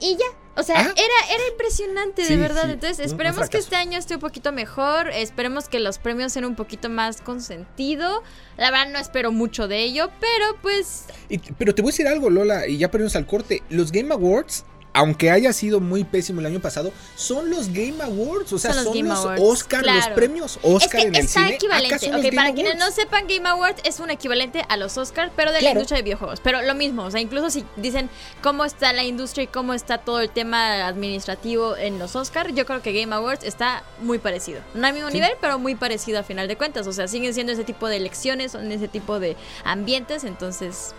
Y 0.00 0.12
ya. 0.16 0.24
O 0.56 0.62
sea, 0.62 0.78
Ajá. 0.80 0.90
era, 0.96 1.34
era 1.34 1.48
impresionante, 1.50 2.24
Sí, 2.24 2.34
de 2.34 2.40
verdad. 2.40 2.64
sí, 2.66 2.70
Entonces, 2.72 3.06
esperemos 3.06 3.48
que 3.48 3.58
este 3.58 3.74
año 3.76 3.98
esté 3.98 4.14
un 4.14 4.20
poquito 4.20 4.52
mejor. 4.52 5.10
Esperemos 5.10 5.68
que 5.68 5.80
los 5.80 5.98
premios 5.98 6.32
sean 6.32 6.44
un 6.44 6.54
poquito 6.54 6.88
más 6.88 7.20
con 7.20 7.40
sentido. 7.40 8.22
La 8.56 8.70
verdad, 8.70 8.92
no 8.92 8.98
espero 9.00 9.32
mucho 9.32 9.66
de 9.66 9.82
ello, 9.82 10.10
pero 10.20 10.56
pues. 10.62 11.06
Y- 11.28 11.38
pero 11.38 11.74
te 11.74 11.82
voy 11.82 11.88
a 11.88 11.92
decir 11.92 12.06
algo, 12.06 12.30
Lola, 12.30 12.68
y 12.68 12.78
ya 12.78 12.90
perdimos 12.90 13.16
al 13.16 13.26
corte. 13.26 13.62
Los 13.68 13.90
Game 13.90 14.12
Awards 14.14 14.64
aunque 14.94 15.30
haya 15.30 15.52
sido 15.52 15.80
muy 15.80 16.04
pésimo 16.04 16.40
el 16.40 16.46
año 16.46 16.60
pasado, 16.60 16.92
son 17.16 17.50
los 17.50 17.68
Game 17.68 18.00
Awards, 18.00 18.52
o 18.52 18.58
sea, 18.58 18.72
son 18.72 19.06
los, 19.06 19.18
son 19.18 19.36
Oscar, 19.40 19.84
los 19.84 20.08
premios 20.10 20.58
Oscar 20.62 21.00
en 21.00 21.16
el 21.16 21.28
cine. 21.28 21.56
equivalente. 21.56 22.32
para 22.32 22.54
quienes 22.54 22.76
no 22.76 22.90
sepan, 22.92 23.26
Game 23.26 23.48
Awards 23.48 23.82
es 23.84 23.98
un 23.98 24.10
equivalente 24.10 24.64
a 24.68 24.76
los 24.76 24.96
Oscar, 24.96 25.32
pero 25.34 25.50
de 25.52 25.62
la 25.62 25.72
industria 25.72 25.96
de 25.96 26.04
videojuegos. 26.04 26.40
Pero 26.40 26.62
lo 26.62 26.74
mismo, 26.76 27.02
o 27.02 27.10
sea, 27.10 27.20
incluso 27.20 27.50
si 27.50 27.64
dicen 27.76 28.08
cómo 28.40 28.64
está 28.64 28.92
la 28.92 29.02
industria 29.02 29.44
y 29.44 29.46
cómo 29.48 29.74
está 29.74 29.98
todo 29.98 30.20
el 30.20 30.30
tema 30.30 30.86
administrativo 30.86 31.76
en 31.76 31.98
los 31.98 32.14
Oscar, 32.14 32.52
yo 32.52 32.64
creo 32.64 32.80
que 32.80 32.92
Game 32.92 33.12
Awards 33.14 33.44
está 33.44 33.82
muy 34.00 34.18
parecido. 34.18 34.60
No 34.74 34.86
al 34.86 34.94
mismo 34.94 35.10
nivel, 35.10 35.32
pero 35.40 35.58
muy 35.58 35.74
parecido 35.74 36.20
a 36.20 36.22
final 36.22 36.46
de 36.46 36.56
cuentas. 36.56 36.86
O 36.86 36.92
sea, 36.92 37.08
siguen 37.08 37.34
siendo 37.34 37.52
ese 37.52 37.64
tipo 37.64 37.88
de 37.88 37.96
elecciones, 37.96 38.52
son 38.52 38.70
ese 38.70 38.86
tipo 38.86 39.18
de 39.18 39.36
ambientes, 39.64 40.22
entonces 40.22 40.94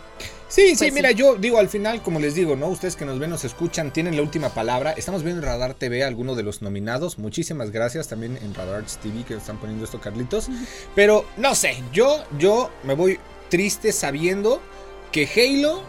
Sí, 0.47 0.69
sí, 0.69 0.75
pues 0.77 0.93
mira, 0.93 1.11
yo 1.11 1.35
digo 1.35 1.57
al 1.57 1.67
final, 1.67 2.01
como 2.01 2.19
les 2.19 2.33
digo, 2.35 2.55
¿no? 2.55 2.67
Ustedes 2.67 2.95
que 2.95 3.03
nos 3.03 3.19
ven, 3.19 3.29
nos 3.29 3.43
escuchan, 3.43 3.91
tienen 3.91 4.15
la 4.15 4.21
última 4.21 4.53
palabra. 4.53 4.91
Estamos 4.91 5.21
viendo 5.21 5.41
en 5.41 5.45
Radar 5.45 5.73
TV 5.73 6.03
algunos 6.03 6.37
de 6.37 6.43
los 6.43 6.61
nominados. 6.61 7.19
Muchísimas 7.19 7.71
gracias 7.71 8.07
también 8.07 8.37
en 8.37 8.53
Radar 8.53 8.83
TV 9.01 9.25
que 9.25 9.33
están 9.33 9.57
poniendo 9.57 9.83
esto, 9.83 9.99
Carlitos. 9.99 10.47
Pero 10.95 11.25
no 11.35 11.55
sé, 11.55 11.83
yo, 11.91 12.23
yo 12.39 12.71
me 12.83 12.93
voy 12.93 13.19
triste 13.49 13.91
sabiendo 13.91 14.61
que 15.11 15.27
Halo, 15.27 15.81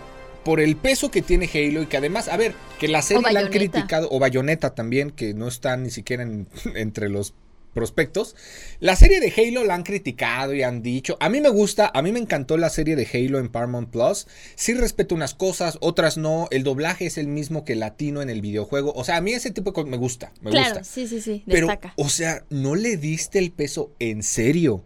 por 0.45 0.59
el 0.61 0.77
peso 0.77 1.11
que 1.11 1.23
tiene 1.23 1.49
Halo 1.53 1.83
y 1.83 1.87
que 1.87 1.99
además, 1.99 2.27
a 2.29 2.37
ver, 2.37 2.55
que 2.81 2.89
la 2.89 3.03
serie 3.03 3.33
la 3.33 3.41
han 3.41 3.51
criticado, 3.51 4.09
o 4.11 4.19
Bayonetta 4.19 4.75
también, 4.75 5.11
que 5.11 5.35
no 5.35 5.49
están 5.49 5.85
ni 5.85 5.91
siquiera 5.91 6.25
entre 6.75 7.09
los 7.09 7.35
prospectos. 7.77 8.35
La 8.81 8.97
serie 8.97 9.21
de 9.21 9.31
Halo 9.37 9.63
la 9.63 9.75
han 9.75 9.83
criticado 9.83 10.55
y 10.55 10.63
han 10.63 10.83
dicho. 10.83 11.19
A 11.21 11.29
mí 11.29 11.43
me 11.43 11.51
gusta, 11.51 11.93
a 11.93 12.01
mí 12.01 12.11
me 12.11 12.19
encantó 12.19 12.57
la 12.57 12.71
serie 12.71 12.97
de 12.97 13.07
Halo 13.13 13.39
en 13.39 13.51
Paramount 13.51 13.91
Plus. 13.91 14.27
Sí 14.55 14.73
respeto 14.73 15.15
unas 15.15 15.35
cosas, 15.35 15.77
otras 15.83 16.17
no. 16.17 16.49
El 16.51 16.65
doblaje 16.65 17.05
es 17.05 17.19
el 17.19 17.29
mismo 17.29 17.67
que 17.67 17.77
latino 17.77 18.23
en 18.23 18.31
el 18.31 18.41
videojuego. 18.41 18.95
O 18.97 19.05
sea, 19.05 19.19
a 19.19 19.21
mí 19.21 19.35
ese 19.35 19.51
tipo 19.51 19.71
de 19.71 19.75
cosas 19.75 19.91
me 19.91 19.99
gusta. 19.99 20.33
Me 20.41 20.51
claro, 20.51 20.83
sí, 20.85 21.07
sí, 21.07 21.21
sí. 21.21 21.43
Destaca. 21.45 21.93
Pero, 21.95 22.07
o 22.07 22.09
sea, 22.09 22.45
no 22.49 22.75
le 22.75 22.97
diste 22.97 23.39
el 23.39 23.53
peso 23.53 23.93
en 23.99 24.23
serio 24.23 24.83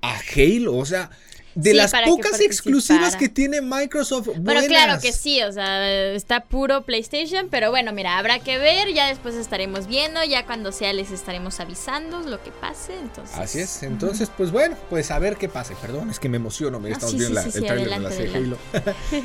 a 0.00 0.16
Halo. 0.36 0.76
O 0.76 0.84
sea, 0.84 1.10
de 1.54 1.74
las 1.74 1.92
pocas 2.04 2.40
exclusivas 2.40 3.16
que 3.16 3.28
tiene 3.28 3.60
Microsoft. 3.60 4.26
Buenas. 4.26 4.44
Bueno, 4.44 4.62
claro 4.68 5.00
que 5.00 5.12
sí, 5.12 5.42
o 5.42 5.52
sea, 5.52 6.12
está 6.12 6.44
puro 6.44 6.82
PlayStation, 6.82 7.48
pero 7.50 7.70
bueno, 7.70 7.92
mira, 7.92 8.18
habrá 8.18 8.38
que 8.38 8.58
ver, 8.58 8.92
ya 8.92 9.08
después 9.08 9.34
estaremos 9.34 9.86
viendo, 9.86 10.22
ya 10.24 10.46
cuando 10.46 10.72
sea 10.72 10.92
les 10.92 11.10
estaremos 11.10 11.60
avisando 11.60 12.20
lo 12.20 12.42
que 12.42 12.50
pase, 12.50 12.94
entonces. 12.98 13.36
Así 13.36 13.60
es, 13.60 13.82
entonces, 13.82 14.30
pues 14.36 14.50
bueno, 14.50 14.76
pues 14.88 15.10
a 15.10 15.18
ver 15.18 15.36
qué 15.36 15.48
pase. 15.48 15.74
Perdón, 15.80 16.10
es 16.10 16.18
que 16.18 16.28
me 16.28 16.36
emociono, 16.36 16.80
me 16.80 16.90
ah, 16.90 16.92
estamos 16.92 17.16
viendo 17.16 17.40
el 17.40 17.52
trailer 17.52 17.88
de 17.88 17.98
la 17.98 18.56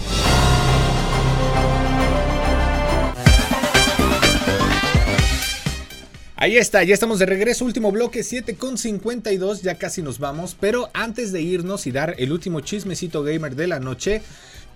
Ahí 6.42 6.56
está, 6.56 6.82
ya 6.82 6.92
estamos 6.92 7.20
de 7.20 7.26
regreso, 7.26 7.64
último 7.64 7.92
bloque 7.92 8.24
7 8.24 8.56
con 8.56 8.76
52, 8.76 9.62
ya 9.62 9.76
casi 9.76 10.02
nos 10.02 10.18
vamos, 10.18 10.56
pero 10.58 10.90
antes 10.92 11.30
de 11.30 11.40
irnos 11.40 11.86
y 11.86 11.92
dar 11.92 12.16
el 12.18 12.32
último 12.32 12.58
chismecito 12.58 13.22
gamer 13.22 13.54
de 13.54 13.68
la 13.68 13.78
noche, 13.78 14.22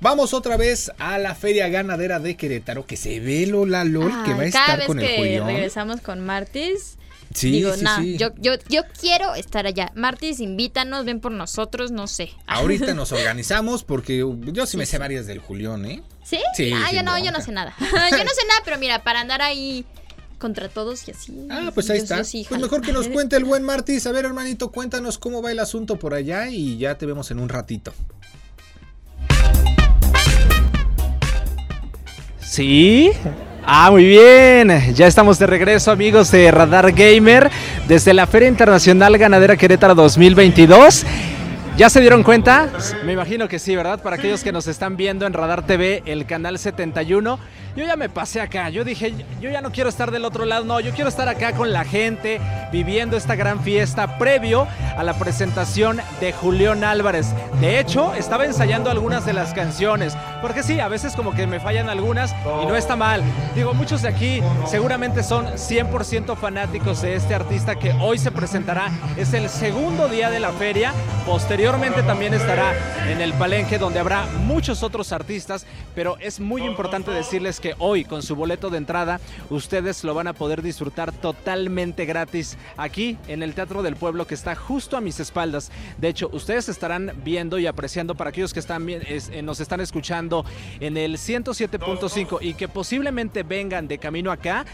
Vamos 0.01 0.35
otra 0.35 0.57
vez 0.57 0.93
a 0.99 1.19
la 1.19 1.35
feria 1.35 1.69
ganadera 1.69 2.19
de 2.19 2.37
Querétaro, 2.37 2.87
que 2.87 2.97
se 2.97 3.21
ve 3.21 3.47
Lola 3.47 3.85
LOL, 3.85 4.13
que 4.25 4.35
va 4.35 4.43
a 4.43 4.47
estar 4.47 4.87
con 4.87 5.01
el 5.01 5.07
que 5.07 5.41
regresamos 5.41 6.01
con 6.01 6.21
Martis, 6.21 6.97
Sí, 7.35 7.51
Digo, 7.51 7.75
sí, 7.75 8.17
Yo, 8.17 8.29
yo, 8.39 8.55
yo 8.69 8.83
quiero 8.99 9.35
estar 9.35 9.67
allá. 9.67 9.93
Martis, 9.95 10.41
invítanos, 10.41 11.05
ven 11.05 11.21
por 11.21 11.33
nosotros, 11.33 11.91
no 11.91 12.07
sé. 12.07 12.31
Ahorita 12.47 12.95
nos 12.95 13.13
organizamos 13.13 13.85
porque 13.85 14.25
yo 14.53 14.67
sí 14.67 14.77
me 14.77 14.87
sé 14.87 14.99
varias 14.99 15.27
del 15.27 15.41
Julián, 15.41 15.85
¿eh? 15.85 16.03
¿Sí? 16.25 16.39
Sí. 16.55 16.73
Ah, 16.75 16.93
yo 16.93 17.03
no, 17.03 17.19
yo 17.19 17.33
no 17.33 17.41
sé 17.41 17.53
nada. 17.53 17.75
yo 17.79 17.87
no 17.91 17.91
sé 17.91 18.47
nada, 18.49 18.61
pero 18.65 18.79
mira, 18.79 19.03
para 19.03 19.21
andar 19.21 19.43
ahí 19.43 19.85
contra 20.39 20.69
todos 20.69 21.07
y 21.09 21.11
así. 21.11 21.47
Ah, 21.51 21.71
pues 21.75 21.91
ahí 21.91 21.99
está. 21.99 22.17
pues 22.17 22.61
mejor 22.61 22.81
que 22.81 22.93
nos 22.93 23.09
cuente 23.09 23.37
el 23.37 23.45
buen 23.45 23.63
Martis. 23.63 24.07
A 24.07 24.13
ver, 24.13 24.25
hermanito, 24.25 24.71
cuéntanos 24.71 25.19
cómo 25.19 25.43
va 25.43 25.51
el 25.51 25.59
asunto 25.59 25.99
por 25.99 26.15
allá 26.15 26.49
y 26.49 26.79
ya 26.79 26.97
te 26.97 27.07
vemos 27.07 27.31
en 27.31 27.39
un 27.39 27.49
ratito. 27.49 27.93
Sí, 32.57 33.11
Ah, 33.67 33.91
muy 33.91 34.07
bien. 34.07 34.95
Ya 34.95 35.07
estamos 35.07 35.39
de 35.39 35.47
regreso, 35.47 35.91
amigos 35.91 36.31
de 36.31 36.51
Radar 36.51 36.91
Gamer, 36.93 37.51
desde 37.87 38.15
la 38.15 38.27
Feria 38.27 38.49
Internacional 38.49 39.19
Ganadera 39.19 39.59
Querétaro 39.59 39.95
2022. 39.95 41.05
¿Ya 41.77 41.91
se 41.91 42.01
dieron 42.01 42.23
cuenta? 42.23 42.71
Me 43.05 43.13
imagino 43.13 43.47
que 43.47 43.59
sí, 43.59 43.77
¿verdad? 43.77 44.01
Para 44.03 44.17
aquellos 44.17 44.43
que 44.43 44.53
nos 44.53 44.69
están 44.69 44.97
viendo 44.97 45.27
en 45.27 45.35
Radar 45.35 45.67
TV, 45.67 46.03
el 46.07 46.25
canal 46.25 46.59
71 46.59 47.39
yo 47.77 47.85
ya 47.85 47.97
me 47.97 48.09
pasé 48.09 48.41
acá, 48.41 48.71
yo 48.71 48.85
dije, 48.85 49.15
yo 49.39 49.51
ya 49.51 49.61
no 49.61 49.71
quiero 49.71 49.91
estar 49.91 50.11
del 50.11 50.25
otro 50.25 50.47
lado, 50.47 50.65
no, 50.65 50.81
yo 50.81 50.93
quiero 50.93 51.11
estar 51.11 51.29
acá 51.29 51.53
con 51.53 51.73
la 51.73 51.85
gente, 51.85 52.41
viviendo 52.73 53.19
esta 53.19 53.37
gran 53.37 53.61
fiesta 53.61 54.19
previo 54.19 54.67
a 54.97 55.03
la 55.03 55.19
presentación 55.19 56.01
de 56.21 56.33
Julián 56.33 56.85
Álvarez. 56.85 57.35
De 57.61 57.79
hecho, 57.79 58.15
estaba 58.15 58.47
ensayando 58.47 58.91
algunas 58.91 59.27
de 59.27 59.35
las 59.35 59.53
canciones, 59.53 60.17
porque 60.41 60.63
sí, 60.63 60.81
a 60.81 60.89
veces 60.89 61.15
como 61.15 61.35
que 61.35 61.47
me 61.47 61.61
fallan 61.61 61.91
algunas 61.91 62.35
y 62.63 62.67
no 62.67 62.77
está 62.77 62.97
mal. 62.97 63.23
Digo, 63.55 63.75
muchos 63.75 64.01
de 64.01 64.09
aquí 64.09 64.41
seguramente 64.67 65.23
son 65.23 65.47
100% 65.47 66.35
fanáticos 66.37 67.03
de 67.03 67.15
este 67.15 67.35
artista 67.35 67.79
que 67.79 67.93
hoy 67.93 68.17
se 68.17 68.31
presentará. 68.31 68.91
Es 69.19 69.35
el 69.35 69.51
segundo 69.51 70.09
día 70.09 70.31
de 70.31 70.41
la 70.41 70.53
feria, 70.53 70.95
posteriormente 71.27 72.03
también 72.03 72.33
estará 72.33 72.73
en 73.07 73.21
el 73.21 73.35
palenque 73.35 73.79
donde 73.79 74.01
habrá 74.01 74.25
muchos 74.45 74.83
otros 74.83 75.13
artistas, 75.13 75.67
pero 75.95 76.17
es 76.21 76.41
muy 76.41 76.63
importante 76.63 77.11
decirles 77.11 77.61
que 77.61 77.66
hoy 77.79 78.05
con 78.05 78.23
su 78.23 78.37
boleto 78.37 78.71
de 78.71 78.79
entrada 78.79 79.21
ustedes 79.51 80.05
lo 80.05 80.15
van 80.15 80.29
a 80.29 80.33
poder 80.33 80.63
disfrutar 80.63 81.13
totalmente 81.13 82.05
gratis 82.05 82.57
aquí 82.77 83.17
en 83.29 83.43
el 83.43 83.55
Teatro 83.55 83.83
del 83.83 83.97
Pueblo 83.97 84.27
que 84.27 84.35
está 84.35 84.55
justo 84.55 84.97
a 84.97 85.01
mis 85.01 85.21
espaldas. 85.21 85.71
De 85.99 86.09
hecho, 86.09 86.31
ustedes 86.33 86.69
estarán 86.69 87.13
viendo 87.25 87.59
y 87.59 87.67
apreciando 87.67 88.15
para 88.15 88.31
aquellos 88.31 88.53
que 88.53 88.61
están 88.61 88.87
eh, 88.89 89.43
nos 89.43 89.61
están 89.61 89.81
escuchando 89.81 90.45
en 90.81 90.97
el 90.97 91.15
107.5 91.15 92.39
y 92.41 92.55
que 92.55 92.69
posiblemente 92.69 93.43
vengan 93.43 93.89
de 93.89 93.99
camino 93.99 94.31
acá 94.31 94.65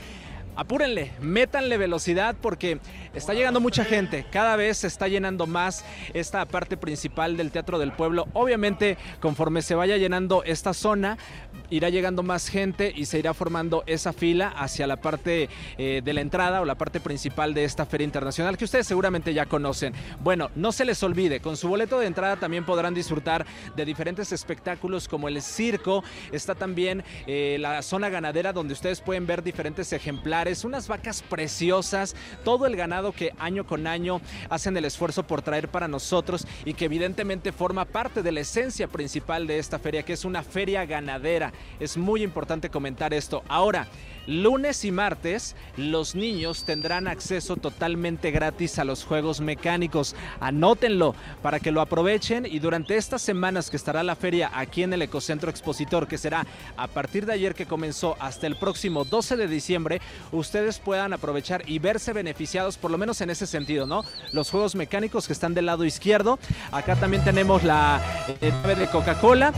apúrenle, 0.57 1.13
métanle 1.21 1.79
velocidad 1.79 2.37
porque 2.41 2.79
está 3.15 3.35
llegando 3.35 3.61
mucha 3.61 3.85
gente. 3.85 4.25
Cada 4.31 4.57
vez 4.57 4.79
se 4.79 4.87
está 4.87 5.09
llenando 5.09 5.47
más 5.47 5.85
esta 6.15 6.45
parte 6.47 6.77
principal 6.77 7.37
del 7.37 7.51
Teatro 7.51 7.79
del 7.79 7.93
Pueblo. 7.93 8.29
Obviamente, 8.33 8.99
conforme 9.21 9.63
se 9.63 9.75
vaya 9.75 9.97
llenando 9.97 10.45
esta 10.45 10.75
zona, 10.75 11.17
irá 11.71 11.89
llegando 11.89 12.23
más 12.23 12.49
gente 12.49 12.93
y 12.95 13.07
se 13.07 13.19
irá 13.19 13.35
formando 13.35 13.83
esa 13.87 14.13
fila 14.13 14.49
hacia 14.49 14.87
la 14.87 14.97
parte 14.97 15.49
eh, 15.79 16.03
de 16.05 16.13
la 16.13 16.21
entrada 16.21 16.61
o 16.61 16.65
la 16.65 16.75
parte 16.75 17.01
principal 17.01 17.55
de 17.55 17.65
esta 17.65 17.87
feria 17.87 18.05
internacional 18.05 18.57
que 18.59 18.65
ustedes 18.65 18.87
seguramente 18.87 19.33
ya 19.33 19.47
conocen. 19.47 19.95
Bueno, 20.21 20.51
no 20.55 20.73
se 20.73 20.85
les 20.85 21.03
olvide, 21.03 21.41
con 21.41 21.57
su 21.57 21.69
boleto 21.69 21.99
de 21.99 22.07
entrada 22.07 22.37
también 22.37 22.65
podrán 22.65 22.95
disfrutar 22.95 23.47
de 23.75 23.85
diferentes 23.85 24.33
espectáculos 24.33 25.09
como 25.09 25.29
el 25.29 25.41
circo. 25.41 26.05
Está 26.31 26.55
también 26.55 27.05
eh, 27.27 27.57
la 27.59 27.83
zona 27.83 28.11
ganadera 28.11 28.53
donde 28.53 28.75
ustedes 28.75 29.01
pueden 29.01 29.27
ver 29.27 29.43
diferentes 29.43 29.93
ejemplares 29.93 30.41
unas 30.64 30.88
vacas 30.88 31.22
preciosas, 31.22 32.16
todo 32.45 32.66
el 32.66 32.74
ganado 32.74 33.12
que 33.12 33.32
año 33.38 33.64
con 33.64 33.86
año 33.86 34.20
hacen 34.51 34.76
el 34.76 34.84
esfuerzo 34.84 35.22
por 35.22 35.40
traer 35.40 35.68
para 35.68 35.86
nosotros 35.86 36.47
y 36.64 36.74
que 36.74 36.86
evidentemente 36.86 37.53
forma 37.53 37.84
parte 37.84 38.22
de 38.22 38.32
la 38.32 38.40
esencia 38.40 38.88
principal 38.88 39.47
de 39.47 39.59
esta 39.59 39.78
feria, 39.78 40.03
que 40.03 40.14
es 40.14 40.24
una 40.24 40.43
feria 40.43 40.84
ganadera. 40.84 41.53
Es 41.78 41.97
muy 41.97 42.22
importante 42.22 42.70
comentar 42.70 43.14
esto. 43.14 43.45
Ahora, 43.49 43.86
Lunes 44.27 44.85
y 44.85 44.93
martes, 44.93 45.57
los 45.77 46.14
niños 46.14 46.64
tendrán 46.64 47.09
acceso 47.09 47.57
totalmente 47.57 48.31
gratis 48.31 48.79
a 48.79 48.85
los 48.85 49.05
juegos 49.05 49.41
mecánicos. 49.41 50.14
Anótenlo 50.41 51.14
para 51.43 51.59
que 51.59 51.73
lo 51.73 51.81
aprovechen 51.81 52.47
y 52.47 52.59
durante 52.61 52.97
estas 52.97 53.23
semanas 53.23 53.70
que 53.70 53.77
estará 53.77 54.03
la 54.03 54.16
feria 54.16 54.51
aquí 54.55 54.83
en 54.83 54.93
el 54.93 55.03
Ecocentro 55.03 55.51
Expositor, 55.51 56.07
que 56.07 56.18
será 56.18 56.47
a 56.77 56.87
partir 56.87 57.27
de 57.27 57.33
ayer 57.33 57.55
que 57.55 57.66
comenzó 57.66 58.16
hasta 58.20 58.47
el 58.47 58.57
próximo 58.57 59.05
12 59.05 59.37
de 59.37 59.49
diciembre, 59.49 60.01
ustedes 60.31 60.79
puedan 60.79 61.12
aprovechar 61.12 61.68
y 61.68 61.79
verse 61.79 62.12
beneficiados, 62.12 62.77
por 62.77 62.91
lo 62.91 62.99
menos 62.99 63.20
en 63.20 63.31
ese 63.31 63.47
sentido, 63.47 63.87
¿no? 63.87 64.05
Los 64.33 64.51
juegos 64.51 64.75
mecánicos 64.75 65.27
que 65.27 65.33
están 65.33 65.55
del 65.55 65.66
lado 65.66 65.85
izquierdo. 65.85 66.39
Acá 66.70 66.97
también 66.97 67.25
tenemos 67.25 67.64
la 67.64 68.01
eh, 68.41 68.53
de 68.79 68.87
Coca-Cola 68.87 69.53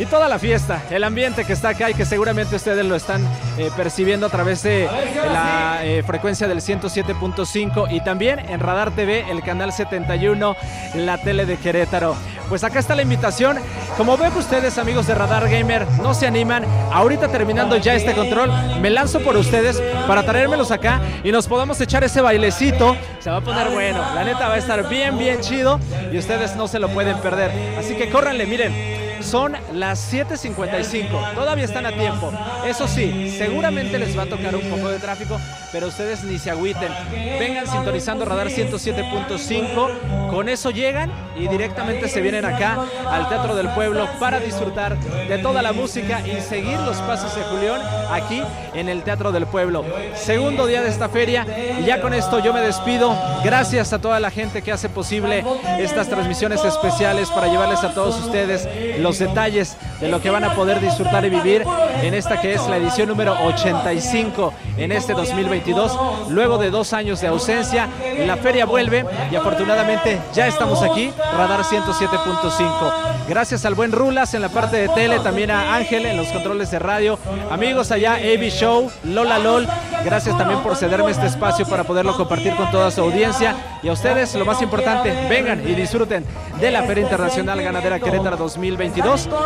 y 0.00 0.06
toda 0.06 0.28
la 0.28 0.38
fiesta, 0.38 0.82
el 0.90 1.04
ambiente 1.04 1.44
que 1.44 1.52
está 1.52 1.70
acá 1.70 1.90
y 1.90 1.94
que 1.94 2.06
seguramente 2.06 2.56
ustedes 2.56 2.86
lo 2.86 2.96
están 2.96 3.22
eh, 3.58 3.70
percibiendo 3.76 4.26
a 4.26 4.30
través 4.30 4.62
de 4.62 4.88
la 5.30 5.84
eh, 5.84 6.02
frecuencia 6.02 6.48
del 6.48 6.62
107.5 6.62 7.86
y 7.90 8.00
también 8.02 8.38
en 8.38 8.60
Radar 8.60 8.92
TV, 8.92 9.30
el 9.30 9.42
canal 9.42 9.74
71, 9.74 10.56
la 10.94 11.18
tele 11.18 11.44
de 11.44 11.58
Querétaro. 11.58 12.16
pues 12.48 12.64
acá 12.64 12.78
está 12.78 12.94
la 12.94 13.02
invitación. 13.02 13.58
Como 13.98 14.16
ven 14.16 14.32
ustedes, 14.34 14.78
amigos 14.78 15.06
de 15.06 15.14
Radar 15.14 15.50
Gamer, 15.50 15.86
no 16.02 16.14
se 16.14 16.26
animan. 16.26 16.64
Ahorita 16.90 17.28
terminando 17.28 17.76
ya 17.76 17.94
este 17.94 18.14
control, 18.14 18.50
me 18.80 18.88
lanzo 18.88 19.20
por 19.20 19.36
ustedes 19.36 19.82
para 20.08 20.24
traérmelos 20.24 20.70
acá 20.70 21.02
y 21.22 21.30
nos 21.30 21.46
podamos 21.46 21.78
echar 21.78 22.04
ese 22.04 22.22
bailecito. 22.22 22.96
Se 23.18 23.28
va 23.28 23.36
a 23.36 23.40
poner 23.42 23.68
bueno. 23.68 24.02
La 24.14 24.24
neta 24.24 24.48
va 24.48 24.54
a 24.54 24.58
estar 24.58 24.88
bien, 24.88 25.18
bien 25.18 25.40
chido 25.40 25.78
y 26.10 26.16
ustedes 26.16 26.56
no 26.56 26.68
se 26.68 26.78
lo 26.78 26.88
pueden 26.88 27.18
perder. 27.18 27.76
Así 27.78 27.94
que 27.96 28.08
córranle, 28.08 28.46
miren. 28.46 28.99
Son 29.20 29.56
las 29.72 30.12
7.55, 30.12 31.34
todavía 31.34 31.64
están 31.64 31.86
a 31.86 31.92
tiempo. 31.92 32.32
Eso 32.66 32.88
sí, 32.88 33.34
seguramente 33.36 33.98
les 33.98 34.16
va 34.16 34.22
a 34.22 34.26
tocar 34.26 34.54
un 34.56 34.68
poco 34.68 34.88
de 34.88 34.98
tráfico, 34.98 35.38
pero 35.72 35.88
ustedes 35.88 36.24
ni 36.24 36.38
se 36.38 36.50
agüiten. 36.50 36.90
Vengan 37.38 37.66
sintonizando 37.66 38.24
Radar 38.24 38.48
107.5, 38.48 40.30
con 40.30 40.48
eso 40.48 40.70
llegan 40.70 41.12
y 41.36 41.48
directamente 41.48 42.08
se 42.08 42.20
vienen 42.20 42.44
acá 42.44 42.78
al 43.08 43.28
Teatro 43.28 43.54
del 43.54 43.68
Pueblo 43.70 44.08
para 44.18 44.40
disfrutar 44.40 44.98
de 44.98 45.38
toda 45.38 45.62
la 45.62 45.72
música 45.72 46.26
y 46.26 46.40
seguir 46.40 46.78
los 46.80 46.96
pasos 46.98 47.34
de 47.34 47.42
Julián 47.42 47.80
aquí 48.10 48.42
en 48.74 48.88
el 48.88 49.02
Teatro 49.02 49.32
del 49.32 49.46
Pueblo. 49.46 49.84
Segundo 50.14 50.66
día 50.66 50.82
de 50.82 50.88
esta 50.88 51.08
feria 51.08 51.46
y 51.80 51.84
ya 51.84 52.00
con 52.00 52.14
esto 52.14 52.38
yo 52.38 52.52
me 52.52 52.60
despido. 52.60 53.16
Gracias 53.44 53.92
a 53.92 54.00
toda 54.00 54.20
la 54.20 54.30
gente 54.30 54.62
que 54.62 54.72
hace 54.72 54.88
posible 54.88 55.44
estas 55.78 56.08
transmisiones 56.08 56.64
especiales 56.64 57.28
para 57.30 57.48
llevarles 57.48 57.84
a 57.84 57.94
todos 57.94 58.18
ustedes 58.18 58.68
los 58.98 59.09
detalles 59.18 59.76
de 60.00 60.08
lo 60.08 60.20
que 60.20 60.30
van 60.30 60.44
a 60.44 60.54
poder 60.54 60.80
disfrutar 60.80 61.24
y 61.24 61.30
vivir 61.30 61.64
en 62.02 62.14
esta 62.14 62.40
que 62.40 62.54
es 62.54 62.66
la 62.68 62.76
edición 62.76 63.08
número 63.08 63.34
85 63.44 64.52
en 64.76 64.92
este 64.92 65.12
2022. 65.12 65.98
Luego 66.30 66.58
de 66.58 66.70
dos 66.70 66.92
años 66.92 67.20
de 67.20 67.28
ausencia, 67.28 67.88
la 68.26 68.36
feria 68.36 68.66
vuelve 68.66 69.04
y 69.30 69.36
afortunadamente 69.36 70.18
ya 70.32 70.46
estamos 70.46 70.82
aquí, 70.82 71.12
Radar 71.36 71.62
107.5. 71.62 72.92
Gracias 73.28 73.64
al 73.64 73.74
buen 73.74 73.92
Rulas 73.92 74.34
en 74.34 74.42
la 74.42 74.48
parte 74.48 74.76
de 74.76 74.88
tele, 74.88 75.20
también 75.20 75.50
a 75.50 75.74
Ángel 75.74 76.06
en 76.06 76.16
los 76.16 76.28
controles 76.28 76.70
de 76.70 76.78
radio. 76.78 77.18
Amigos 77.50 77.90
allá, 77.90 78.14
AB 78.14 78.50
Show, 78.50 78.90
Lola 79.04 79.38
LOL, 79.38 79.68
gracias 80.04 80.36
también 80.36 80.60
por 80.60 80.76
cederme 80.76 81.10
este 81.10 81.26
espacio 81.26 81.66
para 81.66 81.84
poderlo 81.84 82.16
compartir 82.16 82.54
con 82.56 82.70
toda 82.70 82.90
su 82.90 83.00
audiencia. 83.02 83.54
Y 83.82 83.88
a 83.88 83.92
ustedes, 83.92 84.34
lo 84.34 84.44
más 84.44 84.60
importante, 84.62 85.12
vengan 85.28 85.60
y 85.68 85.74
disfruten 85.74 86.24
de 86.60 86.70
la 86.70 86.82
Feria 86.82 87.04
Internacional 87.04 87.62
Ganadera 87.62 87.98
Querétaro 87.98 88.36
2022. 88.36 88.99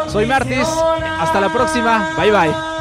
Soy 0.08 0.26
Martis, 0.26 0.68
hasta 1.20 1.40
la 1.40 1.52
próxima, 1.52 2.14
bye 2.16 2.30
bye. 2.30 2.73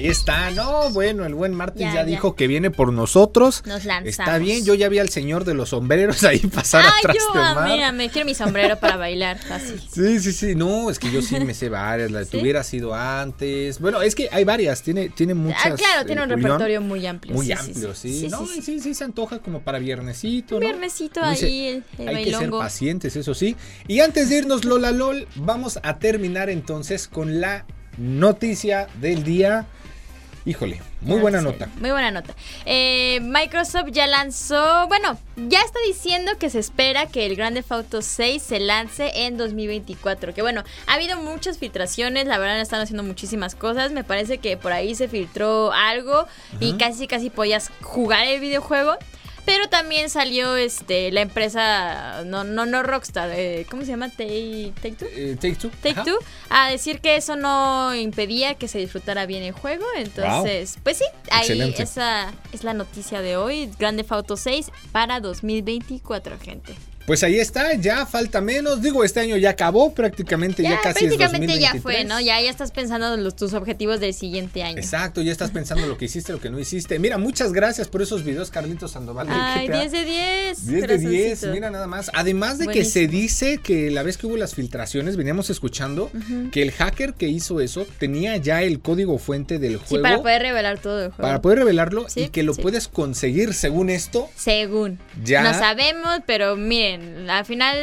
Ahí 0.00 0.06
está, 0.06 0.50
no, 0.52 0.88
bueno, 0.90 1.26
el 1.26 1.34
buen 1.34 1.52
Martín 1.52 1.92
ya, 1.92 2.04
dijo 2.04 2.34
que 2.34 2.46
viene 2.46 2.70
por 2.70 2.90
nosotros. 2.90 3.62
Nos 3.66 3.84
lanzamos. 3.84 4.08
Está 4.08 4.38
bien, 4.38 4.64
yo 4.64 4.72
ya 4.72 4.88
vi 4.88 4.98
al 4.98 5.10
señor 5.10 5.44
de 5.44 5.52
los 5.52 5.68
sombreros 5.70 6.24
ahí 6.24 6.38
pasar 6.38 6.86
Ay, 6.86 6.92
atrás 7.00 7.16
yo, 7.18 7.34
de 7.34 7.46
ah, 7.46 7.54
Mar. 7.54 7.68
mira, 7.68 7.92
me 7.92 8.08
quiero 8.08 8.24
mi 8.24 8.34
sombrero 8.34 8.78
para 8.80 8.96
bailar 8.96 9.38
fácil. 9.38 9.78
Sí, 9.90 10.20
sí, 10.20 10.32
sí, 10.32 10.54
no, 10.54 10.88
es 10.88 10.98
que 10.98 11.10
yo 11.10 11.20
sí 11.20 11.38
me 11.40 11.52
sé 11.52 11.68
varias, 11.68 12.10
la 12.10 12.24
¿Sí? 12.24 12.38
tuviera 12.38 12.62
sido 12.62 12.94
antes. 12.94 13.78
Bueno, 13.78 14.00
es 14.00 14.14
que 14.14 14.28
hay 14.32 14.44
varias, 14.44 14.82
tiene, 14.82 15.10
tiene 15.10 15.34
muchas. 15.34 15.66
Ah, 15.66 15.74
claro, 15.74 16.06
tiene 16.06 16.22
eh, 16.22 16.24
un 16.24 16.30
repertorio 16.30 16.80
muy 16.80 17.06
amplio. 17.06 17.34
Muy 17.34 17.46
sí, 17.46 17.52
amplio, 17.52 17.94
sí. 17.94 18.20
Sí, 18.20 18.28
no, 18.28 18.46
sí, 18.46 18.80
sí. 18.80 18.94
se 18.94 19.04
antoja 19.04 19.40
como 19.40 19.60
para 19.60 19.78
viernesito. 19.78 20.54
Un 20.56 20.62
viernesito 20.62 21.22
ahí, 21.22 21.82
el, 21.98 22.06
el 22.06 22.16
Hay 22.16 22.24
que 22.24 22.34
ser 22.34 22.50
pacientes, 22.50 23.16
eso 23.16 23.34
sí. 23.34 23.54
Y 23.86 24.00
antes 24.00 24.30
de 24.30 24.38
irnos, 24.38 24.64
Lola 24.64 24.92
LOL, 24.92 25.28
vamos 25.36 25.78
a 25.82 25.98
terminar 25.98 26.48
entonces 26.48 27.06
con 27.06 27.40
la 27.40 27.66
noticia 27.98 28.88
del 29.00 29.24
día. 29.24 29.66
Híjole, 30.46 30.80
muy 31.02 31.20
buena 31.20 31.40
sí, 31.40 31.44
nota. 31.44 31.68
Muy 31.80 31.90
buena 31.90 32.10
nota. 32.10 32.34
Eh, 32.64 33.20
Microsoft 33.20 33.90
ya 33.92 34.06
lanzó, 34.06 34.88
bueno, 34.88 35.18
ya 35.36 35.60
está 35.60 35.78
diciendo 35.86 36.32
que 36.38 36.48
se 36.48 36.58
espera 36.58 37.06
que 37.06 37.26
el 37.26 37.36
Grand 37.36 37.54
Theft 37.54 37.72
Auto 37.72 38.02
6 38.02 38.42
se 38.42 38.58
lance 38.58 39.26
en 39.26 39.36
2024. 39.36 40.32
Que 40.32 40.40
bueno, 40.40 40.64
ha 40.86 40.94
habido 40.94 41.18
muchas 41.18 41.58
filtraciones, 41.58 42.26
la 42.26 42.38
verdad 42.38 42.60
están 42.60 42.80
haciendo 42.80 43.02
muchísimas 43.02 43.54
cosas. 43.54 43.92
Me 43.92 44.02
parece 44.02 44.38
que 44.38 44.56
por 44.56 44.72
ahí 44.72 44.94
se 44.94 45.08
filtró 45.08 45.72
algo 45.72 46.26
y 46.58 46.74
casi 46.78 47.06
casi 47.06 47.28
podías 47.28 47.70
jugar 47.82 48.26
el 48.26 48.40
videojuego. 48.40 48.96
Pero 49.44 49.68
también 49.68 50.10
salió 50.10 50.56
este 50.56 51.10
la 51.12 51.22
empresa, 51.22 52.22
no, 52.24 52.44
no, 52.44 52.66
no 52.66 52.82
Rockstar, 52.82 53.30
eh, 53.32 53.66
¿cómo 53.70 53.82
se 53.82 53.88
llama? 53.88 54.08
Take, 54.10 54.72
Take 54.76 54.96
Two. 54.96 55.08
Eh, 55.14 55.36
Take 55.40 55.56
Two. 55.56 55.70
Take 55.82 55.90
Ajá. 56.00 56.04
Two 56.04 56.18
a 56.48 56.70
decir 56.70 57.00
que 57.00 57.16
eso 57.16 57.36
no 57.36 57.94
impedía 57.94 58.54
que 58.54 58.68
se 58.68 58.78
disfrutara 58.78 59.26
bien 59.26 59.42
el 59.42 59.52
juego. 59.52 59.84
Entonces, 59.96 60.78
pues 60.82 60.98
sí, 60.98 61.04
ahí 61.30 61.42
Excelente. 61.42 61.82
esa 61.82 62.32
es 62.52 62.64
la 62.64 62.74
noticia 62.74 63.20
de 63.22 63.36
hoy. 63.36 63.70
Grande 63.78 64.04
Auto 64.08 64.36
6 64.36 64.70
para 64.92 65.20
2024, 65.20 66.38
gente. 66.40 66.74
Pues 67.06 67.22
ahí 67.24 67.40
está, 67.40 67.74
ya 67.74 68.06
falta 68.06 68.40
menos. 68.40 68.82
Digo, 68.82 69.02
este 69.04 69.20
año 69.20 69.36
ya 69.36 69.50
acabó, 69.50 69.92
prácticamente 69.94 70.62
ya, 70.62 70.70
Ya, 70.70 70.80
casi 70.80 71.06
es 71.06 71.14
prácticamente 71.16 71.58
ya 71.58 71.72
2023. 71.72 71.82
fue, 71.82 72.04
¿no? 72.04 72.20
Ya, 72.20 72.40
ya 72.40 72.50
estás 72.50 72.70
pensando 72.70 73.14
en 73.14 73.24
los, 73.24 73.34
tus 73.34 73.52
objetivos 73.54 73.98
del 74.00 74.14
siguiente 74.14 74.62
año. 74.62 74.76
Exacto, 74.78 75.20
ya 75.22 75.32
estás 75.32 75.50
pensando 75.50 75.86
lo 75.86 75.96
que 75.98 76.04
hiciste, 76.04 76.32
lo 76.32 76.40
que 76.40 76.50
no 76.50 76.58
hiciste. 76.60 76.98
Mira, 76.98 77.18
muchas 77.18 77.52
gracias 77.52 77.88
por 77.88 78.02
esos 78.02 78.22
videos, 78.24 78.50
Carlitos 78.50 78.92
Sandoval. 78.92 79.26
Ay, 79.30 79.66
GTA. 79.66 79.80
10 79.80 79.92
de 79.92 80.04
10. 80.04 80.66
10 80.66 80.66
de 80.66 80.98
10, 80.98 81.10
corazoncito. 81.10 81.52
mira 81.52 81.70
nada 81.70 81.86
más. 81.86 82.10
Además 82.14 82.58
de 82.58 82.68
que 82.68 82.84
se 82.84 83.08
dice 83.08 83.58
que 83.58 83.90
la 83.90 84.02
vez 84.02 84.16
que 84.16 84.26
hubo 84.26 84.36
las 84.36 84.54
filtraciones, 84.54 85.16
veníamos 85.16 85.50
escuchando 85.50 86.10
que 86.52 86.62
el 86.62 86.70
hacker 86.72 87.14
que 87.14 87.28
hizo 87.28 87.60
eso 87.60 87.86
tenía 87.98 88.36
ya 88.36 88.62
el 88.62 88.80
código 88.80 89.18
fuente 89.18 89.58
del 89.58 89.78
Sí, 89.80 89.84
juego 89.88 90.02
para 90.02 90.18
poder 90.18 90.42
revelar 90.42 90.78
todo 90.78 90.98
el 91.06 91.10
juego. 91.10 91.22
para 91.22 91.40
poder 91.42 91.58
revelarlo 91.60 92.08
Sí, 92.08 92.24
y 92.24 92.28
que 92.28 92.42
lo 92.42 92.54
sí. 92.54 92.62
puedes 92.62 92.86
conseguir 92.88 93.54
según 93.54 93.90
esto. 93.90 94.28
Según. 94.36 94.98
Ya. 95.24 95.42
No 95.42 95.54
sabemos, 95.54 96.20
pero 96.26 96.56
miren, 96.56 96.89
al 97.28 97.44
final 97.44 97.76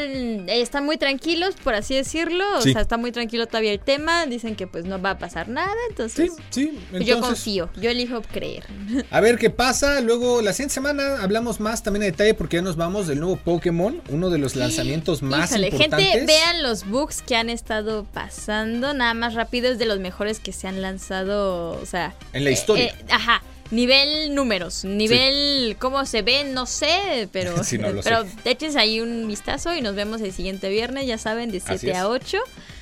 eh, 0.50 0.62
están 0.62 0.86
muy 0.86 0.98
tranquilos, 0.98 1.56
por 1.64 1.74
así 1.76 1.96
decirlo. 1.96 2.44
O 2.58 2.62
Sí. 2.62 2.74
sea, 2.74 2.82
está 2.82 2.98
muy 2.98 3.12
tranquilo 3.12 3.46
todavía 3.48 3.72
el 3.72 3.80
tema. 3.80 4.26
Dicen 4.26 4.56
que 4.56 4.68
pues 4.68 4.86
no 4.86 5.02
va 5.02 5.12
a 5.12 5.18
pasar 5.20 5.48
nada. 5.50 5.72
Entonces, 5.90 6.32
sí. 6.50 6.78
yo 7.04 7.20
confío. 7.22 7.70
Yo 7.80 7.90
elijo 7.90 8.22
creer. 8.22 8.66
A 9.12 9.20
ver 9.22 9.38
qué 9.38 9.50
pasa. 9.50 10.02
Luego, 10.02 10.42
la 10.42 10.54
siguiente 10.54 10.74
semana 10.76 11.22
hablamos 11.22 11.60
más 11.60 11.84
también 11.84 12.04
a 12.04 12.06
detalle 12.08 12.34
porque 12.34 12.58
ya 12.58 12.62
nos 12.64 12.76
vamos 12.76 13.08
del 13.08 13.20
nuevo 13.20 13.38
Pokémon, 13.38 14.02
uno 14.10 14.30
de 14.30 14.38
los 14.38 14.56
lanzamientos 14.56 15.22
más 15.22 15.52
Híjole, 15.52 15.68
importantes. 15.68 16.08
gente, 16.08 16.26
vean 16.26 16.64
los 16.64 16.86
bugs 16.86 17.22
que 17.22 17.36
han 17.36 17.50
estado 17.50 18.06
pasando. 18.14 18.94
Nada 18.94 19.14
más 19.14 19.34
rápido, 19.34 19.72
es 19.72 19.80
de 19.80 19.86
los 19.86 20.00
mejores 20.00 20.40
que 20.40 20.52
se 20.52 20.68
han 20.68 20.82
lanzado. 20.82 21.72
O 21.82 21.86
sea, 21.86 22.16
En 22.34 22.44
la 22.44 22.50
eh, 22.50 22.54
historia. 22.54 22.86
eh, 22.86 22.96
ajá. 23.10 23.42
Nivel 23.72 24.34
números, 24.34 24.86
nivel 24.86 25.76
cómo 25.80 26.06
se 26.06 26.22
ve, 26.22 26.44
no 26.46 26.66
sé, 26.66 27.28
pero, 27.32 27.64
Sí, 27.64 27.78
no 27.78 27.88
pero 28.04 28.24
sé. 28.24 28.30
ahí 28.78 29.02
un 29.02 29.28
vistazo 29.28 29.76
y 29.76 29.82
nos 29.82 29.96
vemos 29.96 30.22
el 30.22 30.32
siguiente 30.34 30.70
viernes, 30.70 31.06
ya 31.06 31.18
saben, 31.18 31.52
de 31.52 31.58
Así 31.58 31.78
7 31.80 31.92
es. 31.92 31.98
a 31.98 32.08
8 32.10 32.38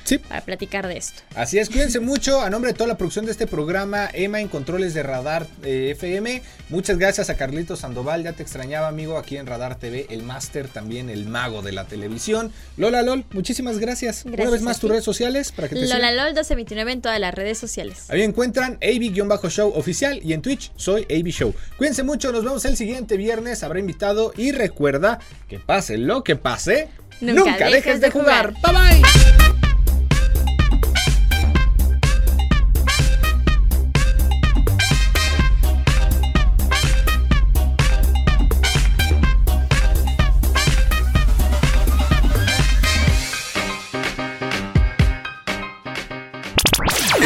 Sí. 0.06 0.20
para 0.20 0.41
platicar 0.41 0.88
de 0.88 0.97
esto. 0.97 1.22
Así 1.36 1.58
es, 1.60 1.70
cuídense 1.70 1.99
mucho. 2.12 2.41
A 2.41 2.49
nombre 2.49 2.72
de 2.72 2.78
toda 2.78 2.88
la 2.88 2.97
producción 2.97 3.26
de 3.26 3.32
este 3.32 3.47
programa, 3.47 4.10
Emma 4.14 4.39
en 4.39 4.47
controles 4.47 4.93
de 4.93 5.03
Radar 5.03 5.47
eh, 5.64 5.89
FM. 5.91 6.41
Muchas 6.70 6.97
gracias 6.97 7.30
a 7.30 7.36
Carlitos 7.36 7.80
Sandoval. 7.80 8.24
Ya 8.24 8.34
te 8.34 8.43
extrañaba, 8.43 8.88
amigo, 8.88 9.18
aquí 9.18 9.36
en 9.38 9.47
Radar 9.47 9.76
TV, 9.78 10.06
el 10.10 10.24
máster, 10.24 10.68
también 10.68 11.10
el 11.10 11.26
mago 11.26 11.62
de 11.62 11.72
la 11.72 11.86
televisión. 11.86 12.51
Lola 12.78 13.01
LOL, 13.01 13.26
muchísimas 13.32 13.80
gracias. 13.80 14.24
Una 14.26 14.36
Gracias 14.36 14.51
vez 14.53 14.62
a 14.62 14.66
más, 14.66 14.80
tus 14.80 14.89
redes 14.89 15.03
sociales 15.03 15.51
para 15.51 15.68
que 15.68 15.76
te 15.76 15.82
Lola 15.82 15.95
sigan. 15.95 16.16
LOL 16.16 16.26
1229 16.28 16.91
en 16.91 17.01
todas 17.01 17.20
las 17.20 17.34
redes 17.34 17.58
sociales. 17.58 18.10
Ahí 18.10 18.22
encuentran 18.22 18.78
AB-Show 18.82 19.74
oficial 19.76 20.20
y 20.24 20.34
en 20.34 20.41
Twitch 20.41 20.72
soy 20.76 21.03
AB 21.10 21.28
Show. 21.30 21.53
Cuídense 21.78 22.03
mucho, 22.03 22.32
nos 22.32 22.43
vemos 22.43 22.64
el 22.66 22.78
siguiente 22.78 23.18
viernes. 23.18 23.64
Habrá 23.64 23.80
invitado 23.80 24.34
y 24.38 24.51
recuerda 24.51 25.20
que 25.49 25.60
pase 25.60 25.97
lo 25.97 26.24
que 26.24 26.36
pase, 26.36 26.89
Nunca 27.22 27.70
dejes 27.70 28.01
de 28.01 28.12
jugar. 28.12 28.53
jugar. 28.53 28.74
Bye 28.74 29.01
bye. 29.01 29.64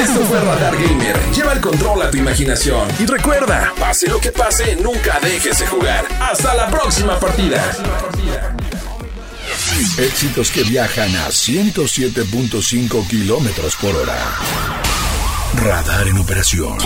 Esto 0.01 0.21
fue 0.25 0.39
Radar 0.39 0.75
Gamer. 0.77 1.19
Lleva 1.33 1.53
el 1.53 1.59
control 1.59 2.01
a 2.03 2.09
tu 2.09 2.17
imaginación. 2.17 2.87
Y 2.99 3.05
recuerda, 3.05 3.73
pase 3.77 4.07
lo 4.07 4.19
que 4.19 4.31
pase, 4.31 4.77
nunca 4.77 5.19
dejes 5.19 5.59
de 5.59 5.67
jugar. 5.67 6.07
Hasta 6.21 6.53
la 6.53 6.69
próxima 6.69 7.19
partida. 7.19 7.71
Éxitos 9.97 10.51
que 10.51 10.63
viajan 10.63 11.13
a 11.17 11.27
107.5 11.27 13.07
kilómetros 13.07 13.75
por 13.75 13.95
hora. 13.95 14.17
Radar 15.55 16.07
en 16.07 16.17
operación. 16.17 16.77